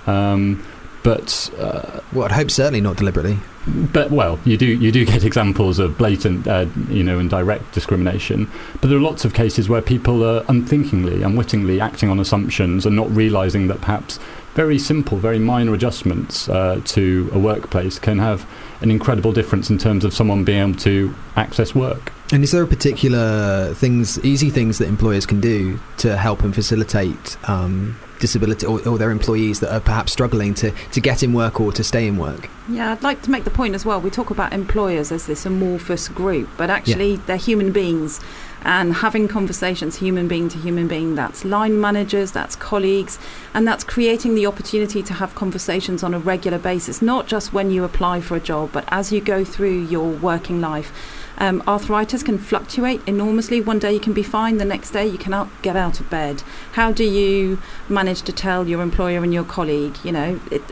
Um, 0.06 0.64
but 1.08 1.50
uh, 1.58 2.00
well, 2.12 2.26
I'd 2.26 2.32
hope 2.32 2.50
certainly 2.50 2.82
not 2.82 2.98
deliberately. 2.98 3.38
But 3.66 4.10
well, 4.10 4.38
you 4.44 4.58
do 4.58 4.66
you 4.66 4.92
do 4.92 5.06
get 5.06 5.24
examples 5.30 5.78
of 5.78 5.96
blatant, 5.96 6.46
uh, 6.46 6.66
you 6.90 7.02
know, 7.02 7.18
and 7.18 7.30
direct 7.30 7.72
discrimination. 7.72 8.46
But 8.82 8.88
there 8.88 8.98
are 8.98 9.00
lots 9.00 9.24
of 9.24 9.32
cases 9.32 9.70
where 9.70 9.80
people 9.80 10.22
are 10.22 10.44
unthinkingly, 10.48 11.22
unwittingly 11.22 11.80
acting 11.80 12.10
on 12.10 12.20
assumptions 12.20 12.84
and 12.84 12.94
not 12.94 13.10
realizing 13.10 13.68
that 13.68 13.80
perhaps 13.80 14.20
very 14.52 14.78
simple, 14.78 15.16
very 15.16 15.38
minor 15.38 15.72
adjustments 15.72 16.46
uh, 16.46 16.82
to 16.84 17.30
a 17.32 17.38
workplace 17.38 17.98
can 17.98 18.18
have 18.18 18.46
an 18.82 18.90
incredible 18.90 19.32
difference 19.32 19.70
in 19.70 19.78
terms 19.78 20.04
of 20.04 20.12
someone 20.12 20.44
being 20.44 20.60
able 20.60 20.78
to 20.80 21.14
access 21.36 21.74
work. 21.74 22.12
And 22.30 22.44
is 22.44 22.50
there 22.50 22.62
a 22.62 22.66
particular 22.66 23.72
things, 23.74 24.22
easy 24.22 24.50
things 24.50 24.78
that 24.78 24.86
employers 24.86 25.24
can 25.24 25.40
do 25.40 25.80
to 25.98 26.16
help 26.16 26.42
and 26.42 26.54
facilitate 26.54 27.38
um, 27.48 27.98
disability 28.18 28.66
or, 28.66 28.86
or 28.86 28.98
their 28.98 29.10
employees 29.10 29.60
that 29.60 29.72
are 29.72 29.80
perhaps 29.80 30.12
struggling 30.12 30.52
to, 30.54 30.70
to 30.92 31.00
get 31.00 31.22
in 31.22 31.32
work 31.32 31.58
or 31.58 31.72
to 31.72 31.82
stay 31.82 32.06
in 32.06 32.18
work? 32.18 32.50
Yeah, 32.68 32.92
I'd 32.92 33.02
like 33.02 33.22
to 33.22 33.30
make 33.30 33.44
the 33.44 33.50
point 33.50 33.74
as 33.74 33.86
well. 33.86 33.98
We 33.98 34.10
talk 34.10 34.28
about 34.28 34.52
employers 34.52 35.10
as 35.10 35.26
this 35.26 35.46
amorphous 35.46 36.08
group, 36.08 36.50
but 36.58 36.68
actually 36.68 37.16
they're 37.16 37.36
human 37.36 37.72
beings. 37.72 38.20
And 38.62 38.92
having 38.92 39.28
conversations, 39.28 39.96
human 39.96 40.28
being 40.28 40.48
to 40.50 40.58
human 40.58 40.88
being, 40.88 41.14
that's 41.14 41.44
line 41.44 41.80
managers, 41.80 42.32
that's 42.32 42.56
colleagues, 42.56 43.18
and 43.54 43.66
that's 43.66 43.84
creating 43.84 44.34
the 44.34 44.46
opportunity 44.46 45.02
to 45.04 45.14
have 45.14 45.34
conversations 45.34 46.02
on 46.02 46.12
a 46.12 46.18
regular 46.18 46.58
basis, 46.58 47.00
not 47.00 47.26
just 47.28 47.52
when 47.52 47.70
you 47.70 47.84
apply 47.84 48.20
for 48.20 48.36
a 48.36 48.40
job, 48.40 48.70
but 48.72 48.84
as 48.88 49.12
you 49.12 49.20
go 49.20 49.44
through 49.44 49.78
your 49.84 50.10
working 50.10 50.60
life. 50.60 50.92
Um, 51.38 51.62
arthritis 51.66 52.22
can 52.22 52.36
fluctuate 52.36 53.00
enormously. 53.06 53.60
One 53.60 53.78
day 53.78 53.92
you 53.92 54.00
can 54.00 54.12
be 54.12 54.24
fine, 54.24 54.58
the 54.58 54.64
next 54.64 54.90
day 54.90 55.06
you 55.06 55.18
cannot 55.18 55.48
get 55.62 55.76
out 55.76 56.00
of 56.00 56.10
bed. 56.10 56.42
How 56.72 56.92
do 56.92 57.04
you 57.04 57.60
manage 57.88 58.22
to 58.22 58.32
tell 58.32 58.66
your 58.66 58.82
employer 58.82 59.22
and 59.22 59.32
your 59.32 59.44
colleague, 59.44 59.96
you 60.04 60.12
know, 60.12 60.40
it, 60.50 60.62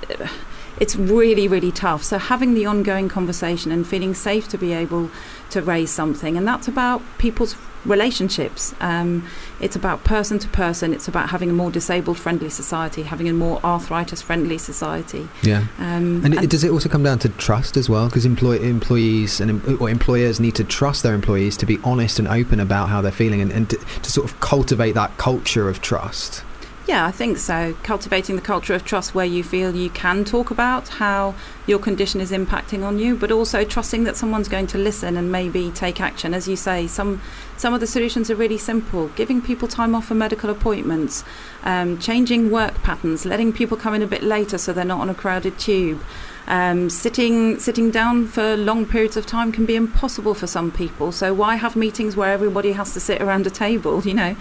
it's 0.78 0.96
really, 0.96 1.48
really 1.48 1.72
tough. 1.72 2.02
So 2.02 2.18
having 2.18 2.54
the 2.54 2.66
ongoing 2.66 3.08
conversation 3.08 3.72
and 3.72 3.86
feeling 3.86 4.12
safe 4.12 4.48
to 4.48 4.58
be 4.58 4.72
able 4.72 5.10
to 5.50 5.62
raise 5.62 5.90
something, 5.90 6.36
and 6.36 6.46
that's 6.46 6.68
about 6.68 7.00
people's 7.18 7.56
relationships. 7.84 8.74
Um, 8.80 9.28
it's 9.60 9.76
about 9.76 10.04
person 10.04 10.38
to 10.38 10.48
person. 10.48 10.92
It's 10.92 11.08
about 11.08 11.30
having 11.30 11.50
a 11.50 11.52
more 11.52 11.70
disabled 11.70 12.18
friendly 12.18 12.50
society, 12.50 13.02
having 13.02 13.28
a 13.28 13.32
more 13.32 13.60
arthritis 13.64 14.22
friendly 14.22 14.58
society. 14.58 15.28
Yeah. 15.42 15.66
Um, 15.78 16.24
and, 16.24 16.34
it, 16.34 16.50
does 16.50 16.64
it 16.64 16.70
also 16.70 16.88
come 16.88 17.02
down 17.02 17.18
to 17.20 17.28
trust 17.30 17.76
as 17.76 17.88
well? 17.88 18.06
Because 18.06 18.26
employ, 18.26 18.58
employees 18.58 19.40
and 19.40 19.50
em- 19.50 19.78
or 19.80 19.88
employers 19.90 20.40
need 20.40 20.54
to 20.56 20.64
trust 20.64 21.02
their 21.02 21.14
employees 21.14 21.56
to 21.58 21.66
be 21.66 21.78
honest 21.84 22.18
and 22.18 22.28
open 22.28 22.60
about 22.60 22.88
how 22.88 23.00
they're 23.00 23.12
feeling 23.12 23.40
and, 23.40 23.52
and 23.52 23.70
to, 23.70 23.76
to 23.76 24.10
sort 24.10 24.30
of 24.30 24.38
cultivate 24.40 24.92
that 24.92 25.16
culture 25.16 25.68
of 25.68 25.80
trust. 25.80 26.42
Yeah, 26.86 27.04
I 27.04 27.10
think 27.10 27.38
so. 27.38 27.74
Cultivating 27.82 28.36
the 28.36 28.42
culture 28.42 28.72
of 28.72 28.84
trust 28.84 29.12
where 29.12 29.26
you 29.26 29.42
feel 29.42 29.74
you 29.74 29.90
can 29.90 30.24
talk 30.24 30.52
about 30.52 30.86
how 30.86 31.34
your 31.66 31.80
condition 31.80 32.20
is 32.20 32.30
impacting 32.30 32.84
on 32.84 33.00
you, 33.00 33.16
but 33.16 33.32
also 33.32 33.64
trusting 33.64 34.04
that 34.04 34.16
someone's 34.16 34.48
going 34.48 34.68
to 34.68 34.78
listen 34.78 35.16
and 35.16 35.32
maybe 35.32 35.72
take 35.72 36.00
action. 36.00 36.32
As 36.32 36.46
you 36.46 36.54
say, 36.54 36.86
some 36.86 37.20
some 37.56 37.74
of 37.74 37.80
the 37.80 37.88
solutions 37.88 38.30
are 38.30 38.36
really 38.36 38.56
simple: 38.56 39.08
giving 39.16 39.42
people 39.42 39.66
time 39.66 39.96
off 39.96 40.06
for 40.06 40.14
medical 40.14 40.48
appointments, 40.48 41.24
um, 41.64 41.98
changing 41.98 42.52
work 42.52 42.80
patterns, 42.84 43.26
letting 43.26 43.52
people 43.52 43.76
come 43.76 43.94
in 43.94 44.02
a 44.02 44.06
bit 44.06 44.22
later 44.22 44.56
so 44.56 44.72
they're 44.72 44.84
not 44.84 45.00
on 45.00 45.10
a 45.10 45.14
crowded 45.14 45.58
tube. 45.58 46.00
Um, 46.46 46.88
sitting 46.88 47.58
sitting 47.58 47.90
down 47.90 48.28
for 48.28 48.56
long 48.56 48.86
periods 48.86 49.16
of 49.16 49.26
time 49.26 49.50
can 49.50 49.66
be 49.66 49.74
impossible 49.74 50.34
for 50.34 50.46
some 50.46 50.70
people. 50.70 51.10
So 51.10 51.34
why 51.34 51.56
have 51.56 51.74
meetings 51.74 52.14
where 52.14 52.32
everybody 52.32 52.72
has 52.72 52.92
to 52.92 53.00
sit 53.00 53.20
around 53.20 53.44
a 53.48 53.50
table? 53.50 54.02
You 54.06 54.14
know, 54.14 54.36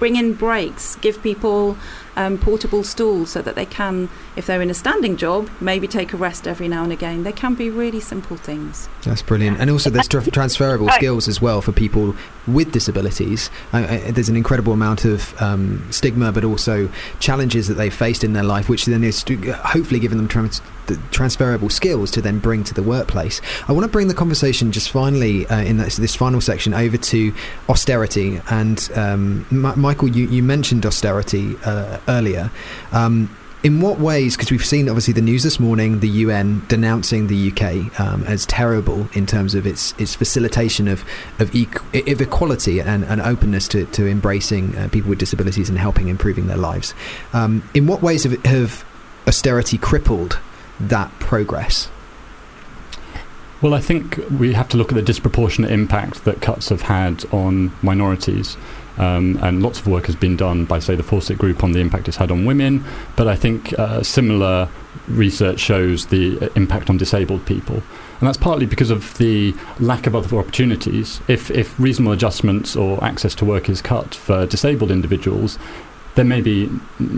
bring 0.00 0.16
in 0.16 0.32
breaks, 0.32 0.96
give 0.96 1.22
people 1.22 1.76
um, 2.16 2.38
portable 2.38 2.82
stools 2.82 3.30
so 3.30 3.42
that 3.42 3.54
they 3.54 3.66
can, 3.66 4.08
if 4.34 4.46
they're 4.46 4.62
in 4.62 4.70
a 4.70 4.74
standing 4.74 5.16
job, 5.16 5.48
maybe 5.60 5.86
take 5.86 6.12
a 6.12 6.16
rest 6.16 6.48
every 6.48 6.66
now 6.66 6.82
and 6.82 6.92
again. 6.92 7.22
They 7.22 7.32
can 7.32 7.54
be 7.54 7.70
really 7.70 8.00
simple 8.00 8.36
things. 8.36 8.88
That's 9.02 9.22
brilliant. 9.22 9.60
And 9.60 9.70
also, 9.70 9.90
there's 9.90 10.08
tra- 10.08 10.28
transferable 10.28 10.88
skills 10.88 11.28
as 11.28 11.40
well 11.40 11.60
for 11.62 11.70
people 11.70 12.16
with 12.54 12.72
disabilities. 12.72 13.50
Uh, 13.72 13.78
uh, 13.78 14.12
there's 14.12 14.28
an 14.28 14.36
incredible 14.36 14.72
amount 14.72 15.04
of 15.04 15.40
um, 15.40 15.86
stigma, 15.90 16.32
but 16.32 16.44
also 16.44 16.90
challenges 17.18 17.68
that 17.68 17.74
they've 17.74 17.94
faced 17.94 18.24
in 18.24 18.32
their 18.32 18.44
life, 18.44 18.68
which 18.68 18.86
then 18.86 19.04
is 19.04 19.24
hopefully 19.64 20.00
giving 20.00 20.18
them 20.18 20.28
trans- 20.28 20.62
transferable 21.10 21.68
skills 21.68 22.10
to 22.10 22.20
then 22.20 22.38
bring 22.38 22.64
to 22.64 22.74
the 22.74 22.82
workplace. 22.82 23.40
I 23.68 23.72
want 23.72 23.84
to 23.84 23.90
bring 23.90 24.08
the 24.08 24.14
conversation 24.14 24.72
just 24.72 24.90
finally 24.90 25.46
uh, 25.46 25.60
in 25.60 25.76
this, 25.76 25.96
this, 25.96 26.14
final 26.14 26.40
section 26.40 26.74
over 26.74 26.96
to 26.96 27.34
austerity. 27.68 28.40
And 28.50 28.90
um, 28.94 29.46
M- 29.50 29.80
Michael, 29.80 30.08
you, 30.08 30.26
you, 30.26 30.42
mentioned 30.42 30.84
austerity 30.84 31.56
uh, 31.64 31.98
earlier. 32.08 32.50
Um, 32.92 33.34
in 33.62 33.80
what 33.80 33.98
ways, 33.98 34.36
because 34.36 34.50
we've 34.50 34.64
seen 34.64 34.88
obviously 34.88 35.12
the 35.12 35.20
news 35.20 35.42
this 35.42 35.60
morning, 35.60 36.00
the 36.00 36.08
UN 36.08 36.62
denouncing 36.68 37.26
the 37.26 37.50
UK 37.50 38.00
um, 38.00 38.24
as 38.24 38.46
terrible 38.46 39.08
in 39.12 39.26
terms 39.26 39.54
of 39.54 39.66
its 39.66 39.92
its 39.98 40.14
facilitation 40.14 40.88
of 40.88 41.04
of, 41.38 41.54
of 41.54 42.20
equality 42.20 42.80
and, 42.80 43.04
and, 43.04 43.20
openness 43.20 43.68
to, 43.68 43.84
to 43.86 44.08
embracing 44.08 44.76
uh, 44.76 44.88
people 44.88 45.10
with 45.10 45.18
disabilities 45.18 45.68
and 45.68 45.78
helping 45.78 46.08
improving 46.08 46.46
their 46.46 46.56
lives. 46.56 46.94
Um, 47.32 47.68
in 47.74 47.86
what 47.86 48.00
ways 48.02 48.24
have, 48.24 48.42
have 48.46 48.84
austerity 49.26 49.76
crippled 49.76 50.38
that 50.80 51.10
progress? 51.20 51.90
Well, 53.60 53.74
I 53.74 53.80
think 53.80 54.18
we 54.38 54.54
have 54.54 54.70
to 54.70 54.78
look 54.78 54.90
at 54.90 54.94
the 54.94 55.02
disproportionate 55.02 55.70
impact 55.70 56.24
that 56.24 56.40
cuts 56.40 56.70
have 56.70 56.80
had 56.82 57.26
on 57.30 57.72
minorities. 57.82 58.56
Um, 59.00 59.38
and 59.42 59.62
lots 59.62 59.80
of 59.80 59.86
work 59.86 60.06
has 60.06 60.14
been 60.14 60.36
done 60.36 60.66
by, 60.66 60.78
say, 60.78 60.94
the 60.94 61.02
Fawcett 61.02 61.38
Group 61.38 61.64
on 61.64 61.72
the 61.72 61.80
impact 61.80 62.06
it's 62.06 62.18
had 62.18 62.30
on 62.30 62.44
women. 62.44 62.84
But 63.16 63.28
I 63.28 63.34
think 63.34 63.72
uh, 63.78 64.02
similar 64.02 64.68
research 65.08 65.58
shows 65.58 66.06
the 66.06 66.38
uh, 66.38 66.48
impact 66.54 66.90
on 66.90 66.98
disabled 66.98 67.46
people. 67.46 67.76
And 67.76 68.28
that's 68.28 68.36
partly 68.36 68.66
because 68.66 68.90
of 68.90 69.16
the 69.16 69.54
lack 69.78 70.06
of 70.06 70.14
other 70.14 70.38
opportunities. 70.38 71.22
If, 71.28 71.50
if 71.50 71.80
reasonable 71.80 72.12
adjustments 72.12 72.76
or 72.76 73.02
access 73.02 73.34
to 73.36 73.46
work 73.46 73.70
is 73.70 73.80
cut 73.80 74.14
for 74.14 74.44
disabled 74.44 74.90
individuals, 74.90 75.58
there 76.14 76.26
may 76.26 76.42
be 76.42 76.68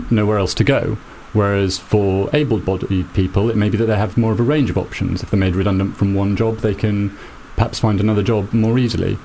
nowhere 0.09 0.37
else 0.37 0.53
to 0.53 0.63
go. 0.63 0.97
Whereas 1.33 1.77
for 1.79 2.29
able 2.31 2.59
bodied 2.59 3.13
people, 3.13 3.49
it 3.49 3.57
may 3.57 3.69
be 3.69 3.77
that 3.77 3.87
they 3.87 3.97
have 3.97 4.17
more 4.17 4.31
of 4.31 4.39
a 4.39 4.43
range 4.43 4.69
of 4.69 4.77
options. 4.77 5.21
If 5.21 5.31
they're 5.31 5.39
made 5.39 5.55
redundant 5.55 5.97
from 5.97 6.13
one 6.13 6.37
job, 6.37 6.59
they 6.59 6.75
can 6.75 7.17
perhaps 7.57 7.79
find 7.79 7.99
another 7.99 8.23
job 8.23 8.53
more 8.53 8.79
easily. 8.79 9.17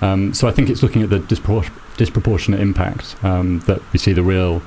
Um, 0.00 0.34
so 0.34 0.46
I 0.46 0.52
think 0.52 0.68
it's 0.68 0.82
looking 0.82 1.02
at 1.02 1.10
the 1.10 1.20
disproportionate 1.96 2.60
impact 2.60 3.16
um, 3.24 3.60
that 3.60 3.80
we 3.92 3.98
see 3.98 4.12
the 4.12 4.22
real 4.22 4.62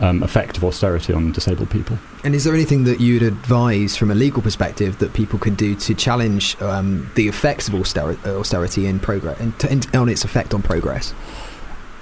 um, 0.00 0.22
effect 0.22 0.56
of 0.56 0.64
austerity 0.64 1.12
on 1.12 1.32
disabled 1.32 1.70
people. 1.70 1.98
And 2.24 2.34
is 2.34 2.44
there 2.44 2.54
anything 2.54 2.84
that 2.84 3.00
you'd 3.00 3.22
advise 3.22 3.96
from 3.96 4.10
a 4.10 4.14
legal 4.14 4.42
perspective 4.42 4.98
that 4.98 5.12
people 5.12 5.38
could 5.38 5.56
do 5.56 5.74
to 5.76 5.94
challenge 5.94 6.60
um, 6.60 7.10
the 7.14 7.28
effects 7.28 7.68
of 7.68 7.74
austerity 7.74 8.86
in 8.86 8.98
progress, 8.98 9.40
in 9.40 9.52
t- 9.52 9.68
in, 9.68 9.82
on 9.94 10.08
its 10.08 10.24
effect 10.24 10.54
on 10.54 10.62
progress? 10.62 11.14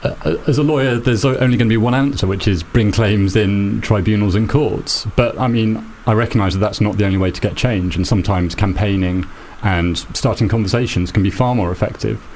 Uh, 0.03 0.15
uh, 0.25 0.37
as 0.47 0.57
a 0.57 0.63
lawyer, 0.63 0.97
there's 0.97 1.27
only 1.27 1.59
going 1.59 1.69
to 1.69 1.73
be 1.73 1.77
one 1.77 1.95
answer, 1.95 2.27
which 2.27 2.49
is 2.49 2.63
bring 2.63 2.91
claims 2.91 3.37
in 3.37 3.83
tribunals 3.83 4.35
and 4.35 4.49
courts. 4.49 5.07
But 5.15 5.39
I 5.39 5.47
mean, 5.47 5.85
I 6.07 6.15
recognise 6.15 6.55
that 6.55 6.61
that's 6.61 6.81
not 6.81 6.97
the 6.97 7.05
only 7.05 7.19
way 7.19 7.31
to 7.31 7.41
get 7.41 7.55
change, 7.55 7.97
and 7.97 8.07
sometimes 8.07 8.55
campaigning 8.55 9.27
and 9.63 9.99
starting 10.15 10.49
conversations 10.49 11.13
can 11.13 11.23
be 11.23 11.31
far 11.31 11.55
more 11.55 11.71
effective. 11.71 12.27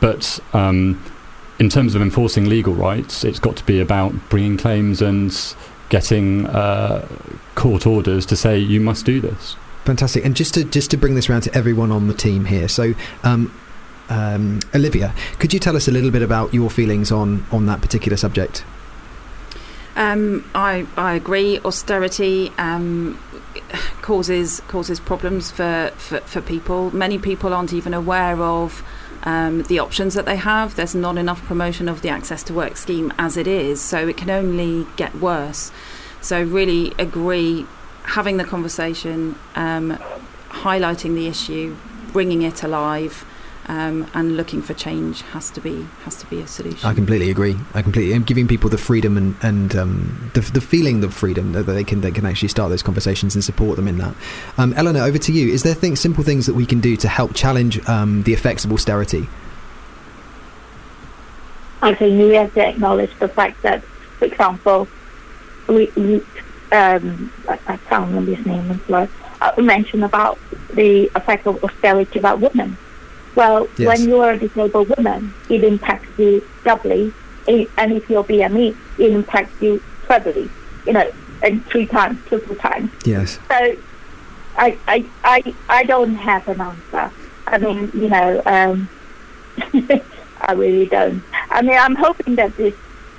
But 0.00 0.40
um, 0.52 1.02
in 1.58 1.68
terms 1.68 1.94
of 1.94 2.02
enforcing 2.02 2.48
legal 2.48 2.74
rights, 2.74 3.24
it's 3.24 3.38
got 3.38 3.56
to 3.56 3.64
be 3.64 3.80
about 3.80 4.12
bringing 4.28 4.56
claims 4.56 5.00
and 5.00 5.32
getting 5.88 6.46
uh, 6.46 7.06
court 7.54 7.86
orders 7.86 8.26
to 8.26 8.36
say 8.36 8.58
you 8.58 8.80
must 8.80 9.06
do 9.06 9.20
this. 9.20 9.56
Fantastic. 9.84 10.24
And 10.24 10.34
just 10.34 10.54
to 10.54 10.64
just 10.64 10.90
to 10.92 10.96
bring 10.96 11.14
this 11.14 11.28
around 11.28 11.42
to 11.42 11.54
everyone 11.54 11.92
on 11.92 12.08
the 12.08 12.14
team 12.14 12.46
here, 12.46 12.68
so. 12.68 12.94
Um, 13.22 13.52
um, 14.10 14.60
Olivia, 14.74 15.14
could 15.38 15.54
you 15.54 15.58
tell 15.58 15.76
us 15.76 15.88
a 15.88 15.90
little 15.90 16.10
bit 16.10 16.20
about 16.20 16.52
your 16.52 16.68
feelings 16.68 17.10
on, 17.10 17.46
on 17.50 17.64
that 17.64 17.80
particular 17.80 18.18
subject? 18.18 18.62
Um, 19.96 20.44
I 20.54 20.86
I 20.96 21.14
agree. 21.14 21.58
Austerity 21.60 22.52
um, 22.58 23.18
causes 24.02 24.60
causes 24.68 25.00
problems 25.00 25.50
for, 25.50 25.92
for, 25.96 26.20
for 26.20 26.40
people. 26.40 26.90
Many 26.94 27.18
people 27.18 27.54
aren't 27.54 27.72
even 27.72 27.94
aware 27.94 28.40
of 28.42 28.82
um, 29.24 29.62
the 29.64 29.78
options 29.78 30.14
that 30.14 30.26
they 30.26 30.36
have. 30.36 30.76
There's 30.76 30.94
not 30.94 31.18
enough 31.18 31.42
promotion 31.44 31.88
of 31.88 32.02
the 32.02 32.08
Access 32.08 32.42
to 32.44 32.54
Work 32.54 32.76
scheme 32.76 33.12
as 33.18 33.36
it 33.36 33.46
is, 33.46 33.80
so 33.80 34.06
it 34.08 34.16
can 34.16 34.30
only 34.30 34.86
get 34.96 35.14
worse. 35.16 35.72
So, 36.20 36.42
really 36.42 36.92
agree 36.98 37.66
having 38.04 38.36
the 38.36 38.44
conversation, 38.44 39.36
um, 39.54 39.98
highlighting 40.50 41.14
the 41.14 41.26
issue, 41.26 41.76
bringing 42.12 42.42
it 42.42 42.62
alive 42.62 43.24
um, 43.66 44.06
and 44.14 44.36
looking 44.36 44.60
for 44.60 44.74
change 44.74 45.22
has 45.22 45.50
to 45.50 45.60
be 45.60 45.86
has 46.02 46.16
to 46.16 46.26
be 46.26 46.40
a 46.40 46.46
solution. 46.46 46.86
I 46.88 46.92
completely 46.92 47.30
agree. 47.30 47.56
I 47.72 47.82
completely 47.82 48.14
am 48.14 48.22
giving 48.22 48.46
people 48.46 48.68
the 48.68 48.78
freedom 48.78 49.16
and 49.16 49.36
and 49.42 49.74
um, 49.76 50.30
the, 50.34 50.40
the 50.40 50.60
feeling 50.60 51.02
of 51.02 51.14
freedom 51.14 51.52
that 51.52 51.62
they 51.64 51.84
can 51.84 52.00
they 52.00 52.10
can 52.10 52.26
actually 52.26 52.48
start 52.48 52.70
those 52.70 52.82
conversations 52.82 53.34
and 53.34 53.42
support 53.42 53.76
them 53.76 53.88
in 53.88 53.98
that. 53.98 54.14
Um, 54.58 54.74
Eleanor, 54.74 55.00
over 55.00 55.18
to 55.18 55.32
you. 55.32 55.52
Is 55.52 55.62
there 55.62 55.74
things, 55.74 56.00
simple 56.00 56.24
things 56.24 56.46
that 56.46 56.54
we 56.54 56.66
can 56.66 56.80
do 56.80 56.96
to 56.96 57.08
help 57.08 57.34
challenge 57.34 57.86
um, 57.88 58.22
the 58.24 58.32
effects 58.32 58.64
of 58.64 58.72
austerity? 58.72 59.28
I 61.80 61.94
think 61.94 62.18
we 62.18 62.34
have 62.34 62.52
to 62.54 62.66
acknowledge 62.66 63.10
the 63.18 63.28
fact 63.28 63.60
that, 63.62 63.82
for 64.18 64.24
example, 64.24 64.88
we, 65.68 65.90
we 65.96 66.16
um, 66.72 67.32
I, 67.48 67.58
I 67.66 67.76
can't 67.76 68.08
remember 68.08 68.34
his 68.34 68.44
name, 68.46 68.80
but 68.88 69.08
uh, 69.40 69.52
mentioned 69.58 70.04
about 70.04 70.38
the 70.72 71.10
effect 71.14 71.46
of 71.46 71.62
austerity 71.62 72.18
about 72.18 72.40
women 72.40 72.76
well, 73.34 73.68
yes. 73.76 73.86
when 73.86 74.08
you 74.08 74.20
are 74.20 74.32
a 74.32 74.38
disabled 74.38 74.88
woman, 74.96 75.34
it 75.48 75.64
impacts 75.64 76.18
you 76.18 76.46
doubly, 76.64 77.12
and 77.46 77.92
if 77.92 78.08
you're 78.08 78.24
BME, 78.24 78.76
it 78.98 79.12
impacts 79.12 79.60
you 79.60 79.82
trebly, 80.06 80.48
you 80.86 80.92
know, 80.92 81.10
and 81.42 81.64
three 81.66 81.86
times, 81.86 82.18
triple 82.26 82.54
times. 82.56 82.90
Yes. 83.04 83.38
So, 83.48 83.76
I, 84.56 84.78
I, 84.86 85.04
I, 85.24 85.54
I 85.68 85.84
don't 85.84 86.14
have 86.14 86.46
an 86.48 86.60
answer. 86.60 87.10
I 87.46 87.58
mean, 87.58 87.90
you 87.92 88.08
know, 88.08 88.40
um, 88.46 88.88
I 90.40 90.52
really 90.52 90.86
don't. 90.86 91.22
I 91.50 91.62
mean, 91.62 91.76
I'm 91.76 91.96
hoping 91.96 92.36
that 92.36 92.56
this 92.56 92.74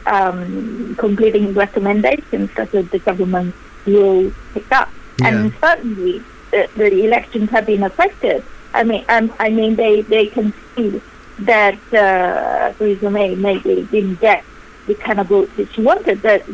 um, 0.06 0.96
completing 0.98 1.54
recommendations 1.54 2.50
that 2.56 2.72
the 2.72 3.00
government 3.00 3.54
will 3.86 4.32
pick 4.54 4.72
up, 4.72 4.90
yeah. 5.20 5.28
and 5.28 5.54
certainly 5.60 6.24
the, 6.52 6.70
the 6.76 7.04
elections 7.04 7.50
have 7.50 7.66
been 7.66 7.84
affected 7.84 8.44
I 8.76 8.84
mean, 8.84 9.06
um, 9.08 9.34
I 9.40 9.50
mean, 9.50 9.76
they, 9.76 10.02
they 10.02 10.28
can 10.28 10.54
see 10.76 11.02
that 11.40 11.80
uh, 11.94 12.74
Theresa 12.74 13.10
May 13.10 13.36
maybe 13.36 13.88
didn't 13.90 14.20
get 14.20 14.44
the 14.86 14.96
kind 14.96 15.20
of 15.20 15.28
votes 15.28 15.52
that 15.56 15.72
she 15.74 15.82
wanted. 15.82 16.22
That 16.22 16.46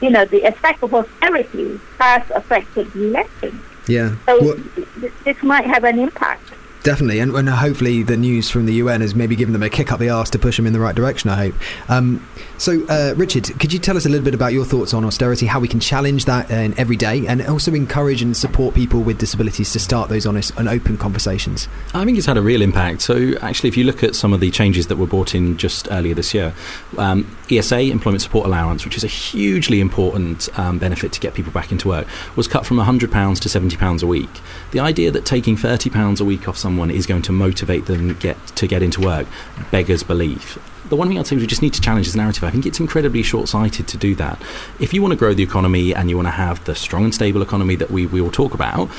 you 0.00 0.10
know, 0.10 0.24
the 0.26 0.42
effect 0.42 0.82
of 0.82 0.94
austerity 0.94 1.80
has 1.98 2.22
affected 2.30 2.92
the 2.92 3.06
election. 3.06 3.62
Yeah. 3.86 4.16
So 4.26 4.54
th- 4.54 5.12
this 5.24 5.42
might 5.42 5.66
have 5.66 5.84
an 5.84 5.98
impact. 5.98 6.52
Definitely, 6.84 7.18
and, 7.20 7.34
and 7.34 7.48
hopefully 7.48 8.02
the 8.02 8.18
news 8.18 8.50
from 8.50 8.66
the 8.66 8.74
UN 8.74 9.00
has 9.00 9.14
maybe 9.14 9.34
given 9.34 9.54
them 9.54 9.62
a 9.62 9.70
kick 9.70 9.90
up 9.90 9.98
the 9.98 10.10
arse 10.10 10.28
to 10.28 10.38
push 10.38 10.58
them 10.58 10.66
in 10.66 10.74
the 10.74 10.80
right 10.80 10.94
direction. 10.94 11.30
I 11.30 11.36
hope. 11.36 11.54
Um, 11.88 12.28
so, 12.58 12.84
uh, 12.88 13.14
Richard, 13.16 13.58
could 13.58 13.72
you 13.72 13.78
tell 13.78 13.96
us 13.96 14.04
a 14.04 14.10
little 14.10 14.24
bit 14.24 14.34
about 14.34 14.52
your 14.52 14.66
thoughts 14.66 14.92
on 14.92 15.02
austerity, 15.02 15.46
how 15.46 15.60
we 15.60 15.66
can 15.66 15.80
challenge 15.80 16.26
that 16.26 16.50
in 16.50 16.78
every 16.78 16.96
day, 16.96 17.26
and 17.26 17.40
also 17.46 17.72
encourage 17.72 18.20
and 18.20 18.36
support 18.36 18.74
people 18.74 19.00
with 19.00 19.16
disabilities 19.16 19.72
to 19.72 19.80
start 19.80 20.10
those 20.10 20.26
honest 20.26 20.52
and 20.58 20.68
open 20.68 20.98
conversations? 20.98 21.68
I 21.94 22.04
think 22.04 22.18
it's 22.18 22.26
had 22.26 22.36
a 22.36 22.42
real 22.42 22.60
impact. 22.60 23.00
So, 23.00 23.32
actually, 23.40 23.70
if 23.70 23.78
you 23.78 23.84
look 23.84 24.04
at 24.04 24.14
some 24.14 24.34
of 24.34 24.40
the 24.40 24.50
changes 24.50 24.88
that 24.88 24.96
were 24.96 25.06
brought 25.06 25.34
in 25.34 25.56
just 25.56 25.88
earlier 25.90 26.14
this 26.14 26.34
year, 26.34 26.52
um, 26.98 27.34
ESA, 27.50 27.80
Employment 27.80 28.20
Support 28.20 28.44
Allowance, 28.44 28.84
which 28.84 28.98
is 28.98 29.04
a 29.04 29.08
hugely 29.08 29.80
important 29.80 30.50
um, 30.58 30.78
benefit 30.78 31.12
to 31.12 31.20
get 31.20 31.32
people 31.32 31.50
back 31.50 31.72
into 31.72 31.88
work, 31.88 32.06
was 32.36 32.46
cut 32.46 32.66
from 32.66 32.76
£100 32.76 33.00
to 33.00 33.08
£70 33.08 34.02
a 34.02 34.06
week. 34.06 34.28
The 34.72 34.80
idea 34.80 35.10
that 35.12 35.24
taking 35.24 35.56
£30 35.56 36.20
a 36.20 36.24
week 36.24 36.46
off 36.46 36.58
someone 36.58 36.73
is 36.90 37.06
going 37.06 37.22
to 37.22 37.32
motivate 37.32 37.86
them 37.86 38.14
get 38.14 38.36
to 38.48 38.66
get 38.66 38.82
into 38.82 39.00
work 39.00 39.26
beggars 39.70 40.02
belief 40.02 40.58
the 40.88 40.96
one 40.96 41.08
thing 41.08 41.18
I'd 41.18 41.26
say 41.26 41.36
is 41.36 41.42
we 41.42 41.46
just 41.46 41.62
need 41.62 41.72
to 41.74 41.80
challenge 41.80 42.06
this 42.06 42.14
narrative. 42.14 42.44
I 42.44 42.50
think 42.50 42.66
it's 42.66 42.78
incredibly 42.78 43.22
short 43.22 43.48
sighted 43.48 43.88
to 43.88 43.96
do 43.96 44.14
that. 44.16 44.40
If 44.78 44.92
you 44.92 45.00
want 45.00 45.12
to 45.12 45.16
grow 45.16 45.32
the 45.32 45.42
economy 45.42 45.94
and 45.94 46.10
you 46.10 46.16
want 46.16 46.28
to 46.28 46.32
have 46.32 46.62
the 46.66 46.74
strong 46.74 47.04
and 47.04 47.14
stable 47.14 47.40
economy 47.40 47.74
that 47.76 47.90
we, 47.90 48.06
we 48.06 48.20
all 48.20 48.30
talk 48.30 48.52
about, 48.52 48.90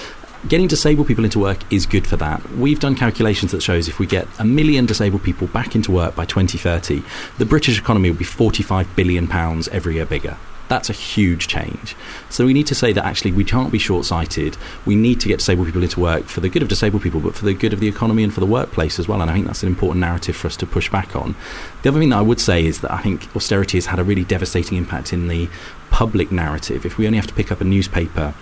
getting 0.47 0.67
disabled 0.67 1.07
people 1.07 1.23
into 1.23 1.39
work 1.39 1.59
is 1.71 1.85
good 1.85 2.07
for 2.07 2.17
that. 2.17 2.47
We've 2.51 2.79
done 2.79 2.95
calculations 2.95 3.51
that 3.51 3.61
shows 3.61 3.87
if 3.87 3.99
we 3.99 4.07
get 4.07 4.27
a 4.39 4.45
million 4.45 4.85
disabled 4.85 5.23
people 5.23 5.47
back 5.47 5.75
into 5.75 5.91
work 5.91 6.15
by 6.15 6.25
2030, 6.25 7.03
the 7.37 7.45
British 7.45 7.79
economy 7.79 8.09
will 8.09 8.17
be 8.17 8.25
45 8.25 8.95
billion 8.95 9.27
pounds 9.27 9.67
every 9.69 9.95
year 9.95 10.05
bigger. 10.05 10.37
That's 10.67 10.89
a 10.89 10.93
huge 10.93 11.47
change. 11.47 11.95
So 12.29 12.45
we 12.45 12.53
need 12.53 12.67
to 12.67 12.75
say 12.75 12.91
that 12.93 13.05
actually 13.05 13.31
we 13.31 13.43
can't 13.43 13.71
be 13.71 13.77
short 13.77 14.05
sighted. 14.05 14.57
We 14.85 14.95
need 14.95 15.19
to 15.21 15.27
get 15.27 15.37
disabled 15.37 15.67
people 15.67 15.83
into 15.83 15.99
work 15.99 16.25
for 16.25 16.41
the 16.41 16.49
good 16.49 16.63
of 16.63 16.69
disabled 16.69 17.03
people, 17.03 17.19
but 17.19 17.35
for 17.35 17.45
the 17.45 17.53
good 17.53 17.71
of 17.71 17.79
the 17.79 17.87
economy 17.87 18.23
and 18.23 18.33
for 18.33 18.39
the 18.39 18.47
workplace 18.47 18.97
as 18.97 19.07
well. 19.07 19.21
And 19.21 19.29
I 19.29 19.33
think 19.33 19.45
that's 19.45 19.61
an 19.61 19.69
important 19.69 20.01
narrative 20.01 20.35
for 20.35 20.47
us 20.47 20.57
to 20.57 20.65
push 20.65 20.89
back 20.89 21.15
on. 21.15 21.35
The 21.83 21.89
other 21.89 21.99
thing 21.99 22.09
that 22.09 22.17
I 22.17 22.23
would 22.23 22.39
say 22.39 22.65
is 22.65 22.81
that 22.81 22.91
I 22.91 23.01
think 23.01 23.33
austerity 23.35 23.77
has 23.77 23.85
had 23.85 23.99
a 23.99 24.03
really 24.03 24.23
devastating 24.23 24.77
impact 24.77 25.13
in 25.13 25.27
the 25.27 25.49
public 25.91 26.31
narrative. 26.31 26.85
If 26.85 26.97
we 26.97 27.05
only 27.05 27.17
have 27.17 27.27
to 27.27 27.33
pick 27.33 27.51
up 27.51 27.61
a 27.61 27.63
newspaper 27.63 28.33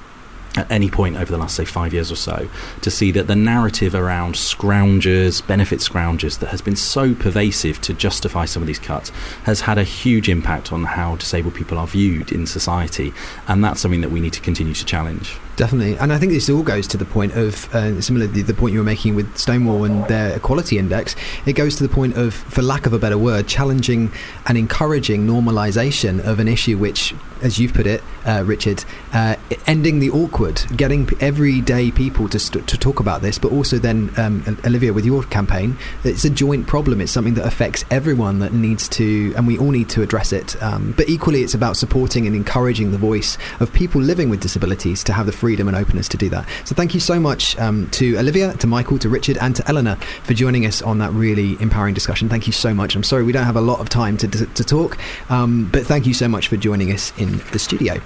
at 0.55 0.69
any 0.71 0.89
point 0.89 1.15
over 1.15 1.31
the 1.31 1.37
last, 1.37 1.55
say, 1.55 1.65
five 1.65 1.93
years 1.93 2.11
or 2.11 2.15
so, 2.15 2.47
to 2.81 2.91
see 2.91 3.11
that 3.11 3.27
the 3.27 3.35
narrative 3.35 3.95
around 3.95 4.35
scroungers, 4.35 5.45
benefit 5.45 5.79
scroungers, 5.79 6.39
that 6.39 6.47
has 6.47 6.61
been 6.61 6.75
so 6.75 7.13
pervasive 7.15 7.81
to 7.81 7.93
justify 7.93 8.45
some 8.45 8.61
of 8.61 8.67
these 8.67 8.79
cuts, 8.79 9.09
has 9.43 9.61
had 9.61 9.77
a 9.77 9.83
huge 9.83 10.29
impact 10.29 10.71
on 10.71 10.83
how 10.83 11.15
disabled 11.15 11.55
people 11.55 11.77
are 11.77 11.87
viewed 11.87 12.31
in 12.31 12.45
society. 12.45 13.13
And 13.47 13.63
that's 13.63 13.81
something 13.81 14.01
that 14.01 14.11
we 14.11 14.19
need 14.19 14.33
to 14.33 14.41
continue 14.41 14.73
to 14.73 14.85
challenge. 14.85 15.37
Definitely, 15.55 15.97
and 15.97 16.11
I 16.11 16.17
think 16.17 16.31
this 16.31 16.49
all 16.49 16.63
goes 16.63 16.87
to 16.87 16.97
the 16.97 17.05
point 17.05 17.33
of 17.33 17.73
uh, 17.75 18.01
similarly 18.01 18.41
the 18.41 18.55
point 18.55 18.73
you 18.73 18.79
were 18.79 18.85
making 18.85 19.13
with 19.13 19.37
Stonewall 19.37 19.83
and 19.83 20.03
their 20.07 20.35
equality 20.35 20.79
index. 20.79 21.15
It 21.45 21.53
goes 21.53 21.75
to 21.75 21.83
the 21.83 21.93
point 21.93 22.17
of, 22.17 22.33
for 22.33 22.63
lack 22.63 22.87
of 22.87 22.93
a 22.93 22.97
better 22.97 23.19
word, 23.19 23.47
challenging 23.47 24.11
and 24.47 24.57
encouraging 24.57 25.27
normalisation 25.27 26.25
of 26.25 26.39
an 26.39 26.47
issue 26.47 26.79
which, 26.79 27.13
as 27.43 27.59
you've 27.59 27.73
put 27.73 27.85
it, 27.85 28.03
uh, 28.25 28.43
Richard, 28.43 28.83
uh, 29.13 29.35
ending 29.67 29.99
the 29.99 30.09
awkward, 30.09 30.63
getting 30.75 31.07
everyday 31.19 31.91
people 31.91 32.27
to 32.29 32.39
st- 32.39 32.67
to 32.67 32.77
talk 32.77 32.99
about 32.99 33.21
this, 33.21 33.37
but 33.37 33.51
also 33.51 33.77
then 33.77 34.11
um, 34.17 34.57
Olivia 34.65 34.91
with 34.91 35.05
your 35.05 35.21
campaign, 35.23 35.77
it's 36.03 36.25
a 36.25 36.31
joint 36.31 36.65
problem. 36.65 36.99
It's 36.99 37.11
something 37.11 37.35
that 37.35 37.45
affects 37.45 37.85
everyone 37.91 38.39
that 38.39 38.53
needs 38.53 38.89
to, 38.89 39.35
and 39.37 39.45
we 39.45 39.59
all 39.59 39.69
need 39.69 39.89
to 39.89 40.01
address 40.01 40.33
it. 40.33 40.61
Um, 40.63 40.93
but 40.97 41.09
equally, 41.09 41.43
it's 41.43 41.53
about 41.53 41.77
supporting 41.77 42.25
and 42.25 42.35
encouraging 42.35 42.91
the 42.91 42.97
voice 42.97 43.37
of 43.59 43.71
people 43.71 44.01
living 44.01 44.29
with 44.29 44.41
disabilities 44.41 45.03
to 45.03 45.13
have 45.13 45.27
the 45.27 45.31
freedom 45.43 45.67
and 45.67 45.75
openness 45.75 46.07
to 46.07 46.15
do 46.15 46.29
that. 46.29 46.47
So 46.63 46.73
thank 46.73 46.93
you 46.93 47.01
so 47.01 47.19
much 47.19 47.59
um, 47.59 47.89
to 47.89 48.17
Olivia, 48.17 48.53
to 48.53 48.65
Michael, 48.65 48.97
to 48.99 49.09
Richard, 49.09 49.37
and 49.39 49.53
to 49.57 49.67
Eleanor 49.67 49.97
for 50.23 50.33
joining 50.33 50.65
us 50.65 50.81
on 50.81 50.99
that 50.99 51.11
really 51.11 51.61
empowering 51.61 51.93
discussion. 51.93 52.29
Thank 52.29 52.47
you 52.47 52.53
so 52.53 52.73
much. 52.73 52.95
I'm 52.95 53.03
sorry 53.03 53.23
we 53.23 53.33
don't 53.33 53.43
have 53.43 53.57
a 53.57 53.61
lot 53.61 53.81
of 53.81 53.89
time 53.89 54.15
to, 54.19 54.27
to, 54.29 54.45
to 54.45 54.63
talk, 54.63 54.97
um, 55.29 55.67
but 55.69 55.85
thank 55.85 56.07
you 56.07 56.13
so 56.13 56.29
much 56.29 56.47
for 56.47 56.55
joining 56.55 56.93
us 56.93 57.11
in 57.17 57.39
the 57.51 57.59
studio. 57.59 57.99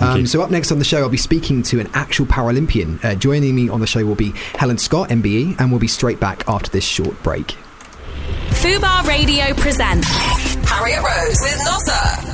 Um, 0.00 0.26
so 0.26 0.42
up 0.42 0.50
next 0.50 0.70
on 0.70 0.80
the 0.80 0.84
show, 0.84 0.98
I'll 0.98 1.08
be 1.08 1.16
speaking 1.16 1.62
to 1.62 1.80
an 1.80 1.88
actual 1.94 2.26
Paralympian. 2.26 3.02
Uh, 3.02 3.14
joining 3.14 3.54
me 3.54 3.70
on 3.70 3.80
the 3.80 3.86
show 3.86 4.04
will 4.04 4.14
be 4.14 4.34
Helen 4.56 4.76
Scott, 4.76 5.08
MBE, 5.08 5.58
and 5.58 5.70
we'll 5.70 5.80
be 5.80 5.88
straight 5.88 6.20
back 6.20 6.46
after 6.46 6.70
this 6.70 6.84
short 6.84 7.22
break. 7.22 7.56
Fubar 8.50 9.06
Radio 9.06 9.54
presents 9.54 10.61
Harriet 10.72 11.02
Rose 11.02 11.38
with 11.40 11.58
Nossa. 11.64 11.92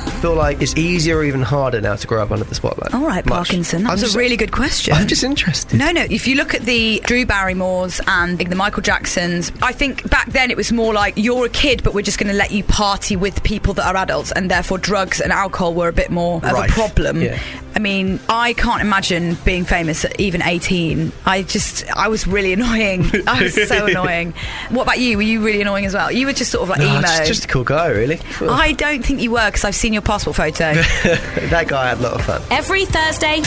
I 0.09 0.21
feel 0.21 0.35
like 0.35 0.61
it's 0.61 0.75
easier 0.75 1.17
or 1.17 1.23
even 1.23 1.41
harder 1.41 1.79
now 1.79 1.95
to 1.95 2.05
grow 2.05 2.21
up 2.21 2.31
under 2.31 2.43
the 2.43 2.53
spotlight? 2.53 2.93
All 2.93 3.05
right, 3.05 3.25
Much. 3.25 3.33
Parkinson. 3.47 3.83
That 3.83 3.89
I'm 3.89 3.93
was 3.93 4.01
just- 4.01 4.15
a 4.15 4.17
really 4.19 4.35
good 4.35 4.51
question. 4.51 4.93
I'm 4.93 5.07
just 5.07 5.23
interested. 5.23 5.77
No, 5.79 5.91
no. 5.91 6.01
If 6.09 6.27
you 6.27 6.35
look 6.35 6.53
at 6.53 6.61
the 6.63 7.01
Drew 7.05 7.25
Barrymores 7.25 8.01
and 8.05 8.37
the 8.37 8.55
Michael 8.55 8.81
Jacksons, 8.81 9.51
I 9.61 9.71
think 9.71 10.09
back 10.09 10.27
then 10.31 10.51
it 10.51 10.57
was 10.57 10.73
more 10.73 10.93
like 10.93 11.13
you're 11.15 11.45
a 11.45 11.49
kid, 11.49 11.83
but 11.83 11.93
we're 11.93 12.01
just 12.01 12.19
going 12.19 12.27
to 12.31 12.37
let 12.37 12.51
you 12.51 12.63
party 12.65 13.15
with 13.15 13.41
people 13.43 13.73
that 13.75 13.85
are 13.87 13.95
adults, 13.95 14.33
and 14.33 14.51
therefore 14.51 14.77
drugs 14.77 15.21
and 15.21 15.31
alcohol 15.31 15.73
were 15.73 15.87
a 15.87 15.93
bit 15.93 16.09
more 16.11 16.37
of 16.37 16.43
Rife, 16.51 16.69
a 16.69 16.73
problem. 16.73 17.21
yeah. 17.21 17.39
I 17.75 17.79
mean, 17.79 18.19
I 18.27 18.53
can't 18.53 18.81
imagine 18.81 19.35
being 19.45 19.63
famous 19.63 20.03
at 20.03 20.19
even 20.19 20.41
18. 20.41 21.11
I 21.25 21.43
just, 21.43 21.85
I 21.95 22.07
was 22.09 22.27
really 22.27 22.51
annoying. 22.59 23.05
I 23.27 23.43
was 23.43 23.67
so 23.69 23.85
annoying. 23.87 24.33
What 24.69 24.83
about 24.83 24.99
you? 24.99 25.15
Were 25.17 25.23
you 25.23 25.45
really 25.45 25.61
annoying 25.61 25.85
as 25.85 25.93
well? 25.93 26.11
You 26.11 26.25
were 26.25 26.33
just 26.33 26.51
sort 26.51 26.63
of 26.63 26.69
like 26.69 26.79
No, 26.79 26.87
emo. 26.97 27.01
just, 27.01 27.25
just 27.25 27.45
a 27.45 27.47
cool 27.47 27.63
guy, 27.63 27.87
really. 27.87 28.19
I 28.41 28.73
don't 28.73 29.05
think 29.05 29.21
you 29.21 29.31
were 29.31 29.47
because 29.47 29.65
I've 29.65 29.75
seen 29.75 29.93
your 29.93 30.01
passport 30.01 30.35
photo. 30.35 30.73
that 30.73 31.65
guy 31.67 31.89
had 31.89 31.99
a 31.99 32.01
lot 32.01 32.13
of 32.13 32.25
fun. 32.25 32.41
Every 32.51 32.85
Thursday, 32.85 33.41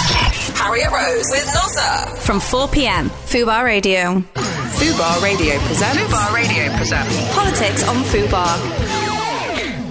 Harriet 0.54 0.90
Rose 0.90 1.26
with 1.30 1.46
Nossa 1.54 2.16
from 2.20 2.40
4 2.40 2.68
p.m. 2.68 3.10
Fubar 3.10 3.64
Radio. 3.64 4.20
Fubar 4.74 5.22
Radio 5.22 5.58
presents. 5.60 5.98
Fubar 5.98 6.34
Radio 6.34 6.74
presents. 6.76 7.34
Politics 7.34 7.86
on 7.88 7.96
Fubar. 8.04 9.11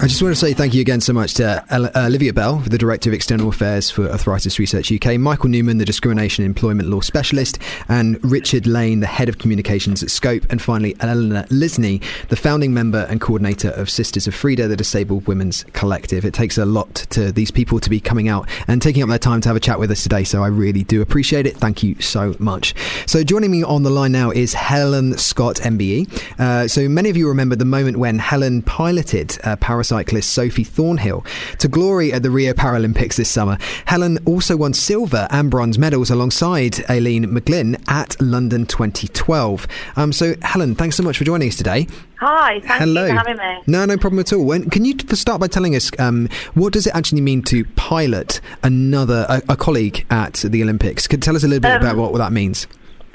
I 0.02 0.08
just 0.08 0.20
want 0.20 0.34
to 0.34 0.40
say 0.40 0.52
thank 0.52 0.74
you 0.74 0.80
again 0.80 1.00
so 1.00 1.12
much 1.12 1.34
to 1.34 1.64
uh, 1.70 1.88
Olivia 1.94 2.32
Bell, 2.32 2.56
the 2.56 2.76
Director 2.76 3.08
of 3.08 3.14
External 3.14 3.48
Affairs 3.48 3.88
for 3.88 4.10
Arthritis 4.10 4.58
Research 4.58 4.90
UK, 4.90 5.16
Michael 5.16 5.48
Newman, 5.48 5.78
the 5.78 5.84
Discrimination 5.84 6.44
Employment 6.44 6.88
Law 6.88 6.98
Specialist, 6.98 7.60
and 7.88 8.18
Richard 8.28 8.66
Lane, 8.66 8.98
the 8.98 9.06
Head 9.06 9.28
of 9.28 9.38
Communications 9.38 10.02
at 10.02 10.10
Scope, 10.10 10.42
and 10.50 10.60
finally 10.60 10.96
Eleanor 10.98 11.44
Lisney, 11.50 12.02
the 12.30 12.34
founding 12.34 12.74
member 12.74 13.06
and 13.10 13.20
coordinator 13.20 13.68
of 13.68 13.88
Sisters 13.88 14.26
of 14.26 14.34
Frida, 14.34 14.66
the 14.66 14.76
Disabled 14.76 15.28
Women's 15.28 15.62
Collective. 15.72 16.24
It 16.24 16.34
takes 16.34 16.58
a 16.58 16.66
lot 16.66 16.92
to 17.10 17.30
these 17.30 17.52
people 17.52 17.78
to 17.78 17.88
be 17.88 18.00
coming 18.00 18.26
out 18.26 18.48
and 18.66 18.82
taking 18.82 19.04
up 19.04 19.08
their 19.08 19.20
time 19.20 19.40
to 19.42 19.48
have 19.50 19.56
a 19.56 19.60
chat 19.60 19.78
with 19.78 19.92
us 19.92 20.02
today, 20.02 20.24
so 20.24 20.42
I 20.42 20.48
really 20.48 20.82
do 20.82 21.00
appreciate 21.00 21.46
it. 21.46 21.56
Thank 21.56 21.84
you 21.84 21.94
so 22.00 22.34
much. 22.40 22.74
So 23.06 23.22
joining 23.22 23.52
me 23.52 23.62
on 23.62 23.84
the 23.84 23.90
line 23.90 24.10
now 24.10 24.32
is 24.32 24.52
Helen 24.52 25.16
Scott, 25.16 25.58
MBE. 25.58 26.40
Uh, 26.40 26.66
so 26.66 26.88
many 26.88 27.08
of 27.08 27.16
you 27.16 27.28
remember 27.28 27.54
the 27.54 27.64
moment 27.64 27.98
when 27.98 28.18
Helen 28.18 28.62
piloted 28.62 29.38
uh, 29.44 29.54
paracyclist 29.92 30.24
Sophie 30.24 30.64
Thornhill 30.64 31.24
to 31.58 31.68
glory 31.68 32.12
at 32.12 32.22
the 32.22 32.30
Rio 32.30 32.52
Paralympics 32.52 33.16
this 33.16 33.28
summer. 33.28 33.58
Helen 33.86 34.18
also 34.26 34.56
won 34.56 34.72
silver 34.74 35.26
and 35.30 35.50
bronze 35.50 35.78
medals 35.78 36.10
alongside 36.10 36.84
Aileen 36.90 37.26
McGlynn 37.26 37.82
at 37.88 38.20
London 38.20 38.66
2012. 38.66 39.66
Um, 39.96 40.12
so 40.12 40.34
Helen, 40.42 40.74
thanks 40.74 40.96
so 40.96 41.02
much 41.02 41.18
for 41.18 41.24
joining 41.24 41.48
us 41.48 41.56
today. 41.56 41.86
Hi, 42.20 42.60
thank 42.60 42.80
Hello. 42.80 43.02
you 43.06 43.10
for 43.10 43.16
having 43.18 43.36
me. 43.36 43.62
No, 43.66 43.84
no 43.84 43.96
problem 43.96 44.20
at 44.20 44.32
all. 44.32 44.44
When, 44.44 44.70
can 44.70 44.84
you 44.84 44.94
start 45.12 45.40
by 45.40 45.48
telling 45.48 45.74
us 45.74 45.90
um, 45.98 46.28
what 46.54 46.72
does 46.72 46.86
it 46.86 46.94
actually 46.94 47.20
mean 47.20 47.42
to 47.42 47.64
pilot 47.76 48.40
another 48.62 49.26
a, 49.28 49.42
a 49.50 49.56
colleague 49.56 50.06
at 50.10 50.34
the 50.34 50.62
Olympics? 50.62 51.06
Could 51.06 51.22
tell 51.22 51.34
us 51.36 51.42
a 51.42 51.48
little 51.48 51.60
bit 51.60 51.72
Um, 51.72 51.82
about 51.82 51.96
what 51.96 52.18
that 52.18 52.32
means? 52.32 52.66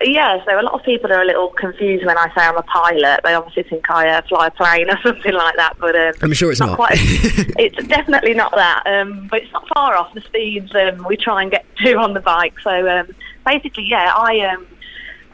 Yeah, 0.04 0.44
so 0.46 0.60
a 0.60 0.62
lot 0.62 0.74
of 0.74 0.84
people 0.84 1.12
are 1.12 1.22
a 1.22 1.26
little 1.26 1.50
confused 1.50 2.06
when 2.06 2.18
I 2.18 2.28
say 2.28 2.42
I'm 2.42 2.58
a 2.58 2.62
pilot. 2.64 3.22
They 3.24 3.34
obviously 3.34 3.64
think 3.64 3.90
I 3.90 4.10
uh, 4.10 4.22
fly 4.24 4.48
a 4.48 4.52
plane 4.52 4.90
or 4.92 5.00
something 5.02 5.34
like 5.34 5.56
that, 5.56 5.78
but 5.80 5.96
um, 5.96 6.14
I'm 6.22 6.34
sure 6.34 6.52
it's 6.52 6.60
not. 6.60 6.76
quite. 6.76 6.92
it's 7.00 7.88
definitely 7.88 8.36
not 8.36 8.52
that, 8.56 8.84
um, 8.86 9.28
but 9.28 9.42
it's 9.42 9.52
not 9.52 9.68
far 9.74 9.96
off 9.96 10.14
the 10.14 10.22
speeds 10.22 10.74
um, 10.76 11.06
we 11.08 11.18
try 11.18 11.42
and 11.42 11.50
get 11.52 11.66
to 11.78 11.96
on 11.98 12.14
the 12.14 12.20
bike. 12.20 12.54
So 12.64 12.88
um, 12.88 13.16
basically, 13.46 13.86
yeah, 13.86 14.14
I 14.16 14.40
um, 14.42 14.68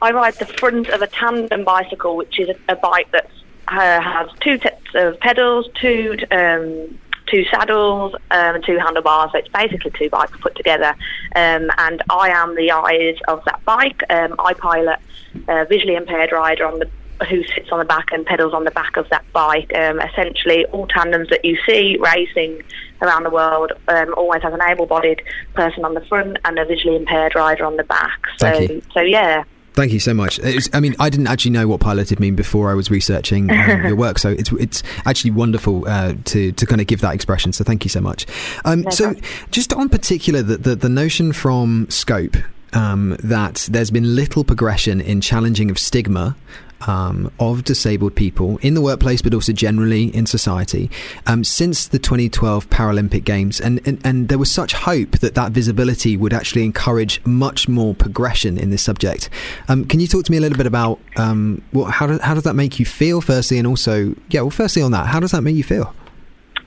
I 0.02 0.12
ride 0.12 0.36
the 0.36 0.46
front 0.46 0.88
of 0.90 1.02
a 1.02 1.08
tandem 1.08 1.66
bicycle, 1.66 2.16
which 2.16 2.40
is 2.40 2.50
a, 2.50 2.74
a 2.74 2.76
bike 2.78 3.12
that 3.12 3.30
uh, 3.68 4.02
has 4.02 4.30
two 4.40 4.60
sets 4.60 4.82
of 4.96 5.20
pedals, 5.20 5.68
two 5.80 6.18
um, 6.32 6.98
two 7.28 7.46
saddles, 7.46 8.14
um, 8.32 8.56
and 8.56 8.66
two 8.66 8.78
handlebars. 8.78 9.32
So 9.32 9.40
it's 9.40 9.48
basically 9.50 9.92
two 9.92 10.10
bikes 10.10 10.38
put 10.40 10.56
together. 10.56 10.96
Um, 11.36 11.70
and 11.78 12.02
I 12.10 12.30
am 12.30 12.56
the 12.56 12.72
eyes 12.72 13.18
of 13.28 13.44
that 13.46 13.64
bike. 13.66 14.02
Um, 14.10 14.36
I 14.40 14.54
pilot 14.54 15.00
a 15.48 15.66
visually 15.66 15.96
impaired 15.96 16.32
rider 16.32 16.66
on 16.66 16.80
the 16.80 16.90
who 17.30 17.44
sits 17.44 17.72
on 17.72 17.80
the 17.80 17.86
back 17.86 18.12
and 18.12 18.26
pedals 18.26 18.54
on 18.54 18.64
the 18.64 18.72
back 18.72 18.98
of 18.98 19.08
that 19.10 19.24
bike. 19.32 19.74
Um, 19.76 20.02
essentially, 20.02 20.66
all 20.68 20.88
tandems 20.88 21.30
that 21.30 21.46
you 21.46 21.58
see 21.66 21.98
racing 21.98 22.62
around 23.02 23.24
the 23.24 23.30
world 23.30 23.72
um, 23.88 24.14
always 24.16 24.42
has 24.42 24.54
an 24.54 24.62
able-bodied 24.62 25.22
person 25.54 25.86
on 25.86 25.94
the 25.94 26.02
front 26.02 26.38
and 26.44 26.60
a 26.60 26.66
visually 26.66 26.96
impaired 26.96 27.36
rider 27.36 27.66
on 27.66 27.78
the 27.78 27.84
back. 27.84 28.20
So, 28.38 28.82
so 28.94 29.02
yeah. 29.02 29.44
Thank 29.74 29.92
you 29.92 30.00
so 30.00 30.14
much. 30.14 30.40
Was, 30.40 30.70
I 30.74 30.80
mean, 30.80 30.96
I 31.00 31.10
didn't 31.10 31.28
actually 31.28 31.52
know 31.52 31.68
what 31.68 31.80
piloted 31.80 32.20
mean 32.20 32.36
before 32.36 32.70
I 32.70 32.76
was 32.76 32.92
researching 32.92 33.50
um, 33.50 33.84
your 33.86 33.96
work, 33.96 34.20
so 34.20 34.30
it's 34.30 34.52
it's 34.54 34.84
actually 35.06 35.32
wonderful 35.32 35.88
uh, 35.88 36.14
to 36.26 36.52
to 36.52 36.66
kind 36.66 36.80
of 36.80 36.88
give 36.88 37.02
that 37.02 37.14
expression. 37.16 37.54
So 37.54 37.64
thank 37.64 37.84
you 37.84 37.90
so 37.90 38.00
much. 38.02 38.26
Um, 38.66 38.82
No 38.82 38.90
so 38.92 39.06
problem. 39.06 39.24
just 39.52 39.74
on 39.74 39.90
particular 39.90 40.44
the, 40.44 40.58
the 40.58 40.76
the 40.76 40.90
notion 40.90 41.34
from 41.34 41.88
Scope 41.90 42.38
um, 42.74 43.18
that 43.24 43.68
there's 43.72 43.92
been 43.92 44.16
little 44.16 44.44
progression 44.44 45.02
in 45.02 45.22
challenging 45.22 45.70
of 45.72 45.80
stigma 45.80 46.36
um, 46.88 47.32
of 47.40 47.64
disabled 47.64 48.16
people 48.16 48.58
in 48.62 48.74
the 48.74 48.82
workplace, 48.82 49.22
but 49.22 49.34
also 49.34 49.52
generally 49.52 50.06
in 50.16 50.26
society, 50.26 50.90
um, 51.26 51.44
since 51.44 51.88
the 51.88 52.00
2012 52.00 52.70
Paralympic 52.70 53.24
Games. 53.24 53.60
And, 53.60 53.86
and, 53.86 54.00
and 54.04 54.30
there 54.30 54.38
was 54.38 54.52
such 54.52 54.74
hope 54.74 55.20
that 55.20 55.36
that 55.36 55.52
visibility 55.52 56.18
would 56.18 56.34
actually 56.34 56.66
encourage 56.66 57.24
much 57.26 57.68
more 57.68 57.94
progression 57.94 58.58
in 58.58 58.70
this 58.70 58.82
subject. 58.82 59.30
Um, 59.68 59.86
can 59.86 60.00
you 60.00 60.08
talk 60.08 60.26
to 60.26 60.32
me 60.32 60.38
a 60.38 60.42
little 60.42 60.58
bit 60.58 60.68
about 60.68 61.00
um, 61.18 61.62
what, 61.72 61.92
how, 61.92 62.08
do, 62.08 62.20
how 62.20 62.34
does 62.34 62.44
that 62.44 62.56
make 62.56 62.80
you 62.80 62.86
feel, 62.86 63.22
firstly, 63.22 63.58
and 63.58 63.68
also, 63.68 64.16
yeah, 64.30 64.42
well, 64.42 64.50
firstly 64.50 64.82
on 64.82 64.92
that, 64.92 65.08
how 65.08 65.20
does 65.20 65.32
that 65.32 65.42
make 65.42 65.56
you 65.56 65.64
feel? 65.64 65.94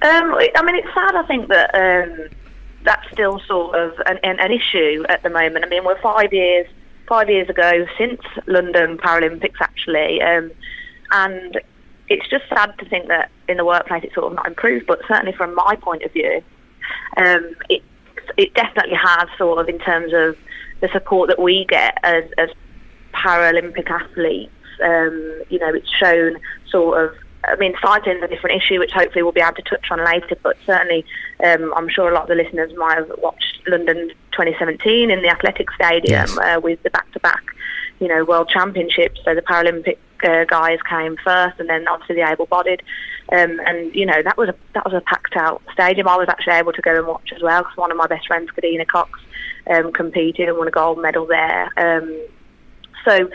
Um, 0.02 0.34
I 0.34 0.62
mean, 0.62 0.76
it's 0.76 0.92
sad, 0.94 1.16
I 1.16 1.24
think, 1.26 1.48
that 1.48 1.74
um, 1.74 2.28
that's 2.84 3.10
still 3.12 3.40
sort 3.40 3.74
of 3.76 3.94
an, 4.06 4.18
an, 4.22 4.38
an 4.38 4.52
issue 4.52 5.04
at 5.08 5.22
the 5.22 5.30
moment. 5.30 5.64
I 5.64 5.68
mean, 5.68 5.84
we're 5.84 6.00
five 6.00 6.32
years 6.32 6.66
five 7.08 7.28
years 7.28 7.48
ago 7.48 7.86
since 7.98 8.20
London 8.46 8.98
Paralympics 8.98 9.60
actually, 9.60 10.20
um, 10.22 10.50
and 11.12 11.60
it's 12.08 12.28
just 12.28 12.44
sad 12.48 12.74
to 12.78 12.88
think 12.88 13.08
that 13.08 13.30
in 13.48 13.56
the 13.56 13.64
workplace 13.64 14.04
it's 14.04 14.14
sort 14.14 14.26
of 14.26 14.34
not 14.34 14.46
improved. 14.46 14.86
But 14.86 15.00
certainly 15.08 15.32
from 15.32 15.54
my 15.54 15.76
point 15.80 16.02
of 16.02 16.12
view, 16.12 16.42
um, 17.16 17.54
it 17.68 17.82
it 18.36 18.54
definitely 18.54 18.96
has 18.96 19.28
sort 19.38 19.58
of 19.58 19.68
in 19.68 19.78
terms 19.78 20.12
of 20.12 20.36
the 20.80 20.88
support 20.92 21.28
that 21.28 21.40
we 21.40 21.64
get 21.68 21.98
as, 22.02 22.24
as 22.38 22.50
Paralympic 23.14 23.88
athletes. 23.90 24.52
Um, 24.82 25.42
you 25.48 25.58
know, 25.58 25.72
it's 25.72 25.88
shown 25.88 26.36
sort 26.68 27.02
of 27.02 27.16
I 27.46 27.56
mean, 27.56 27.74
cycling 27.80 28.18
is 28.18 28.22
a 28.22 28.28
different 28.28 28.62
issue, 28.62 28.78
which 28.78 28.92
hopefully 28.92 29.22
we'll 29.22 29.32
be 29.32 29.40
able 29.40 29.54
to 29.54 29.62
touch 29.62 29.86
on 29.90 30.04
later. 30.04 30.36
But 30.42 30.56
certainly, 30.66 31.04
um, 31.44 31.72
I'm 31.74 31.88
sure 31.88 32.10
a 32.10 32.14
lot 32.14 32.22
of 32.22 32.28
the 32.28 32.34
listeners 32.34 32.72
might 32.76 32.98
have 32.98 33.10
watched 33.18 33.62
London 33.66 34.10
2017 34.32 35.10
in 35.10 35.22
the 35.22 35.28
Athletic 35.28 35.70
Stadium 35.72 36.28
yes. 36.28 36.38
uh, 36.38 36.60
with 36.62 36.82
the 36.82 36.90
back-to-back, 36.90 37.42
you 38.00 38.08
know, 38.08 38.24
World 38.24 38.48
Championships. 38.48 39.20
So 39.24 39.34
the 39.34 39.42
Paralympic 39.42 39.98
uh, 40.24 40.44
guys 40.44 40.78
came 40.88 41.16
first, 41.24 41.58
and 41.60 41.68
then 41.68 41.86
obviously 41.88 42.16
the 42.16 42.30
able-bodied. 42.30 42.82
Um, 43.32 43.60
and 43.66 43.92
you 43.92 44.06
know 44.06 44.22
that 44.22 44.36
was 44.36 44.48
a 44.48 44.54
that 44.74 44.84
was 44.84 44.94
a 44.94 45.00
packed-out 45.00 45.60
stadium. 45.72 46.06
I 46.06 46.16
was 46.16 46.28
actually 46.28 46.54
able 46.54 46.72
to 46.72 46.82
go 46.82 46.96
and 46.96 47.06
watch 47.06 47.32
as 47.34 47.42
well 47.42 47.62
because 47.62 47.76
one 47.76 47.90
of 47.90 47.96
my 47.96 48.06
best 48.06 48.26
friends, 48.28 48.50
Kadeena 48.50 48.86
Cox, 48.86 49.18
um, 49.68 49.92
competed 49.92 50.48
and 50.48 50.56
won 50.56 50.68
a 50.68 50.70
gold 50.70 51.02
medal 51.02 51.26
there. 51.26 51.70
Um, 51.76 52.24
so 53.04 53.28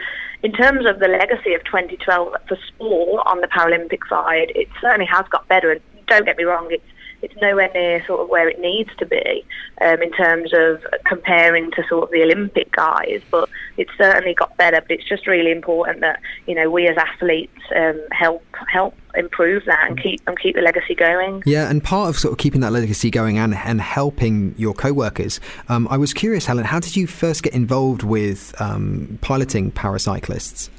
in 0.44 0.52
terms 0.52 0.86
of 0.86 1.00
the 1.00 1.08
legacy 1.08 1.54
of 1.54 1.64
2012 1.66 2.34
for 2.48 2.58
sport 2.68 3.24
on 3.26 3.42
the 3.42 3.48
Paralympic 3.48 4.08
side, 4.10 4.52
it 4.56 4.68
certainly 4.82 5.06
has 5.06 5.26
got 5.30 5.48
better. 5.48 5.72
And 5.72 5.82
don't 6.08 6.26
get 6.26 6.38
me 6.38 6.44
wrong, 6.44 6.68
it's 6.72 6.84
it's 7.22 7.36
nowhere 7.42 7.70
near 7.74 8.04
sort 8.06 8.22
of 8.22 8.30
where 8.30 8.50
it 8.50 8.60
needs 8.60 8.90
to 8.98 9.06
be 9.06 9.46
um, 9.82 10.02
in 10.02 10.12
terms 10.12 10.52
of 10.54 10.84
comparing 11.06 11.72
to 11.72 11.84
sort 11.88 12.04
of 12.04 12.12
the 12.12 12.24
Olympic 12.24 12.72
guys, 12.72 13.22
but 13.30 13.50
it's 13.78 13.92
certainly 13.98 14.34
got 14.34 14.56
better. 14.58 14.82
But 14.82 14.92
it's 14.92 15.08
just 15.08 15.28
really 15.28 15.52
important 15.52 16.02
that 16.02 16.20
you 16.48 16.56
know 16.56 16.70
we 16.70 16.88
as 16.88 16.98
athletes 16.98 17.62
um, 17.76 18.00
help 18.12 18.44
help 18.72 18.96
improve 19.16 19.66
that 19.66 19.86
and 19.88 20.02
keep 20.02 20.22
and 20.28 20.40
keep 20.40 20.56
the 20.56 20.62
legacy 20.62 20.96
going. 20.96 21.44
Yeah, 21.46 21.70
and 21.70 21.84
part 21.84 22.10
of 22.10 22.18
sort 22.18 22.32
of 22.32 22.38
keeping 22.38 22.62
that 22.62 22.72
legacy 22.72 23.10
going 23.10 23.38
and 23.38 23.56
and 23.56 23.82
helping 23.82 24.56
your 24.58 24.74
co-workers. 24.74 25.40
Um, 25.70 25.88
I 25.90 25.98
was 25.98 26.14
curious, 26.14 26.46
Helen, 26.46 26.66
how 26.66 26.80
did 26.80 26.96
you 26.96 27.08
first 27.08 27.44
get 27.44 27.54
involved 27.54 28.04
with 28.04 28.54
um, 28.60 29.20
piloting 29.22 29.72
paracyclists? 29.72 30.70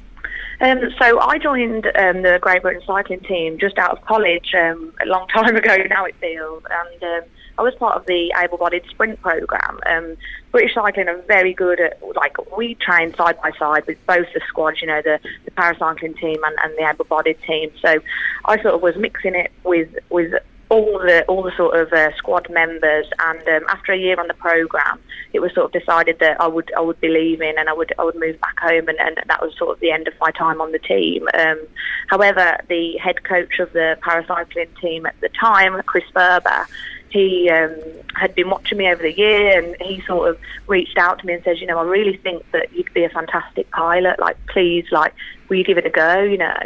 Um, 0.63 0.79
so 0.97 1.19
I 1.19 1.37
joined 1.39 1.87
um, 1.87 2.21
the 2.21 2.39
Great 2.41 2.61
Britain 2.61 2.81
cycling 2.87 3.19
team 3.19 3.57
just 3.59 3.77
out 3.77 3.91
of 3.91 4.05
college 4.05 4.55
um, 4.57 4.93
a 5.01 5.05
long 5.05 5.27
time 5.33 5.57
ago 5.57 5.75
now 5.89 6.05
it 6.05 6.15
feels, 6.21 6.63
and 6.71 7.03
um, 7.03 7.29
I 7.57 7.63
was 7.63 7.75
part 7.75 7.97
of 7.97 8.05
the 8.05 8.33
able-bodied 8.41 8.85
sprint 8.89 9.21
program. 9.21 9.79
Um, 9.85 10.15
British 10.51 10.73
Cycling 10.73 11.09
are 11.09 11.21
very 11.23 11.53
good 11.53 11.81
at 11.81 12.01
like 12.15 12.37
we 12.57 12.75
train 12.75 13.13
side 13.13 13.39
by 13.41 13.51
side 13.59 13.85
with 13.87 13.97
both 14.07 14.27
the 14.33 14.39
squads, 14.47 14.81
you 14.81 14.87
know, 14.87 15.01
the, 15.01 15.19
the 15.43 15.51
paracycling 15.51 16.17
team 16.17 16.41
and, 16.43 16.55
and 16.63 16.73
the 16.77 16.89
able-bodied 16.89 17.41
team. 17.45 17.69
So 17.81 17.99
I 18.45 18.61
sort 18.61 18.73
of 18.73 18.81
was 18.81 18.95
mixing 18.95 19.35
it 19.35 19.51
with 19.65 19.89
with 20.09 20.33
all 20.73 20.99
the 20.99 21.23
all 21.25 21.43
the 21.43 21.55
sort 21.55 21.79
of 21.79 21.93
uh, 21.93 22.15
squad 22.17 22.49
members. 22.49 23.05
And 23.19 23.47
um, 23.47 23.69
after 23.69 23.91
a 23.93 23.97
year 23.97 24.19
on 24.19 24.27
the 24.27 24.33
program, 24.33 24.99
it 25.31 25.39
was 25.39 25.53
sort 25.53 25.65
of 25.67 25.79
decided 25.79 26.19
that 26.19 26.41
I 26.41 26.47
would 26.47 26.71
I 26.75 26.81
would 26.81 26.99
be 26.99 27.09
leaving 27.09 27.53
and 27.57 27.69
I 27.69 27.73
would 27.73 27.93
I 27.99 28.03
would 28.03 28.15
move 28.15 28.39
back 28.41 28.59
home, 28.59 28.87
and, 28.89 28.99
and 28.99 29.17
that 29.27 29.41
was 29.41 29.55
sort 29.57 29.71
of 29.75 29.79
the 29.79 29.91
end 29.91 30.07
of 30.07 30.13
my 30.19 30.31
time 30.31 30.61
on 30.61 30.71
the 30.71 30.79
team. 30.79 31.27
Um, 31.33 31.59
however, 32.07 32.57
the 32.67 32.97
head 32.97 33.23
coach 33.23 33.59
of 33.59 33.71
the 33.73 33.97
paracycling 34.01 34.69
team 34.81 35.05
at 35.05 35.19
the 35.21 35.29
time, 35.29 35.79
Chris 35.85 36.05
Furber, 36.15 36.65
he 37.13 37.47
um, 37.51 37.75
had 38.15 38.33
been 38.33 38.49
watching 38.49 38.79
me 38.79 38.89
over 38.89 39.03
the 39.03 39.15
year 39.15 39.59
and 39.59 39.75
he 39.79 40.01
sort 40.01 40.29
of 40.29 40.39
reached 40.67 40.97
out 40.97 41.19
to 41.19 41.27
me 41.27 41.33
and 41.33 41.43
says, 41.43 41.61
you 41.61 41.67
know, 41.67 41.77
I 41.77 41.83
really 41.83 42.17
think 42.17 42.43
that 42.51 42.73
you'd 42.73 42.91
be 42.93 43.03
a 43.03 43.09
fantastic 43.09 43.69
pilot. 43.69 44.19
Like, 44.19 44.35
please, 44.47 44.85
like, 44.91 45.13
will 45.47 45.57
you 45.57 45.63
give 45.63 45.77
it 45.77 45.85
a 45.85 45.91
go, 45.91 46.23
you 46.23 46.39
know? 46.39 46.57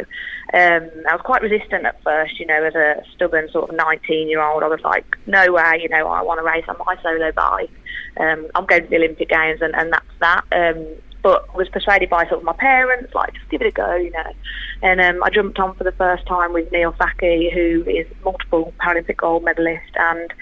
Um, 0.54 0.88
I 1.06 1.12
was 1.12 1.20
quite 1.22 1.42
resistant 1.42 1.84
at 1.84 2.02
first, 2.02 2.40
you 2.40 2.46
know, 2.46 2.64
as 2.64 2.74
a 2.74 3.02
stubborn 3.14 3.50
sort 3.50 3.68
of 3.68 3.76
19 3.76 4.28
year 4.28 4.42
old. 4.42 4.62
I 4.62 4.68
was 4.68 4.80
like, 4.80 5.04
no 5.26 5.52
way, 5.52 5.80
you 5.82 5.90
know, 5.90 6.08
I 6.08 6.22
want 6.22 6.40
to 6.40 6.44
race 6.44 6.64
on 6.66 6.76
my 6.86 6.96
solo 7.02 7.30
bike. 7.32 7.70
Um, 8.16 8.46
I'm 8.54 8.64
going 8.64 8.84
to 8.84 8.88
the 8.88 8.96
Olympic 8.96 9.28
Games 9.28 9.60
and, 9.60 9.74
and 9.74 9.92
that's 9.92 10.06
that. 10.20 10.44
Um, 10.50 10.86
but 11.28 11.54
was 11.54 11.68
persuaded 11.68 12.08
by 12.08 12.26
sort 12.26 12.38
of 12.38 12.44
my 12.44 12.54
parents, 12.54 13.14
like, 13.14 13.34
just 13.34 13.50
give 13.50 13.60
it 13.60 13.66
a 13.66 13.70
go, 13.70 13.94
you 13.96 14.10
know. 14.12 14.32
And 14.80 14.98
um, 14.98 15.22
I 15.22 15.28
jumped 15.28 15.58
on 15.58 15.74
for 15.74 15.84
the 15.84 15.92
first 15.92 16.24
time 16.26 16.54
with 16.54 16.72
Neil 16.72 16.94
Fachie, 16.94 17.52
who 17.52 17.84
is 17.86 18.06
multiple 18.24 18.72
Paralympic 18.80 19.18
gold 19.18 19.44
medalist, 19.44 19.92
and 19.96 20.32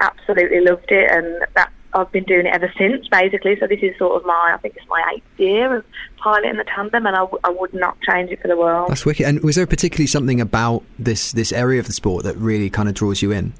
absolutely 0.00 0.58
loved 0.60 0.90
it. 0.90 1.08
And 1.12 1.46
that 1.54 1.70
I've 1.92 2.10
been 2.10 2.24
doing 2.24 2.46
it 2.46 2.54
ever 2.54 2.72
since, 2.76 3.06
basically. 3.06 3.56
So 3.60 3.68
this 3.68 3.78
is 3.82 3.96
sort 3.98 4.20
of 4.20 4.26
my, 4.26 4.50
I 4.52 4.56
think 4.56 4.74
it's 4.76 4.88
my 4.88 5.00
eighth 5.14 5.38
year 5.38 5.76
of 5.76 5.84
piloting 6.16 6.56
the 6.56 6.64
tandem, 6.64 7.06
and 7.06 7.14
I, 7.14 7.20
w- 7.20 7.38
I 7.44 7.50
would 7.50 7.72
not 7.72 8.00
change 8.00 8.32
it 8.32 8.42
for 8.42 8.48
the 8.48 8.56
world. 8.56 8.90
That's 8.90 9.06
wicked. 9.06 9.24
And 9.24 9.44
was 9.44 9.54
there 9.54 9.66
particularly 9.68 10.08
something 10.08 10.40
about 10.40 10.82
this 10.98 11.30
this 11.30 11.52
area 11.52 11.78
of 11.78 11.86
the 11.86 11.92
sport 11.92 12.24
that 12.24 12.36
really 12.36 12.68
kind 12.68 12.88
of 12.88 12.96
draws 12.96 13.22
you 13.22 13.30
in? 13.30 13.52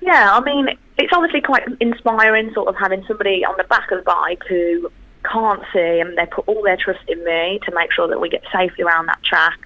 Yeah, 0.00 0.30
I 0.32 0.40
mean, 0.42 0.68
it's 0.96 1.12
obviously 1.12 1.40
quite 1.40 1.64
inspiring, 1.80 2.54
sort 2.54 2.68
of 2.68 2.76
having 2.76 3.04
somebody 3.08 3.44
on 3.44 3.56
the 3.58 3.64
back 3.64 3.90
of 3.90 3.98
the 3.98 4.04
bike 4.04 4.42
who 4.48 4.92
can't 5.30 5.62
see, 5.72 6.00
and 6.00 6.16
they 6.16 6.26
put 6.26 6.48
all 6.48 6.62
their 6.62 6.76
trust 6.76 7.08
in 7.08 7.22
me 7.24 7.60
to 7.64 7.74
make 7.74 7.92
sure 7.92 8.08
that 8.08 8.20
we 8.20 8.28
get 8.28 8.42
safely 8.52 8.84
around 8.84 9.06
that 9.06 9.22
track. 9.22 9.58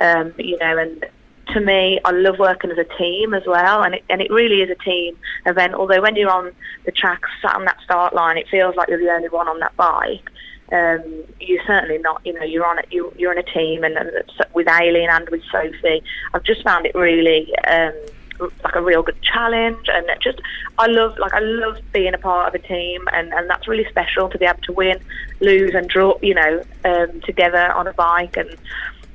Um, 0.00 0.34
you 0.38 0.58
know, 0.58 0.78
and 0.78 1.06
to 1.48 1.60
me, 1.60 2.00
I 2.04 2.10
love 2.10 2.38
working 2.38 2.70
as 2.70 2.78
a 2.78 2.84
team 2.98 3.34
as 3.34 3.42
well, 3.46 3.82
and 3.82 3.94
it, 3.94 4.04
and 4.10 4.20
it 4.20 4.30
really 4.30 4.62
is 4.62 4.70
a 4.70 4.82
team 4.82 5.16
event. 5.46 5.74
Although 5.74 6.02
when 6.02 6.16
you're 6.16 6.30
on 6.30 6.52
the 6.84 6.92
track, 6.92 7.22
sat 7.42 7.54
on 7.54 7.64
that 7.64 7.80
start 7.82 8.14
line, 8.14 8.38
it 8.38 8.48
feels 8.48 8.76
like 8.76 8.88
you're 8.88 8.98
the 8.98 9.10
only 9.10 9.28
one 9.28 9.48
on 9.48 9.60
that 9.60 9.76
bike. 9.76 10.30
Um, 10.72 11.24
you're 11.40 11.62
certainly 11.66 11.98
not. 11.98 12.22
You 12.24 12.32
know, 12.32 12.42
you're 12.42 12.66
on 12.66 12.78
it. 12.78 12.86
You, 12.90 13.12
you're 13.16 13.32
in 13.32 13.38
a 13.38 13.42
team, 13.42 13.84
and, 13.84 13.96
and 13.96 14.10
with 14.54 14.68
Aileen 14.68 15.10
and 15.10 15.28
with 15.28 15.42
Sophie, 15.50 16.02
I've 16.32 16.44
just 16.44 16.62
found 16.62 16.86
it 16.86 16.94
really. 16.94 17.54
Um, 17.66 17.92
like 18.40 18.74
a 18.74 18.82
real 18.82 19.02
good 19.02 19.20
challenge 19.22 19.88
and 19.88 20.06
just 20.20 20.40
I 20.78 20.86
love 20.86 21.16
like 21.18 21.34
I 21.34 21.40
love 21.40 21.78
being 21.92 22.14
a 22.14 22.18
part 22.18 22.48
of 22.48 22.60
a 22.60 22.66
team 22.66 23.06
and, 23.12 23.32
and 23.32 23.48
that's 23.48 23.68
really 23.68 23.88
special 23.88 24.28
to 24.28 24.38
be 24.38 24.44
able 24.44 24.62
to 24.62 24.72
win, 24.72 24.98
lose 25.40 25.74
and 25.74 25.88
draw 25.88 26.18
you 26.22 26.34
know 26.34 26.62
um, 26.84 27.20
together 27.22 27.72
on 27.72 27.86
a 27.86 27.92
bike 27.92 28.36
and 28.36 28.56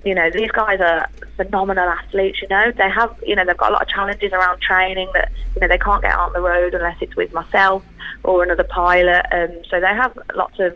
you 0.06 0.16
know, 0.16 0.30
these 0.32 0.52
guys 0.52 0.80
are 0.80 1.10
phenomenal 1.36 1.90
athletes, 1.90 2.42
you 2.42 2.48
know. 2.48 2.72
They 2.72 2.90
have, 2.90 3.16
you 3.26 3.36
know, 3.36 3.46
they've 3.46 3.58
got 3.58 3.72
a 3.72 3.74
lot 3.74 3.82
of 3.82 3.90
challenges 3.90 4.32
around 4.32 4.62
training 4.62 5.10
that, 5.14 5.32
you 5.56 5.62
know, 5.62 5.68
they 5.68 5.78
can't 5.78 6.02
get 6.02 6.16
on 6.16 6.32
the 6.34 6.42
road 6.42 6.74
unless 6.74 6.98
it's 7.02 7.16
with 7.16 7.34
myself 7.34 7.84
or 8.24 8.44
another 8.44 8.64
pilot. 8.64 9.26
Um, 9.32 9.64
so 9.70 9.80
they 9.80 9.88
have 9.88 10.18
lots 10.36 10.60
of 10.60 10.74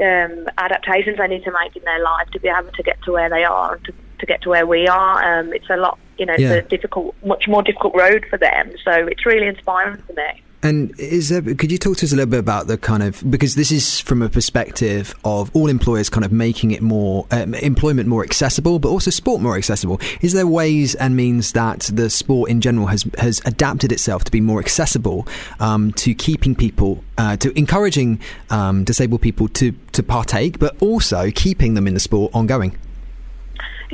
um, 0.00 0.48
adaptations 0.58 1.18
they 1.18 1.28
need 1.28 1.44
to 1.44 1.52
make 1.52 1.76
in 1.76 1.84
their 1.84 2.02
life 2.02 2.28
to 2.30 2.40
be 2.40 2.48
able 2.48 2.72
to 2.72 2.82
get 2.82 3.00
to 3.02 3.12
where 3.12 3.28
they 3.28 3.44
are 3.44 3.74
and 3.74 3.84
to, 3.84 3.94
to 4.26 4.32
get 4.32 4.42
to 4.42 4.48
where 4.48 4.66
we 4.66 4.86
are. 4.88 5.40
Um, 5.40 5.52
it's 5.52 5.70
a 5.70 5.76
lot, 5.76 5.98
you 6.18 6.26
know, 6.26 6.34
yeah. 6.38 6.54
it's 6.54 6.66
a 6.66 6.68
difficult, 6.68 7.14
much 7.24 7.46
more 7.46 7.62
difficult 7.62 7.94
road 7.94 8.26
for 8.30 8.38
them. 8.38 8.72
So 8.84 8.92
it's 8.92 9.26
really 9.26 9.46
inspiring 9.46 9.96
for 10.02 10.12
me. 10.14 10.42
And 10.64 10.98
is 10.98 11.28
there, 11.28 11.42
could 11.42 11.70
you 11.70 11.76
talk 11.76 11.98
to 11.98 12.06
us 12.06 12.12
a 12.12 12.16
little 12.16 12.30
bit 12.30 12.40
about 12.40 12.68
the 12.68 12.78
kind 12.78 13.02
of 13.02 13.22
because 13.30 13.54
this 13.54 13.70
is 13.70 14.00
from 14.00 14.22
a 14.22 14.30
perspective 14.30 15.14
of 15.22 15.54
all 15.54 15.68
employers 15.68 16.08
kind 16.08 16.24
of 16.24 16.32
making 16.32 16.70
it 16.70 16.80
more 16.80 17.26
um, 17.32 17.52
employment 17.52 18.08
more 18.08 18.24
accessible, 18.24 18.78
but 18.78 18.88
also 18.88 19.10
sport 19.10 19.42
more 19.42 19.58
accessible. 19.58 20.00
Is 20.22 20.32
there 20.32 20.46
ways 20.46 20.94
and 20.94 21.16
means 21.16 21.52
that 21.52 21.90
the 21.92 22.08
sport 22.08 22.48
in 22.48 22.62
general 22.62 22.86
has 22.86 23.04
has 23.18 23.42
adapted 23.44 23.92
itself 23.92 24.24
to 24.24 24.30
be 24.30 24.40
more 24.40 24.58
accessible 24.58 25.28
um, 25.60 25.92
to 25.92 26.14
keeping 26.14 26.54
people 26.54 27.04
uh, 27.18 27.36
to 27.36 27.56
encouraging 27.58 28.18
um, 28.48 28.84
disabled 28.84 29.20
people 29.20 29.48
to 29.48 29.72
to 29.92 30.02
partake, 30.02 30.58
but 30.58 30.80
also 30.80 31.30
keeping 31.30 31.74
them 31.74 31.86
in 31.86 31.92
the 31.92 32.00
sport 32.00 32.34
ongoing? 32.34 32.74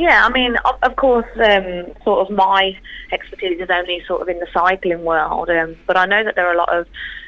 Yeah, 0.01 0.25
I 0.25 0.31
mean, 0.31 0.57
of, 0.65 0.77
of 0.83 0.97
course, 0.97 1.27
um, 1.45 1.93
sort 2.05 2.27
of 2.27 2.35
my 2.35 2.75
expertise 3.13 3.61
is 3.61 3.69
only 3.71 4.03
sort 4.09 4.23
of 4.23 4.31
in 4.31 4.39
the 4.39 4.47
cycling 4.51 5.05
world, 5.05 5.51
um, 5.51 5.77
but 5.87 5.99
I 5.99 6.07
know 6.07 6.25
that 6.25 6.37
there 6.37 6.47
are 6.47 6.55
a 6.55 6.57
lot 6.57 6.75
of 6.75 6.87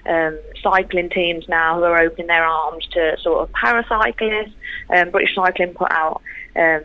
um, 0.08 0.40
cycling 0.62 1.10
teams 1.10 1.44
now 1.50 1.76
who 1.76 1.82
are 1.82 2.00
opening 2.00 2.28
their 2.28 2.46
arms 2.46 2.88
to 2.92 3.18
sort 3.22 3.42
of 3.42 3.52
paracyclists. 3.52 4.54
Um, 4.88 5.10
British 5.10 5.34
Cycling 5.34 5.74
put 5.74 5.92
out 5.92 6.22
um, 6.56 6.80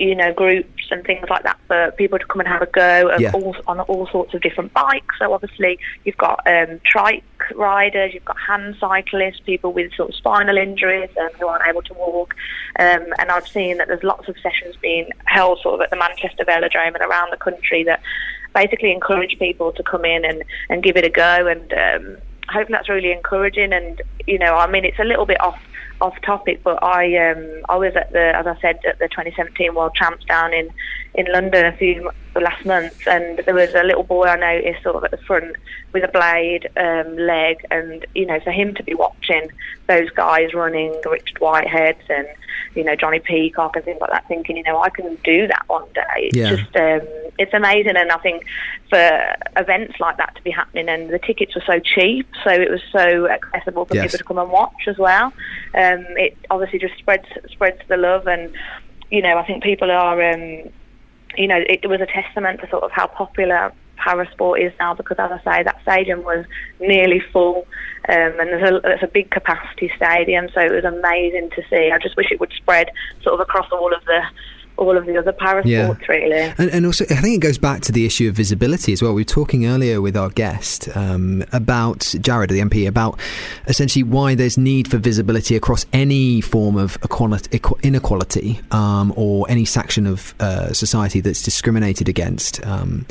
you 0.00 0.14
know, 0.14 0.32
groups 0.32 0.84
and 0.90 1.04
things 1.04 1.26
like 1.28 1.42
that 1.42 1.58
for 1.66 1.90
people 1.98 2.18
to 2.18 2.24
come 2.24 2.40
and 2.40 2.48
have 2.48 2.62
a 2.62 2.66
go 2.66 3.14
yeah. 3.18 3.30
all, 3.34 3.54
on 3.66 3.80
all 3.80 4.06
sorts 4.06 4.32
of 4.32 4.40
different 4.40 4.72
bikes. 4.72 5.14
So 5.18 5.34
obviously 5.34 5.78
you've 6.04 6.16
got 6.16 6.40
um, 6.46 6.80
trikes 6.90 7.22
riders, 7.54 8.14
you've 8.14 8.24
got 8.24 8.38
hand 8.38 8.76
cyclists, 8.80 9.40
people 9.44 9.74
with 9.74 9.92
sort 9.92 10.08
of 10.08 10.14
spinal 10.14 10.56
injuries 10.56 11.10
um, 11.20 11.28
who 11.38 11.46
aren't 11.48 11.66
able 11.68 11.82
to 11.82 11.92
walk. 11.92 12.34
Um, 12.78 13.04
and 13.18 13.30
I've 13.30 13.46
seen 13.46 13.76
that 13.76 13.88
there's 13.88 14.02
lots 14.02 14.26
of 14.26 14.36
sessions 14.42 14.74
being 14.80 15.10
held 15.26 15.60
sort 15.60 15.74
of 15.74 15.80
at 15.82 15.90
the 15.90 15.96
Manchester 15.96 16.44
Velodrome 16.46 16.94
and 16.94 17.02
around 17.02 17.30
the 17.30 17.36
country 17.36 17.84
that 17.84 18.00
basically 18.54 18.92
encourage 18.92 19.38
people 19.38 19.70
to 19.72 19.82
come 19.82 20.06
in 20.06 20.24
and, 20.24 20.44
and 20.70 20.82
give 20.82 20.96
it 20.96 21.04
a 21.04 21.10
go. 21.10 21.46
And 21.46 21.72
um, 21.74 22.16
hopefully 22.48 22.72
that's 22.72 22.88
really 22.88 23.12
encouraging. 23.12 23.74
And, 23.74 24.00
you 24.26 24.38
know, 24.38 24.54
I 24.54 24.66
mean, 24.66 24.86
it's 24.86 24.98
a 24.98 25.04
little 25.04 25.26
bit 25.26 25.42
off 25.42 25.60
off 26.00 26.14
topic, 26.22 26.62
but 26.64 26.82
I 26.82 27.30
um, 27.30 27.62
I 27.68 27.76
was 27.76 27.92
at 27.96 28.12
the 28.12 28.32
as 28.34 28.46
I 28.46 28.56
said 28.60 28.78
at 28.88 28.98
the 28.98 29.08
2017 29.08 29.74
World 29.74 29.94
Champs 29.94 30.24
down 30.24 30.52
in 30.52 30.70
in 31.14 31.26
London 31.32 31.66
a 31.66 31.72
few 31.76 32.10
last 32.40 32.64
month, 32.64 32.92
and 33.06 33.40
there 33.44 33.54
was 33.54 33.70
a 33.74 33.82
little 33.82 34.04
boy 34.04 34.24
I 34.26 34.36
noticed 34.36 34.82
sort 34.82 34.96
of 34.96 35.04
at 35.04 35.10
the 35.10 35.16
front 35.26 35.56
with 35.92 36.04
a 36.04 36.08
blade 36.08 36.68
um, 36.76 37.16
leg, 37.16 37.56
and 37.70 38.06
you 38.14 38.26
know 38.26 38.38
for 38.40 38.52
him 38.52 38.74
to 38.74 38.82
be 38.84 38.94
watching 38.94 39.48
those 39.88 40.08
guys 40.10 40.54
running 40.54 40.92
Richard 41.04 41.38
Whiteheads 41.40 42.08
and 42.08 42.28
you 42.76 42.84
know 42.84 42.94
Jonnie 42.94 43.22
Peacock 43.24 43.74
and 43.74 43.84
things 43.84 44.00
like 44.00 44.10
that, 44.10 44.28
thinking 44.28 44.56
you 44.56 44.62
know 44.62 44.80
I 44.80 44.90
can 44.90 45.16
do 45.24 45.48
that 45.48 45.64
one 45.66 45.86
day. 45.94 46.02
It's 46.18 46.36
Yeah. 46.36 46.50
just 46.56 46.76
um, 46.76 47.00
it's 47.38 47.52
amazing, 47.54 47.96
and 47.96 48.12
I 48.12 48.18
think 48.18 48.44
for 48.88 49.34
events 49.56 49.94
like 49.98 50.16
that 50.18 50.34
to 50.36 50.42
be 50.42 50.50
happening, 50.52 50.88
and 50.88 51.10
the 51.10 51.18
tickets 51.18 51.54
were 51.56 51.64
so 51.66 51.80
cheap, 51.80 52.28
so 52.44 52.50
it 52.50 52.70
was 52.70 52.82
so 52.92 53.28
accessible 53.28 53.86
for 53.86 53.94
Yes. 53.96 54.04
people 54.04 54.18
to 54.18 54.24
come 54.24 54.38
and 54.38 54.50
watch 54.50 54.86
as 54.86 54.98
well. 54.98 55.26
Um, 55.74 56.04
it 56.16 56.36
obviously 56.50 56.78
just 56.78 56.96
spreads 56.98 57.26
spreads 57.50 57.80
the 57.88 57.96
love, 57.96 58.28
and 58.28 58.50
you 59.10 59.20
know 59.20 59.36
I 59.36 59.44
think 59.44 59.64
people 59.64 59.90
are. 59.90 60.22
Um, 60.32 60.70
you 61.36 61.46
know, 61.46 61.62
it 61.68 61.88
was 61.88 62.00
a 62.00 62.06
testament 62.06 62.60
to 62.60 62.70
sort 62.70 62.84
of 62.84 62.90
how 62.90 63.06
popular 63.06 63.72
parasport 63.98 64.64
is 64.64 64.72
now 64.80 64.94
because, 64.94 65.18
as 65.18 65.30
I 65.30 65.38
say, 65.44 65.62
that 65.62 65.78
stadium 65.82 66.22
was 66.22 66.44
nearly 66.80 67.20
full, 67.32 67.66
um, 68.08 68.32
and 68.40 68.48
there's 68.48 68.70
a, 68.70 68.80
there's 68.80 69.02
a 69.02 69.08
big 69.08 69.30
capacity 69.30 69.92
stadium, 69.96 70.48
so 70.54 70.60
it 70.60 70.72
was 70.72 70.84
amazing 70.84 71.50
to 71.50 71.62
see. 71.68 71.90
I 71.90 71.98
just 71.98 72.16
wish 72.16 72.30
it 72.30 72.40
would 72.40 72.52
spread 72.52 72.90
sort 73.22 73.34
of 73.34 73.40
across 73.40 73.70
all 73.70 73.92
of 73.94 74.04
the 74.06 74.22
all 74.80 74.96
of 74.96 75.06
the 75.06 75.16
other 75.16 75.32
parasports, 75.32 75.66
Yeah. 75.66 75.94
really. 76.08 76.52
And, 76.58 76.70
and 76.70 76.86
also, 76.86 77.04
I 77.04 77.16
think 77.16 77.36
it 77.36 77.40
goes 77.46 77.58
back 77.58 77.82
to 77.82 77.92
the 77.92 78.06
issue 78.06 78.28
of 78.28 78.34
visibility 78.34 78.92
as 78.92 79.02
well. 79.02 79.12
We 79.12 79.20
were 79.20 79.24
talking 79.24 79.66
earlier 79.66 80.00
with 80.00 80.16
our 80.16 80.30
guest 80.30 80.88
um, 80.96 81.44
about 81.52 82.14
Jared, 82.20 82.50
the 82.50 82.60
MP, 82.60 82.88
about 82.88 83.18
essentially 83.66 84.02
why 84.02 84.34
there's 84.34 84.56
need 84.56 84.88
for 84.88 84.96
visibility 84.98 85.54
across 85.54 85.84
any 85.92 86.40
form 86.40 86.76
of 86.76 86.96
equality, 87.04 87.60
inequality 87.82 88.60
um, 88.70 89.12
or 89.16 89.48
any 89.50 89.64
section 89.66 90.06
of 90.06 90.34
uh, 90.40 90.72
society 90.72 91.20
that's 91.20 91.42
discriminated 91.42 92.08
against. 92.08 92.64
Um, 92.66 93.06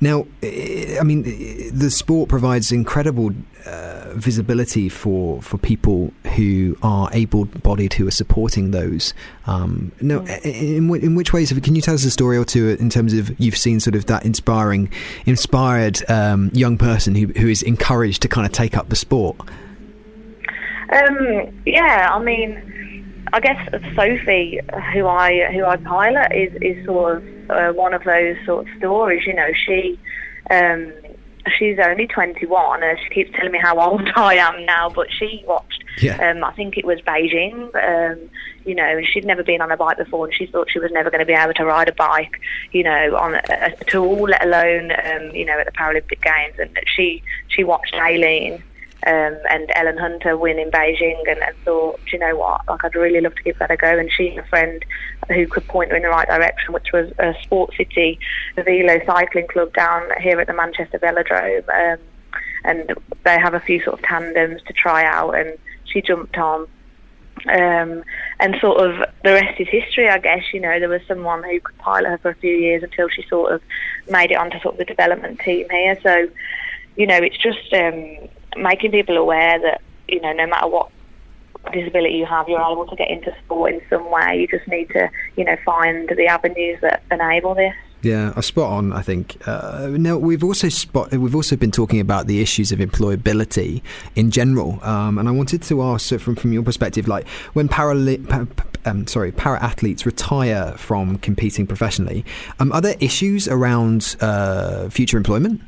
now, 0.00 0.26
eh, 0.42 0.98
I 1.00 1.04
mean, 1.04 1.24
eh, 1.26 1.70
the 1.72 1.90
sport 1.90 2.28
provides 2.28 2.70
incredible 2.70 3.30
uh, 3.66 4.12
visibility 4.14 4.88
for, 4.88 5.40
for 5.42 5.58
people 5.58 6.12
who 6.36 6.76
are 6.82 7.08
able-bodied 7.12 7.94
who 7.94 8.06
are 8.06 8.10
supporting 8.12 8.70
those. 8.72 9.14
Um, 9.46 9.92
now, 10.00 10.20
Mm. 10.20 10.44
in, 10.44 11.02
in 11.02 11.14
which 11.14 11.32
ways? 11.32 11.52
Can 11.52 11.74
you 11.74 11.82
tell 11.82 11.94
us 11.94 12.04
a 12.04 12.10
story 12.10 12.36
or 12.36 12.44
two 12.44 12.70
in 12.80 12.90
terms 12.90 13.12
of 13.14 13.38
you've 13.40 13.56
seen 13.56 13.80
sort 13.80 13.94
of 13.94 14.06
that 14.06 14.24
inspiring, 14.24 14.90
inspired 15.26 16.08
um, 16.10 16.50
young 16.52 16.76
person 16.78 17.14
who 17.14 17.26
who 17.40 17.48
is 17.48 17.62
encouraged 17.62 18.22
to 18.22 18.28
kind 18.28 18.46
of 18.46 18.52
take 18.52 18.76
up 18.76 18.88
the 18.88 18.96
sport? 18.96 19.36
Um, 20.90 21.48
yeah, 21.66 22.10
I 22.12 22.22
mean, 22.22 23.24
I 23.32 23.40
guess 23.40 23.68
Sophie, 23.96 24.60
who 24.92 25.06
I 25.06 25.52
who 25.52 25.64
I 25.64 25.76
pilot, 25.78 26.32
is 26.32 26.52
is 26.60 26.84
sort 26.84 27.16
of 27.16 27.50
uh, 27.50 27.72
one 27.72 27.94
of 27.94 28.04
those 28.04 28.36
sort 28.46 28.68
of 28.68 28.78
stories. 28.78 29.26
You 29.26 29.34
know, 29.34 29.48
she 29.66 29.98
um, 30.50 30.92
she's 31.58 31.78
only 31.78 32.06
21, 32.06 32.82
and 32.82 32.98
she 32.98 33.08
keeps 33.10 33.36
telling 33.36 33.52
me 33.52 33.58
how 33.58 33.78
old 33.78 34.08
I 34.16 34.36
am 34.36 34.64
now. 34.66 34.90
But 34.90 35.08
she 35.12 35.44
watched, 35.46 35.84
Yeah. 36.00 36.30
um, 36.30 36.44
I 36.44 36.52
think 36.52 36.76
it 36.76 36.84
was 36.84 37.00
Beijing. 37.02 37.74
Um, 37.74 38.30
you 38.64 38.74
know, 38.74 38.96
and 38.96 39.06
she'd 39.06 39.26
never 39.26 39.42
been 39.42 39.60
on 39.60 39.70
a 39.70 39.76
bike 39.76 39.98
before, 39.98 40.24
and 40.26 40.34
she 40.34 40.46
thought 40.46 40.70
she 40.70 40.78
was 40.78 40.90
never 40.90 41.10
going 41.10 41.20
to 41.20 41.26
be 41.26 41.34
able 41.34 41.52
to 41.54 41.64
ride 41.66 41.88
a 41.88 41.92
bike, 41.92 42.40
you 42.72 42.82
know, 42.82 43.16
on 43.16 43.34
a, 43.34 43.50
at 43.50 43.94
all, 43.94 44.22
let 44.22 44.44
alone, 44.44 44.90
um, 44.92 45.34
you 45.34 45.44
know, 45.44 45.58
at 45.58 45.66
the 45.66 45.72
Paralympic 45.72 46.22
Games. 46.22 46.58
And 46.58 46.78
she 46.96 47.22
she 47.48 47.62
watched 47.62 47.94
Aileen 47.94 48.62
um, 49.06 49.36
and 49.50 49.70
Ellen 49.74 49.98
Hunter 49.98 50.36
win 50.36 50.58
in 50.58 50.70
Beijing 50.70 51.18
and, 51.28 51.42
and 51.42 51.54
thought, 51.64 52.00
"Do 52.06 52.12
you 52.12 52.18
know 52.18 52.36
what, 52.36 52.62
like 52.66 52.84
I'd 52.84 52.94
really 52.94 53.20
love 53.20 53.34
to 53.34 53.42
give 53.42 53.58
that 53.58 53.70
a 53.70 53.76
go. 53.76 53.98
And 53.98 54.10
she 54.10 54.28
and 54.28 54.38
a 54.38 54.44
friend 54.46 54.82
who 55.28 55.46
could 55.46 55.66
point 55.66 55.90
her 55.90 55.96
in 55.96 56.02
the 56.02 56.08
right 56.08 56.28
direction, 56.28 56.72
which 56.72 56.92
was 56.92 57.12
a 57.18 57.34
Sport 57.42 57.74
City 57.76 58.18
Velo 58.56 59.00
Cycling 59.06 59.46
Club 59.48 59.72
down 59.74 60.02
here 60.20 60.40
at 60.40 60.46
the 60.46 60.54
Manchester 60.54 60.98
Velodrome. 60.98 61.68
Um, 61.68 61.98
and 62.64 62.94
they 63.24 63.38
have 63.38 63.54
a 63.54 63.60
few 63.60 63.82
sort 63.82 63.98
of 63.98 64.04
tandems 64.04 64.62
to 64.66 64.72
try 64.72 65.04
out, 65.04 65.32
and 65.32 65.58
she 65.84 66.00
jumped 66.00 66.36
on. 66.38 66.66
Um, 67.46 68.04
and 68.40 68.56
sort 68.60 68.78
of 68.80 69.08
the 69.22 69.32
rest 69.32 69.60
is 69.60 69.68
history, 69.68 70.08
I 70.08 70.18
guess. 70.18 70.42
You 70.52 70.60
know, 70.60 70.78
there 70.78 70.88
was 70.88 71.02
someone 71.06 71.42
who 71.42 71.60
could 71.60 71.76
pilot 71.78 72.08
her 72.08 72.18
for 72.18 72.30
a 72.30 72.34
few 72.36 72.54
years 72.54 72.82
until 72.82 73.08
she 73.08 73.22
sort 73.28 73.52
of 73.52 73.60
made 74.08 74.30
it 74.30 74.36
onto 74.36 74.58
sort 74.60 74.74
of 74.74 74.78
the 74.78 74.84
development 74.84 75.40
team 75.40 75.68
here. 75.68 75.98
So, 76.02 76.28
you 76.96 77.06
know, 77.06 77.18
it's 77.18 77.36
just 77.36 77.72
um, 77.74 78.28
making 78.56 78.92
people 78.92 79.16
aware 79.16 79.60
that 79.60 79.82
you 80.08 80.20
know, 80.20 80.32
no 80.32 80.46
matter 80.46 80.68
what 80.68 80.90
disability 81.72 82.14
you 82.16 82.26
have, 82.26 82.48
you're 82.48 82.60
able 82.60 82.86
to 82.86 82.96
get 82.96 83.10
into 83.10 83.34
sport 83.44 83.72
in 83.72 83.80
some 83.90 84.10
way. 84.10 84.40
You 84.40 84.46
just 84.46 84.68
need 84.68 84.90
to, 84.90 85.10
you 85.36 85.44
know, 85.44 85.56
find 85.64 86.08
the 86.08 86.26
avenues 86.26 86.78
that 86.82 87.02
enable 87.10 87.54
this. 87.54 87.74
Yeah, 88.02 88.34
a 88.36 88.42
spot 88.42 88.70
on. 88.70 88.92
I 88.92 89.00
think. 89.00 89.38
Uh, 89.48 89.88
now 89.92 90.18
we've 90.18 90.44
also 90.44 90.68
spot. 90.68 91.10
We've 91.12 91.34
also 91.34 91.56
been 91.56 91.70
talking 91.70 92.00
about 92.00 92.26
the 92.26 92.42
issues 92.42 92.70
of 92.70 92.78
employability 92.78 93.80
in 94.14 94.30
general, 94.30 94.78
um, 94.82 95.16
and 95.16 95.26
I 95.26 95.32
wanted 95.32 95.62
to 95.62 95.82
ask 95.82 96.06
so 96.06 96.18
from 96.18 96.36
from 96.36 96.52
your 96.52 96.62
perspective, 96.62 97.08
like 97.08 97.26
when 97.54 97.66
para, 97.66 97.94
pa, 98.28 98.44
pa- 98.44 98.64
um, 98.84 99.06
sorry, 99.06 99.32
para 99.32 99.58
athletes 99.62 100.04
retire 100.04 100.74
from 100.76 101.16
competing 101.18 101.66
professionally, 101.66 102.26
um, 102.58 102.72
are 102.72 102.82
there 102.82 102.96
issues 103.00 103.48
around 103.48 104.16
uh, 104.20 104.90
future 104.90 105.16
employment? 105.16 105.62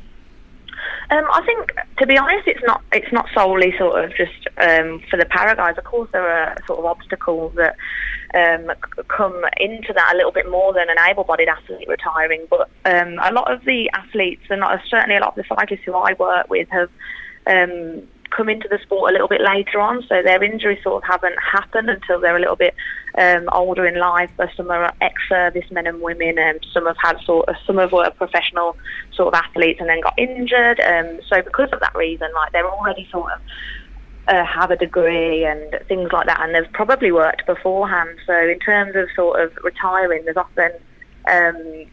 Um, 1.09 1.25
I 1.31 1.41
think, 1.45 1.71
to 1.99 2.05
be 2.05 2.17
honest, 2.17 2.47
it's 2.47 2.63
not 2.65 2.81
it's 2.91 3.11
not 3.13 3.27
solely 3.33 3.73
sort 3.77 4.03
of 4.03 4.13
just 4.15 4.47
um, 4.57 5.01
for 5.09 5.15
the 5.17 5.25
para 5.25 5.55
guys. 5.55 5.77
Of 5.77 5.85
course, 5.85 6.09
there 6.11 6.27
are 6.27 6.57
sort 6.67 6.79
of 6.79 6.85
obstacles 6.85 7.53
that 7.55 7.77
um, 8.35 8.71
come 9.07 9.41
into 9.57 9.93
that 9.93 10.11
a 10.13 10.17
little 10.17 10.33
bit 10.33 10.49
more 10.49 10.73
than 10.73 10.89
an 10.89 10.97
able-bodied 10.99 11.47
athlete 11.47 11.87
retiring. 11.87 12.45
But 12.49 12.69
um, 12.83 13.19
a 13.21 13.31
lot 13.31 13.51
of 13.51 13.63
the 13.63 13.89
athletes, 13.93 14.43
and 14.49 14.61
certainly 14.89 15.15
a 15.15 15.21
lot 15.21 15.29
of 15.29 15.35
the 15.35 15.55
cyclists 15.55 15.85
who 15.85 15.93
I 15.93 16.13
work 16.13 16.49
with, 16.49 16.67
have 16.69 16.89
um, 17.47 18.03
come 18.29 18.49
into 18.49 18.67
the 18.67 18.79
sport 18.83 19.09
a 19.09 19.13
little 19.13 19.29
bit 19.29 19.41
later 19.41 19.79
on. 19.79 20.03
So 20.09 20.21
their 20.21 20.43
injuries 20.43 20.83
sort 20.83 21.01
of 21.01 21.09
haven't 21.09 21.35
happened 21.39 21.89
until 21.89 22.19
they're 22.19 22.35
a 22.35 22.39
little 22.41 22.57
bit 22.57 22.75
um, 23.17 23.47
older 23.53 23.85
in 23.85 23.97
life. 23.97 24.29
But 24.35 24.49
some 24.57 24.69
are 24.71 24.93
ex-service 24.99 25.71
men 25.71 25.87
and 25.87 26.01
women, 26.01 26.37
and 26.37 26.59
some 26.73 26.85
have 26.85 26.97
had 27.01 27.17
sort 27.21 27.47
of 27.47 27.55
some 27.65 27.77
have 27.77 27.93
were 27.93 28.09
professional 28.11 28.75
sort 29.17 29.33
of 29.33 29.41
athletes 29.43 29.81
and 29.81 29.89
then 29.89 29.99
got 30.01 30.17
injured. 30.17 30.79
Um, 30.79 31.19
so 31.27 31.41
because 31.41 31.69
of 31.73 31.81
that 31.81 31.95
reason, 31.95 32.29
like 32.33 32.53
they're 32.53 32.69
already 32.69 33.07
sort 33.11 33.33
of 33.33 33.41
uh, 34.27 34.45
have 34.45 34.71
a 34.71 34.77
degree 34.77 35.45
and 35.45 35.79
things 35.87 36.11
like 36.11 36.27
that, 36.27 36.39
and 36.41 36.53
they've 36.53 36.71
probably 36.73 37.11
worked 37.11 37.45
beforehand. 37.45 38.17
So 38.25 38.33
in 38.33 38.59
terms 38.59 38.95
of 38.95 39.07
sort 39.15 39.41
of 39.41 39.51
retiring, 39.63 40.23
there's 40.25 40.37
often 40.37 40.71
um, 41.29 41.85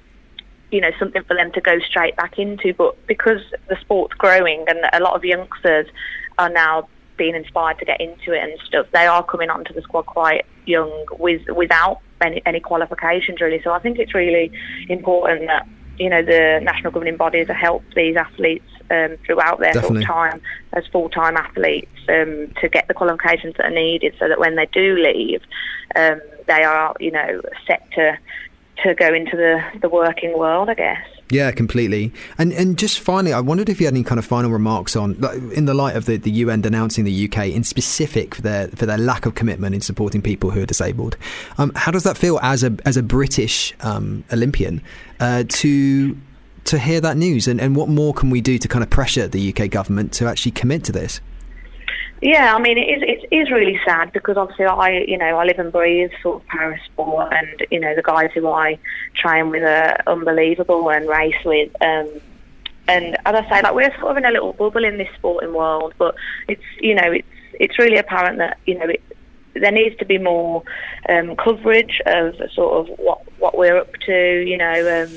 you 0.70 0.80
know 0.80 0.90
something 0.98 1.22
for 1.24 1.34
them 1.34 1.50
to 1.52 1.60
go 1.60 1.78
straight 1.80 2.16
back 2.16 2.38
into. 2.38 2.74
But 2.74 3.06
because 3.06 3.40
the 3.68 3.76
sport's 3.80 4.14
growing 4.14 4.64
and 4.68 4.78
a 4.92 5.00
lot 5.00 5.14
of 5.14 5.24
youngsters 5.24 5.86
are 6.38 6.50
now 6.50 6.88
being 7.16 7.36
inspired 7.36 7.78
to 7.78 7.84
get 7.84 8.00
into 8.00 8.32
it 8.32 8.42
and 8.42 8.58
stuff, 8.66 8.86
they 8.92 9.06
are 9.06 9.24
coming 9.24 9.50
onto 9.50 9.72
the 9.72 9.82
squad 9.82 10.06
quite 10.06 10.44
young 10.66 11.06
with 11.18 11.42
without 11.54 12.00
any, 12.20 12.42
any 12.46 12.60
qualifications 12.60 13.40
really. 13.40 13.60
So 13.62 13.70
I 13.70 13.78
think 13.78 13.98
it's 13.98 14.14
really 14.14 14.50
important 14.88 15.46
that 15.46 15.66
you 15.98 16.10
know 16.10 16.22
the 16.22 16.60
national 16.62 16.92
governing 16.92 17.16
bodies 17.16 17.48
help 17.48 17.82
these 17.94 18.16
athletes 18.16 18.68
um, 18.90 19.16
throughout 19.24 19.60
their 19.60 19.72
of 19.78 20.02
time 20.04 20.40
as 20.72 20.86
full-time 20.88 21.36
athletes 21.36 21.90
um, 22.08 22.52
to 22.60 22.68
get 22.68 22.88
the 22.88 22.94
qualifications 22.94 23.54
that 23.56 23.66
are 23.66 23.70
needed, 23.70 24.14
so 24.18 24.28
that 24.28 24.38
when 24.38 24.56
they 24.56 24.66
do 24.66 24.96
leave, 24.96 25.42
um, 25.96 26.20
they 26.46 26.62
are 26.62 26.94
you 27.00 27.10
know 27.10 27.40
set 27.66 27.88
to 27.92 28.18
to 28.82 28.94
go 28.94 29.12
into 29.14 29.36
the 29.36 29.62
the 29.80 29.88
working 29.88 30.36
world, 30.38 30.68
I 30.68 30.74
guess. 30.74 31.06
Yeah, 31.34 31.50
completely. 31.50 32.12
And 32.38 32.52
and 32.52 32.78
just 32.78 33.00
finally, 33.00 33.32
I 33.32 33.40
wondered 33.40 33.68
if 33.68 33.80
you 33.80 33.88
had 33.88 33.94
any 33.94 34.04
kind 34.04 34.20
of 34.20 34.24
final 34.24 34.52
remarks 34.52 34.94
on, 34.94 35.16
in 35.52 35.64
the 35.64 35.74
light 35.74 35.96
of 35.96 36.04
the, 36.04 36.16
the 36.16 36.30
UN 36.30 36.60
denouncing 36.60 37.02
the 37.02 37.24
UK 37.24 37.48
in 37.48 37.64
specific 37.64 38.36
for 38.36 38.42
their 38.42 38.68
for 38.68 38.86
their 38.86 38.98
lack 38.98 39.26
of 39.26 39.34
commitment 39.34 39.74
in 39.74 39.80
supporting 39.80 40.22
people 40.22 40.52
who 40.52 40.62
are 40.62 40.66
disabled. 40.66 41.16
Um, 41.58 41.72
how 41.74 41.90
does 41.90 42.04
that 42.04 42.16
feel 42.16 42.38
as 42.40 42.62
a 42.62 42.76
as 42.84 42.96
a 42.96 43.02
British 43.02 43.74
um, 43.80 44.22
Olympian 44.32 44.80
uh, 45.18 45.42
to 45.48 46.16
to 46.66 46.78
hear 46.78 47.00
that 47.00 47.16
news? 47.16 47.48
And, 47.48 47.60
and 47.60 47.74
what 47.74 47.88
more 47.88 48.14
can 48.14 48.30
we 48.30 48.40
do 48.40 48.56
to 48.56 48.68
kind 48.68 48.84
of 48.84 48.90
pressure 48.90 49.26
the 49.26 49.52
UK 49.52 49.68
government 49.70 50.12
to 50.12 50.28
actually 50.28 50.52
commit 50.52 50.84
to 50.84 50.92
this? 50.92 51.20
Yeah, 52.24 52.54
I 52.54 52.58
mean, 52.58 52.78
it 52.78 52.88
is, 52.88 53.02
it 53.30 53.34
is 53.34 53.50
really 53.50 53.78
sad 53.84 54.10
because 54.12 54.38
obviously 54.38 54.64
I, 54.64 55.04
you 55.06 55.18
know, 55.18 55.36
I 55.36 55.44
live 55.44 55.58
and 55.58 55.70
breathe 55.70 56.10
sort 56.22 56.40
of 56.40 56.48
para 56.48 56.80
sport 56.86 57.30
and, 57.34 57.66
you 57.70 57.78
know, 57.78 57.94
the 57.94 58.02
guys 58.02 58.30
who 58.32 58.48
I 58.48 58.78
train 59.14 59.50
with 59.50 59.62
are 59.62 59.98
unbelievable 60.06 60.90
and 60.90 61.06
race 61.06 61.34
with, 61.44 61.70
um, 61.82 62.08
and 62.88 63.16
as 63.26 63.34
I 63.34 63.42
say, 63.50 63.62
like 63.62 63.74
we're 63.74 63.94
sort 63.98 64.12
of 64.12 64.16
in 64.16 64.24
a 64.24 64.30
little 64.30 64.54
bubble 64.54 64.86
in 64.86 64.96
this 64.96 65.08
sporting 65.18 65.52
world, 65.52 65.92
but 65.98 66.14
it's 66.48 66.62
you 66.80 66.94
know 66.94 67.12
it's 67.12 67.28
it's 67.54 67.78
really 67.78 67.96
apparent 67.96 68.38
that 68.38 68.58
you 68.66 68.78
know 68.78 68.86
it, 68.86 69.02
there 69.54 69.72
needs 69.72 69.96
to 69.98 70.04
be 70.04 70.18
more 70.18 70.62
um, 71.08 71.36
coverage 71.36 72.00
of 72.06 72.34
sort 72.52 72.88
of 72.90 72.98
what 72.98 73.20
what 73.38 73.56
we're 73.56 73.78
up 73.78 73.92
to. 74.06 74.44
You 74.46 74.58
know, 74.58 75.02
um, 75.02 75.10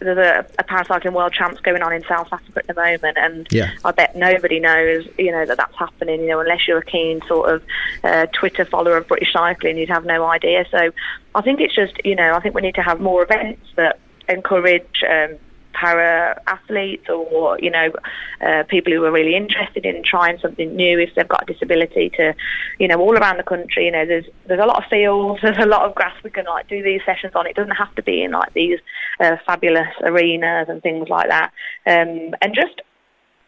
there's 0.00 0.18
a, 0.18 0.46
a 0.58 0.64
paracycling 0.64 1.12
world 1.12 1.32
champs 1.32 1.60
going 1.60 1.82
on 1.82 1.92
in 1.92 2.02
South 2.04 2.28
Africa 2.32 2.58
at 2.58 2.66
the 2.66 2.74
moment, 2.74 3.16
and 3.18 3.46
Yeah. 3.50 3.70
I 3.84 3.92
bet 3.92 4.16
nobody 4.16 4.58
knows, 4.58 5.06
you 5.18 5.30
know, 5.30 5.46
that 5.46 5.56
that's 5.56 5.76
happening. 5.76 6.22
You 6.22 6.28
know, 6.28 6.40
unless 6.40 6.66
you're 6.66 6.78
a 6.78 6.84
keen 6.84 7.20
sort 7.28 7.50
of 7.54 7.62
uh, 8.02 8.26
Twitter 8.32 8.64
follower 8.64 8.96
of 8.96 9.06
British 9.08 9.32
cycling, 9.32 9.78
you'd 9.78 9.88
have 9.88 10.04
no 10.04 10.24
idea. 10.24 10.64
So 10.70 10.90
I 11.34 11.40
think 11.42 11.60
it's 11.60 11.74
just, 11.74 11.94
you 12.04 12.16
know, 12.16 12.34
I 12.34 12.40
think 12.40 12.54
we 12.54 12.62
need 12.62 12.74
to 12.76 12.82
have 12.82 13.00
more 13.00 13.22
events 13.22 13.66
that 13.76 13.98
encourage. 14.28 15.04
Um, 15.08 15.38
para 15.80 16.40
athletes 16.46 17.08
or 17.08 17.58
you 17.60 17.70
know 17.70 17.88
uh, 18.46 18.62
people 18.68 18.92
who 18.92 19.04
are 19.04 19.12
really 19.12 19.34
interested 19.34 19.86
in 19.86 20.02
trying 20.02 20.38
something 20.38 20.76
new 20.76 20.98
if 20.98 21.10
they've 21.14 21.34
got 21.34 21.44
a 21.44 21.52
disability 21.52 22.10
to 22.10 22.34
you 22.78 22.88
know 22.88 22.98
all 23.00 23.16
around 23.16 23.38
the 23.38 23.48
country 23.54 23.86
you 23.86 23.90
know 23.90 24.04
there's 24.04 24.26
there's 24.46 24.60
a 24.60 24.66
lot 24.66 24.82
of 24.82 24.90
fields 24.90 25.40
there's 25.42 25.64
a 25.68 25.72
lot 25.74 25.82
of 25.82 25.94
grass 25.94 26.16
we 26.22 26.30
can 26.30 26.44
like 26.44 26.68
do 26.68 26.82
these 26.82 27.00
sessions 27.06 27.32
on. 27.34 27.46
It 27.46 27.56
doesn't 27.56 27.76
have 27.76 27.94
to 27.96 28.02
be 28.02 28.22
in 28.22 28.32
like 28.32 28.52
these 28.54 28.78
uh, 29.18 29.36
fabulous 29.46 29.88
arenas 30.02 30.68
and 30.68 30.82
things 30.82 31.08
like 31.08 31.28
that. 31.28 31.52
Um, 31.86 32.34
and 32.42 32.54
just 32.54 32.80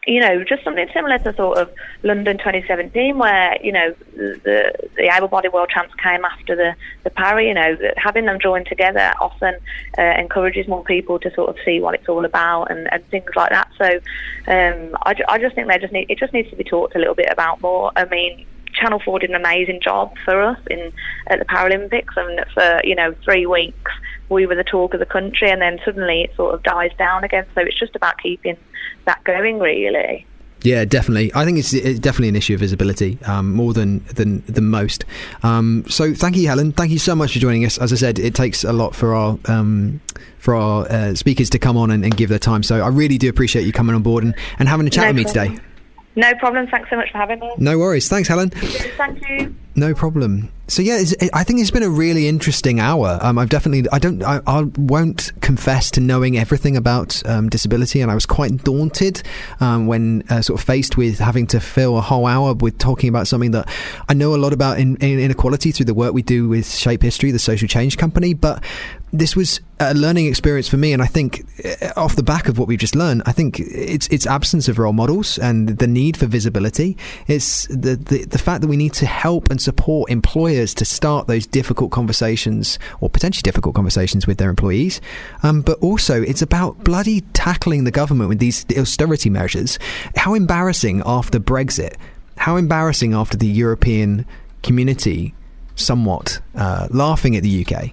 you 0.06 0.20
know, 0.20 0.42
just 0.42 0.64
something 0.64 0.88
similar 0.92 1.18
to 1.18 1.34
sort 1.36 1.58
of 1.58 1.70
London 2.02 2.36
2017, 2.36 3.18
where 3.18 3.56
you 3.62 3.70
know 3.70 3.94
the 4.16 4.72
the 4.96 5.14
able-bodied 5.16 5.52
world 5.52 5.70
champs 5.70 5.94
came 6.02 6.24
after 6.24 6.56
the 6.56 6.74
the 7.04 7.10
para. 7.10 7.44
You 7.44 7.54
know, 7.54 7.76
having 7.96 8.26
them 8.26 8.40
join 8.40 8.64
together 8.64 9.12
often 9.20 9.54
uh, 9.98 10.02
encourages 10.02 10.66
more 10.66 10.82
people 10.82 11.20
to 11.20 11.32
sort 11.34 11.50
of 11.50 11.56
see 11.64 11.80
what 11.80 11.94
it's 11.94 12.08
all 12.08 12.24
about 12.24 12.70
and, 12.70 12.92
and 12.92 13.06
things 13.10 13.30
like 13.36 13.50
that. 13.50 13.70
So, 13.78 13.86
um, 14.50 14.96
I, 15.04 15.14
I 15.28 15.38
just 15.38 15.54
think 15.54 15.68
they 15.68 15.78
just 15.78 15.92
need 15.92 16.10
it 16.10 16.18
just 16.18 16.32
needs 16.32 16.50
to 16.50 16.56
be 16.56 16.64
talked 16.64 16.96
a 16.96 16.98
little 16.98 17.14
bit 17.14 17.28
about 17.30 17.60
more. 17.60 17.92
I 17.96 18.04
mean. 18.06 18.46
Channel 18.74 19.00
4 19.04 19.18
did 19.18 19.28
an 19.28 19.36
amazing 19.36 19.82
job 19.82 20.14
for 20.24 20.40
us 20.40 20.58
in 20.70 20.94
at 21.26 21.38
the 21.38 21.44
Paralympics, 21.44 22.16
and 22.16 22.42
for 22.54 22.80
you 22.82 22.94
know 22.94 23.14
three 23.22 23.44
weeks 23.44 23.92
we 24.32 24.46
were 24.46 24.54
the 24.54 24.64
talk 24.64 24.94
of 24.94 25.00
the 25.00 25.06
country, 25.06 25.50
and 25.50 25.60
then 25.60 25.78
suddenly 25.84 26.22
it 26.22 26.34
sort 26.36 26.54
of 26.54 26.62
dies 26.62 26.90
down 26.98 27.24
again. 27.24 27.46
So 27.54 27.60
it's 27.60 27.78
just 27.78 27.94
about 27.94 28.18
keeping 28.18 28.56
that 29.04 29.22
going, 29.24 29.58
really. 29.58 30.26
Yeah, 30.64 30.84
definitely. 30.84 31.32
I 31.34 31.44
think 31.44 31.58
it's, 31.58 31.72
it's 31.72 31.98
definitely 31.98 32.28
an 32.28 32.36
issue 32.36 32.54
of 32.54 32.60
visibility 32.60 33.18
um, 33.24 33.52
more 33.52 33.72
than 33.72 34.04
than 34.14 34.44
than 34.46 34.68
most. 34.68 35.04
Um, 35.42 35.84
so 35.88 36.14
thank 36.14 36.36
you, 36.36 36.46
Helen. 36.46 36.72
Thank 36.72 36.92
you 36.92 37.00
so 37.00 37.14
much 37.16 37.32
for 37.32 37.40
joining 37.40 37.64
us. 37.64 37.78
As 37.78 37.92
I 37.92 37.96
said, 37.96 38.18
it 38.18 38.34
takes 38.34 38.62
a 38.62 38.72
lot 38.72 38.94
for 38.94 39.12
our 39.14 39.38
um, 39.46 40.00
for 40.38 40.54
our 40.54 40.86
uh, 40.90 41.14
speakers 41.14 41.50
to 41.50 41.58
come 41.58 41.76
on 41.76 41.90
and, 41.90 42.04
and 42.04 42.16
give 42.16 42.28
their 42.28 42.38
time. 42.38 42.62
So 42.62 42.80
I 42.80 42.88
really 42.88 43.18
do 43.18 43.28
appreciate 43.28 43.66
you 43.66 43.72
coming 43.72 43.94
on 43.94 44.02
board 44.02 44.22
and, 44.22 44.34
and 44.58 44.68
having 44.68 44.86
a 44.86 44.90
chat 44.90 45.04
No 45.04 45.08
with 45.08 45.16
me 45.16 45.24
problem. 45.24 45.56
today. 45.56 45.64
No 46.14 46.34
problem. 46.34 46.66
Thanks 46.68 46.90
so 46.90 46.96
much 46.96 47.10
for 47.10 47.18
having 47.18 47.40
me. 47.40 47.50
No 47.58 47.78
worries. 47.78 48.08
Thanks, 48.08 48.28
Helen. 48.28 48.50
Thank 48.50 49.28
you. 49.28 49.54
No 49.74 49.94
problem. 49.94 50.50
So 50.68 50.80
yeah, 50.80 50.98
it's, 50.98 51.14
I 51.34 51.44
think 51.44 51.60
it's 51.60 51.70
been 51.70 51.82
a 51.82 51.90
really 51.90 52.28
interesting 52.28 52.80
hour. 52.80 53.18
Um, 53.20 53.36
I've 53.36 53.50
definitely, 53.50 53.88
I 53.92 53.98
don't, 53.98 54.22
I, 54.22 54.40
I 54.46 54.62
won't 54.76 55.32
confess 55.40 55.90
to 55.92 56.00
knowing 56.00 56.38
everything 56.38 56.76
about 56.76 57.20
um, 57.26 57.50
disability, 57.50 58.00
and 58.00 58.10
I 58.10 58.14
was 58.14 58.26
quite 58.26 58.64
daunted 58.64 59.22
um, 59.60 59.86
when 59.86 60.22
uh, 60.30 60.40
sort 60.40 60.60
of 60.60 60.64
faced 60.64 60.96
with 60.96 61.18
having 61.18 61.46
to 61.48 61.60
fill 61.60 61.98
a 61.98 62.00
whole 62.00 62.26
hour 62.26 62.54
with 62.54 62.78
talking 62.78 63.08
about 63.08 63.26
something 63.26 63.50
that 63.50 63.68
I 64.08 64.14
know 64.14 64.34
a 64.34 64.38
lot 64.38 64.52
about 64.52 64.78
in, 64.78 64.96
in 64.96 65.18
inequality 65.18 65.72
through 65.72 65.86
the 65.86 65.94
work 65.94 66.14
we 66.14 66.22
do 66.22 66.48
with 66.48 66.72
Shape 66.72 67.02
History, 67.02 67.32
the 67.32 67.38
social 67.38 67.68
change 67.68 67.98
company, 67.98 68.32
but. 68.32 68.62
This 69.14 69.36
was 69.36 69.60
a 69.78 69.92
learning 69.92 70.24
experience 70.24 70.68
for 70.68 70.78
me, 70.78 70.94
and 70.94 71.02
I 71.02 71.06
think, 71.06 71.44
uh, 71.82 71.92
off 71.98 72.16
the 72.16 72.22
back 72.22 72.48
of 72.48 72.58
what 72.58 72.66
we've 72.66 72.78
just 72.78 72.94
learned, 72.96 73.22
I 73.26 73.32
think 73.32 73.60
it's 73.60 74.08
it's 74.08 74.26
absence 74.26 74.68
of 74.68 74.78
role 74.78 74.94
models 74.94 75.36
and 75.36 75.68
the 75.68 75.86
need 75.86 76.16
for 76.16 76.24
visibility. 76.24 76.96
It's 77.26 77.66
the, 77.66 77.96
the 77.96 78.24
the 78.24 78.38
fact 78.38 78.62
that 78.62 78.68
we 78.68 78.78
need 78.78 78.94
to 78.94 79.04
help 79.04 79.50
and 79.50 79.60
support 79.60 80.10
employers 80.10 80.51
to 80.52 80.84
start 80.84 81.26
those 81.26 81.46
difficult 81.46 81.90
conversations 81.90 82.78
or 83.00 83.10
potentially 83.10 83.42
difficult 83.42 83.74
conversations 83.74 84.26
with 84.26 84.38
their 84.38 84.50
employees. 84.50 85.00
Um, 85.42 85.62
but 85.62 85.78
also, 85.80 86.22
it's 86.22 86.42
about 86.42 86.84
bloody 86.84 87.22
tackling 87.32 87.84
the 87.84 87.90
government 87.90 88.28
with 88.28 88.38
these 88.38 88.64
austerity 88.76 89.30
measures. 89.30 89.78
How 90.16 90.34
embarrassing 90.34 91.02
after 91.04 91.38
Brexit! 91.38 91.94
How 92.36 92.56
embarrassing 92.56 93.14
after 93.14 93.36
the 93.36 93.46
European 93.46 94.26
community 94.62 95.34
somewhat 95.74 96.40
uh, 96.54 96.88
laughing 96.90 97.36
at 97.36 97.42
the 97.42 97.64
UK 97.64 97.92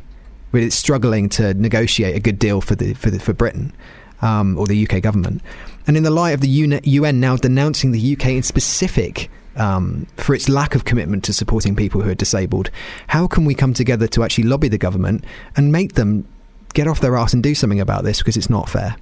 with 0.51 0.63
it's 0.63 0.75
struggling 0.75 1.29
to 1.29 1.53
negotiate 1.53 2.15
a 2.15 2.19
good 2.19 2.39
deal 2.39 2.61
for 2.61 2.75
the 2.75 2.93
for 2.93 3.09
the, 3.09 3.19
for 3.19 3.33
Britain 3.33 3.73
um, 4.21 4.57
or 4.57 4.67
the 4.67 4.87
UK 4.87 5.01
government, 5.01 5.41
and 5.87 5.95
in 5.95 6.03
the 6.03 6.09
light 6.09 6.31
of 6.31 6.41
the 6.41 6.81
UN 6.83 7.19
now 7.19 7.35
denouncing 7.35 7.91
the 7.91 8.13
UK 8.13 8.27
in 8.27 8.43
specific 8.43 9.29
um, 9.59 10.07
for 10.17 10.33
its 10.33 10.49
lack 10.49 10.75
of 10.75 10.85
commitment 10.85 11.23
to 11.25 11.33
supporting 11.33 11.75
people 11.75 12.01
who 12.01 12.09
are 12.09 12.15
disabled, 12.15 12.71
how 13.07 13.27
can 13.27 13.45
we 13.45 13.53
come 13.53 13.73
together 13.73 14.07
to 14.07 14.23
actually 14.23 14.45
lobby 14.45 14.67
the 14.67 14.77
government 14.77 15.23
and 15.55 15.71
make 15.71 15.93
them 15.93 16.27
get 16.73 16.87
off 16.87 17.01
their 17.01 17.15
ass 17.17 17.33
and 17.33 17.43
do 17.43 17.55
something 17.55 17.79
about 17.79 18.03
this 18.03 18.19
because 18.19 18.37
it's 18.37 18.49
not 18.49 18.69
fair? 18.69 18.95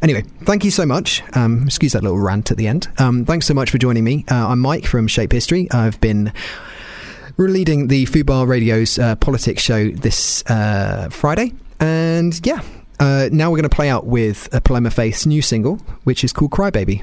Anyway, 0.00 0.22
thank 0.42 0.64
you 0.64 0.70
so 0.70 0.86
much. 0.86 1.22
Um, 1.34 1.64
excuse 1.64 1.92
that 1.92 2.02
little 2.02 2.18
rant 2.18 2.50
at 2.50 2.56
the 2.56 2.68
end. 2.68 2.88
Um, 2.98 3.24
thanks 3.24 3.46
so 3.46 3.54
much 3.54 3.70
for 3.70 3.78
joining 3.78 4.04
me. 4.04 4.24
Uh, 4.30 4.48
I'm 4.48 4.60
Mike 4.60 4.86
from 4.86 5.08
Shape 5.08 5.32
History. 5.32 5.68
I've 5.72 6.00
been 6.00 6.32
leading 7.36 7.88
the 7.88 8.06
Fubar 8.06 8.46
Radio's 8.46 8.98
uh, 8.98 9.16
politics 9.16 9.62
show 9.62 9.90
this 9.90 10.44
uh, 10.46 11.08
Friday. 11.10 11.52
And 11.80 12.44
yeah, 12.46 12.60
uh, 13.00 13.28
now 13.32 13.50
we're 13.50 13.56
going 13.56 13.68
to 13.68 13.74
play 13.74 13.88
out 13.88 14.06
with 14.06 14.48
Paloma 14.64 14.90
Faith's 14.90 15.26
new 15.26 15.42
single, 15.42 15.76
which 16.04 16.22
is 16.22 16.32
called 16.32 16.52
Crybaby. 16.52 17.02